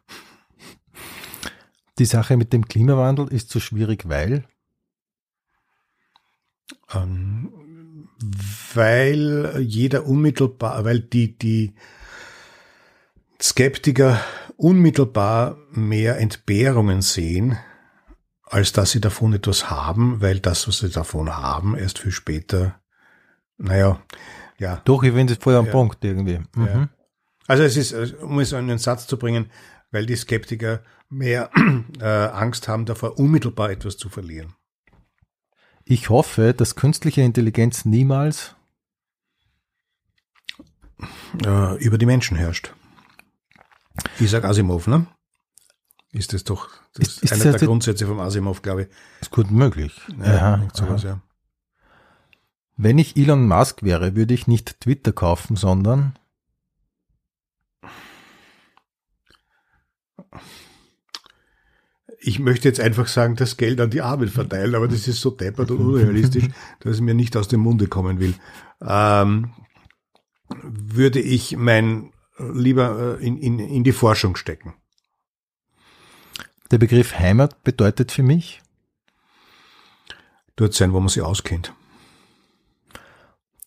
[1.98, 4.44] Die Sache mit dem Klimawandel ist so schwierig, weil
[6.92, 7.52] Ähm,
[8.74, 11.74] weil jeder unmittelbar, weil die, die
[13.40, 14.20] Skeptiker
[14.56, 17.56] unmittelbar mehr Entbehrungen sehen,
[18.44, 22.80] als dass sie davon etwas haben, weil das, was sie davon haben, erst viel später,
[23.56, 24.02] naja,
[24.58, 24.82] ja.
[24.84, 25.72] doch, ich finde es voll am Ja.
[25.72, 26.40] Punkt irgendwie.
[26.54, 26.66] Mhm.
[26.66, 26.88] Ja.
[27.46, 29.50] Also es ist, äh, um es in einen Satz zu bringen,
[29.90, 31.50] weil die Skeptiker mehr
[32.00, 34.54] äh, Angst haben davor, unmittelbar etwas zu verlieren.
[35.90, 38.54] Ich hoffe, dass künstliche Intelligenz niemals
[41.44, 42.72] äh, über die Menschen herrscht.
[44.20, 45.06] Isaac Asimov, ne?
[46.12, 48.88] Ist das doch das Ist- ist einer das der Grundsätze vom Asimov, glaube ich.
[49.20, 50.00] ist gut möglich.
[50.18, 51.14] Ja, Aha, sowas, aha.
[51.14, 51.20] ja.
[52.76, 56.16] Wenn ich Elon Musk wäre, würde ich nicht Twitter kaufen, sondern
[62.22, 65.30] Ich möchte jetzt einfach sagen, das Geld an die Armen verteilen, aber das ist so
[65.30, 66.44] deppert und unrealistisch,
[66.80, 68.34] dass es mir nicht aus dem Munde kommen will.
[68.82, 69.52] Ähm,
[70.62, 74.74] würde ich mein lieber äh, in, in, in die Forschung stecken.
[76.70, 78.60] der Begriff Heimat bedeutet für mich
[80.56, 81.72] Dort sein, wo man sich auskennt.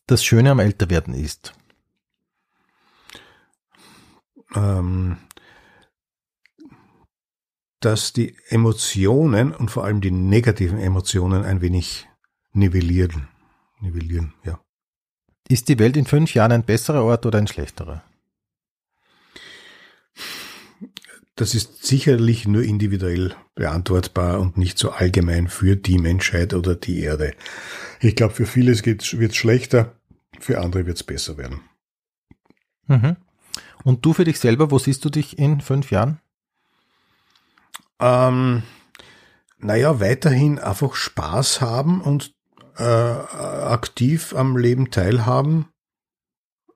[0.05, 1.53] das Schöne am Älterwerden ist.
[4.55, 5.17] ähm,
[7.85, 12.07] dass die Emotionen und vor allem die negativen Emotionen ein wenig
[12.53, 13.27] nivellieren.
[13.81, 14.59] Nivellieren, ja.
[15.49, 18.03] Ist die Welt in fünf Jahren ein besserer Ort oder ein schlechterer?
[21.35, 26.99] Das ist sicherlich nur individuell beantwortbar und nicht so allgemein für die Menschheit oder die
[26.99, 27.33] Erde.
[27.99, 29.99] Ich glaube, für vieles wird es schlechter,
[30.39, 31.61] für andere wird es besser werden.
[32.87, 33.17] Mhm.
[33.83, 36.19] Und du für dich selber, wo siehst du dich in fünf Jahren?
[38.03, 38.63] Ähm,
[39.59, 42.35] naja, weiterhin einfach Spaß haben und
[42.75, 45.69] äh, aktiv am Leben teilhaben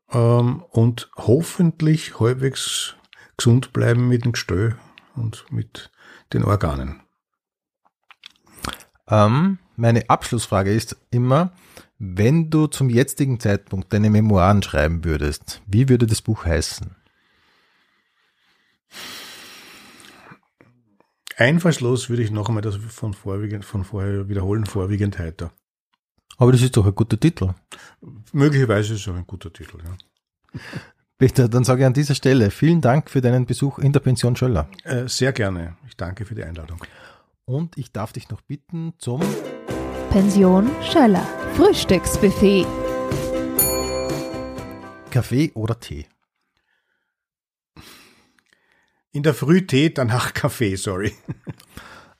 [0.10, 2.96] ähm, und hoffentlich halbwegs
[3.36, 4.78] gesund bleiben mit dem Gestell
[5.16, 5.92] und mit
[6.32, 7.02] den Organen.
[9.10, 11.52] Ähm, meine Abschlussfrage ist immer,
[12.00, 16.96] wenn du zum jetzigen Zeitpunkt deine Memoiren schreiben würdest, wie würde das Buch heißen?
[21.38, 25.52] Einfallslos würde ich noch einmal das von, vorwiegend, von vorher wiederholen, vorwiegend heiter.
[26.38, 27.54] Aber das ist doch ein guter Titel.
[28.34, 30.60] Möglicherweise ist es auch ein guter Titel, ja.
[31.20, 34.36] Peter, dann sage ich an dieser Stelle vielen Dank für deinen Besuch in der Pension
[34.36, 34.68] Schöller.
[34.84, 35.78] Äh, sehr gerne.
[35.88, 36.84] Ich danke für die Einladung.
[37.46, 39.22] Und ich darf dich noch bitten zum
[40.10, 41.26] Pension Schöller.
[41.56, 42.66] Frühstücksbuffet.
[45.12, 46.08] Kaffee oder Tee?
[49.18, 51.12] In der Früh Tee, danach Kaffee, sorry.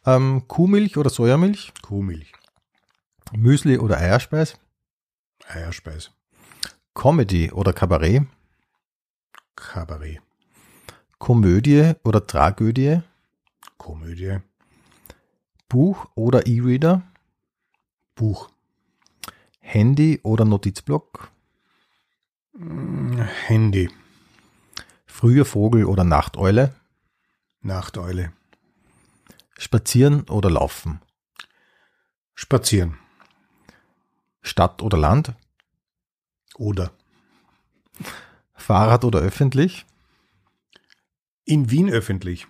[0.04, 1.72] Ähm, Kuhmilch oder Sojamilch?
[1.84, 2.34] Kuhmilch,
[3.34, 4.58] Müsli oder Eierspeis?
[5.48, 6.10] Eierspeis,
[6.96, 8.24] Comedy oder Kabarett?
[9.56, 10.24] Kabarett,
[11.20, 13.04] Komödie oder Tragödie?
[13.78, 14.40] Komödie,
[15.70, 17.04] Buch oder E-Reader?
[18.16, 18.50] Buch,
[19.60, 21.30] Handy oder Notizblock?
[23.46, 23.88] Handy,
[25.06, 26.74] Früher Vogel oder Nachteule?
[27.62, 28.32] Nachteule,
[29.58, 31.02] Spazieren oder Laufen?
[32.36, 32.98] Spazieren
[34.42, 35.34] Stadt oder Land?
[36.56, 36.92] oder
[38.54, 39.86] Fahrrad oder öffentlich?
[41.48, 42.46] in Wien öffentlich,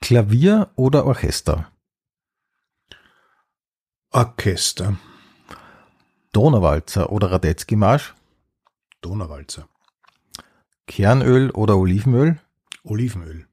[0.00, 1.70] Klavier oder Orchester?
[4.10, 4.98] Orchester,
[6.32, 8.14] Donauwalzer oder Radetzky-Marsch?
[9.00, 9.68] Donauwalzer,
[10.88, 12.40] Kernöl oder Olivenöl?
[12.84, 13.46] Olivenöl,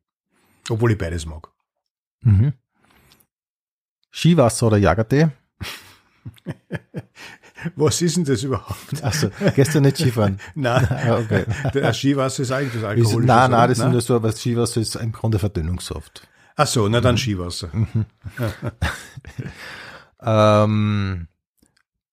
[0.69, 1.49] obwohl ich beides mag.
[2.21, 2.53] Mhm.
[4.11, 5.29] Skiwasser oder Jagertee?
[7.75, 9.03] Was ist denn das überhaupt?
[9.03, 10.39] Also gestern nicht Skifahren.
[10.55, 11.45] Nein, Ah, okay.
[11.73, 13.27] der Skiwasser ist eigentlich das Alkoholische.
[13.27, 16.27] nein, nein, das ist nur so, aber Skiwasser ist im Grunde Verdünnungssaft.
[16.55, 17.69] Ach so, na dann Skiwasser.
[20.21, 21.27] Ähm,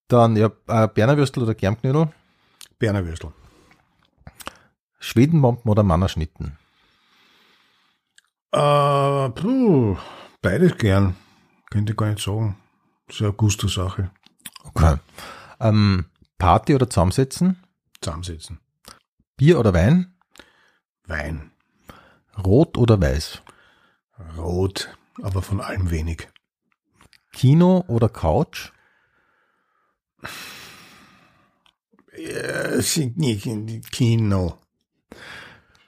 [0.08, 2.08] dann ja, äh, Bernerwürstel oder Germknödel?
[2.78, 3.32] Berner Würstel.
[5.00, 6.58] Schwedenbomben oder Mannerschnitten?
[8.56, 9.98] Äh, puh,
[10.40, 11.14] beides gern.
[11.68, 12.56] Könnte ich gar nicht sagen.
[13.06, 14.10] Das ist eine Gusto-Sache.
[14.64, 14.96] Okay.
[15.60, 16.06] Ähm,
[16.38, 17.62] Party oder zusammensetzen?
[18.00, 18.58] Zusammensetzen.
[19.36, 20.16] Bier oder Wein?
[21.06, 21.50] Wein.
[22.42, 23.42] Rot oder weiß?
[24.38, 24.88] Rot,
[25.22, 26.26] aber von allem wenig.
[27.32, 28.72] Kino oder Couch?
[32.12, 34.58] Äh, sind nicht in die Kino.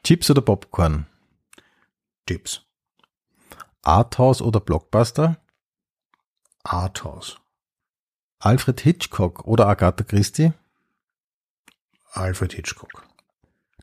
[0.05, 1.07] Chips oder Popcorn?
[2.29, 2.61] Chips.
[3.83, 5.39] Arthouse oder Blockbuster?
[6.63, 7.39] Arthouse.
[8.39, 10.53] Alfred Hitchcock oder Agatha Christie?
[12.13, 13.07] Alfred Hitchcock.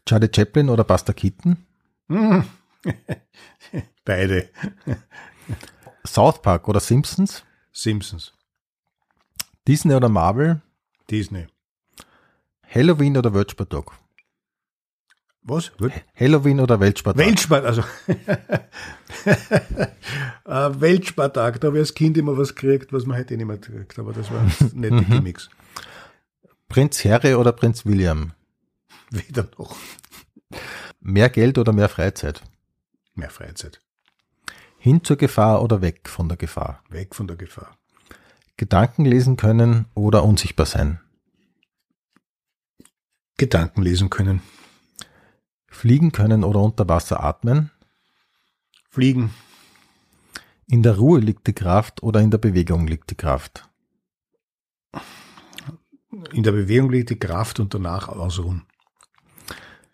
[0.06, 1.66] Charlie Chaplin oder Buster Keaton?
[2.08, 2.48] Hm.
[4.06, 4.52] Beide.
[6.06, 7.44] South Park oder Simpsons?
[7.72, 8.32] Simpsons.
[9.68, 10.62] Disney oder Marvel?
[11.10, 11.48] Disney.
[12.62, 13.98] Halloween oder Weltspartag?
[15.48, 15.72] Was?
[16.16, 17.24] Halloween oder Weltspartag?
[17.24, 17.84] Weltspart, also
[20.46, 23.46] äh, Weltspartag, da habe ich als Kind immer was gekriegt, was man heute eh nicht
[23.46, 25.52] mehr kriegt, aber das waren nette Gimmicks.
[26.68, 28.34] Prinz Harry oder Prinz William?
[29.12, 29.76] Weder noch.
[31.00, 32.42] Mehr Geld oder mehr Freizeit?
[33.14, 33.82] Mehr Freizeit.
[34.80, 36.82] Hin zur Gefahr oder weg von der Gefahr?
[36.90, 37.78] Weg von der Gefahr.
[38.58, 41.00] Gedanken lesen können oder unsichtbar sein?
[43.38, 44.42] Gedanken lesen können.
[45.76, 47.70] Fliegen können oder unter Wasser atmen?
[48.90, 49.32] Fliegen.
[50.68, 53.70] In der Ruhe liegt die Kraft oder in der Bewegung liegt die Kraft?
[56.32, 58.64] In der Bewegung liegt die Kraft und danach ausruhen.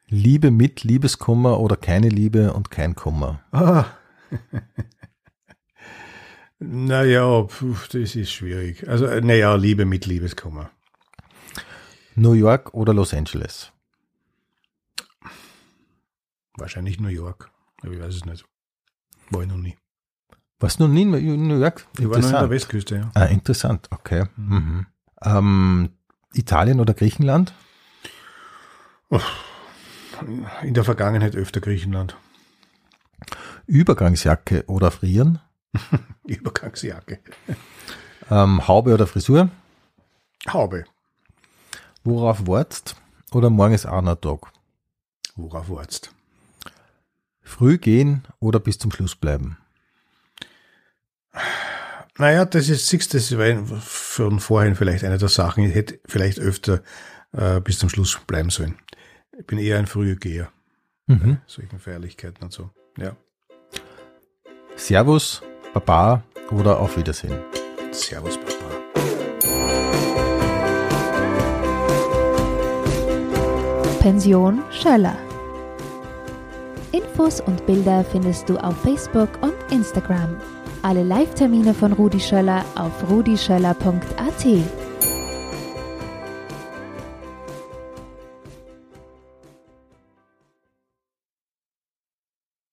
[0.08, 3.42] Liebe mit Liebeskummer oder keine Liebe und kein Kummer?
[3.52, 3.86] Ah.
[6.60, 7.48] naja,
[7.92, 8.88] das ist schwierig.
[8.88, 10.70] Also, naja, Liebe mit Liebeskummer.
[12.16, 13.72] New York oder Los Angeles?
[16.62, 17.50] Wahrscheinlich New York.
[17.82, 18.46] Aber ich weiß es nicht.
[19.32, 19.76] War ich noch nie.
[20.60, 21.88] Was noch nie in New York?
[21.98, 23.12] Ich war nur an der Westküste, ja.
[23.16, 24.26] Ah, interessant, okay.
[24.36, 24.86] Mhm.
[25.24, 25.90] Ähm,
[26.34, 27.54] Italien oder Griechenland?
[30.62, 32.16] In der Vergangenheit öfter Griechenland.
[33.66, 35.40] Übergangsjacke oder frieren?
[36.28, 37.20] Übergangsjacke.
[38.30, 39.50] Ähm, Haube oder Frisur?
[40.48, 40.86] Haube.
[42.04, 42.96] Worauf wartest?
[43.32, 44.52] Oder morgen ist noch Tag?
[45.36, 46.14] Worauf wartest?
[47.52, 49.58] Früh gehen oder bis zum Schluss bleiben?
[52.18, 55.66] Naja, das ist, siehst das war von vorhin vielleicht eine der Sachen.
[55.66, 56.82] Ich hätte vielleicht öfter
[57.34, 58.76] äh, bis zum Schluss bleiben sollen.
[59.38, 60.50] Ich bin eher ein früher Geher.
[61.08, 61.40] Mhm.
[61.46, 62.70] solchen Feierlichkeiten und so.
[62.98, 63.18] Ja.
[64.78, 65.42] Servus,
[65.74, 67.38] Baba oder auf Wiedersehen.
[67.92, 68.62] Servus, Baba.
[74.00, 75.31] Pension Schöller.
[76.92, 80.36] Infos und Bilder findest du auf Facebook und Instagram.
[80.82, 84.81] Alle Live-Termine von Rudi Schöller auf rudischöller.at.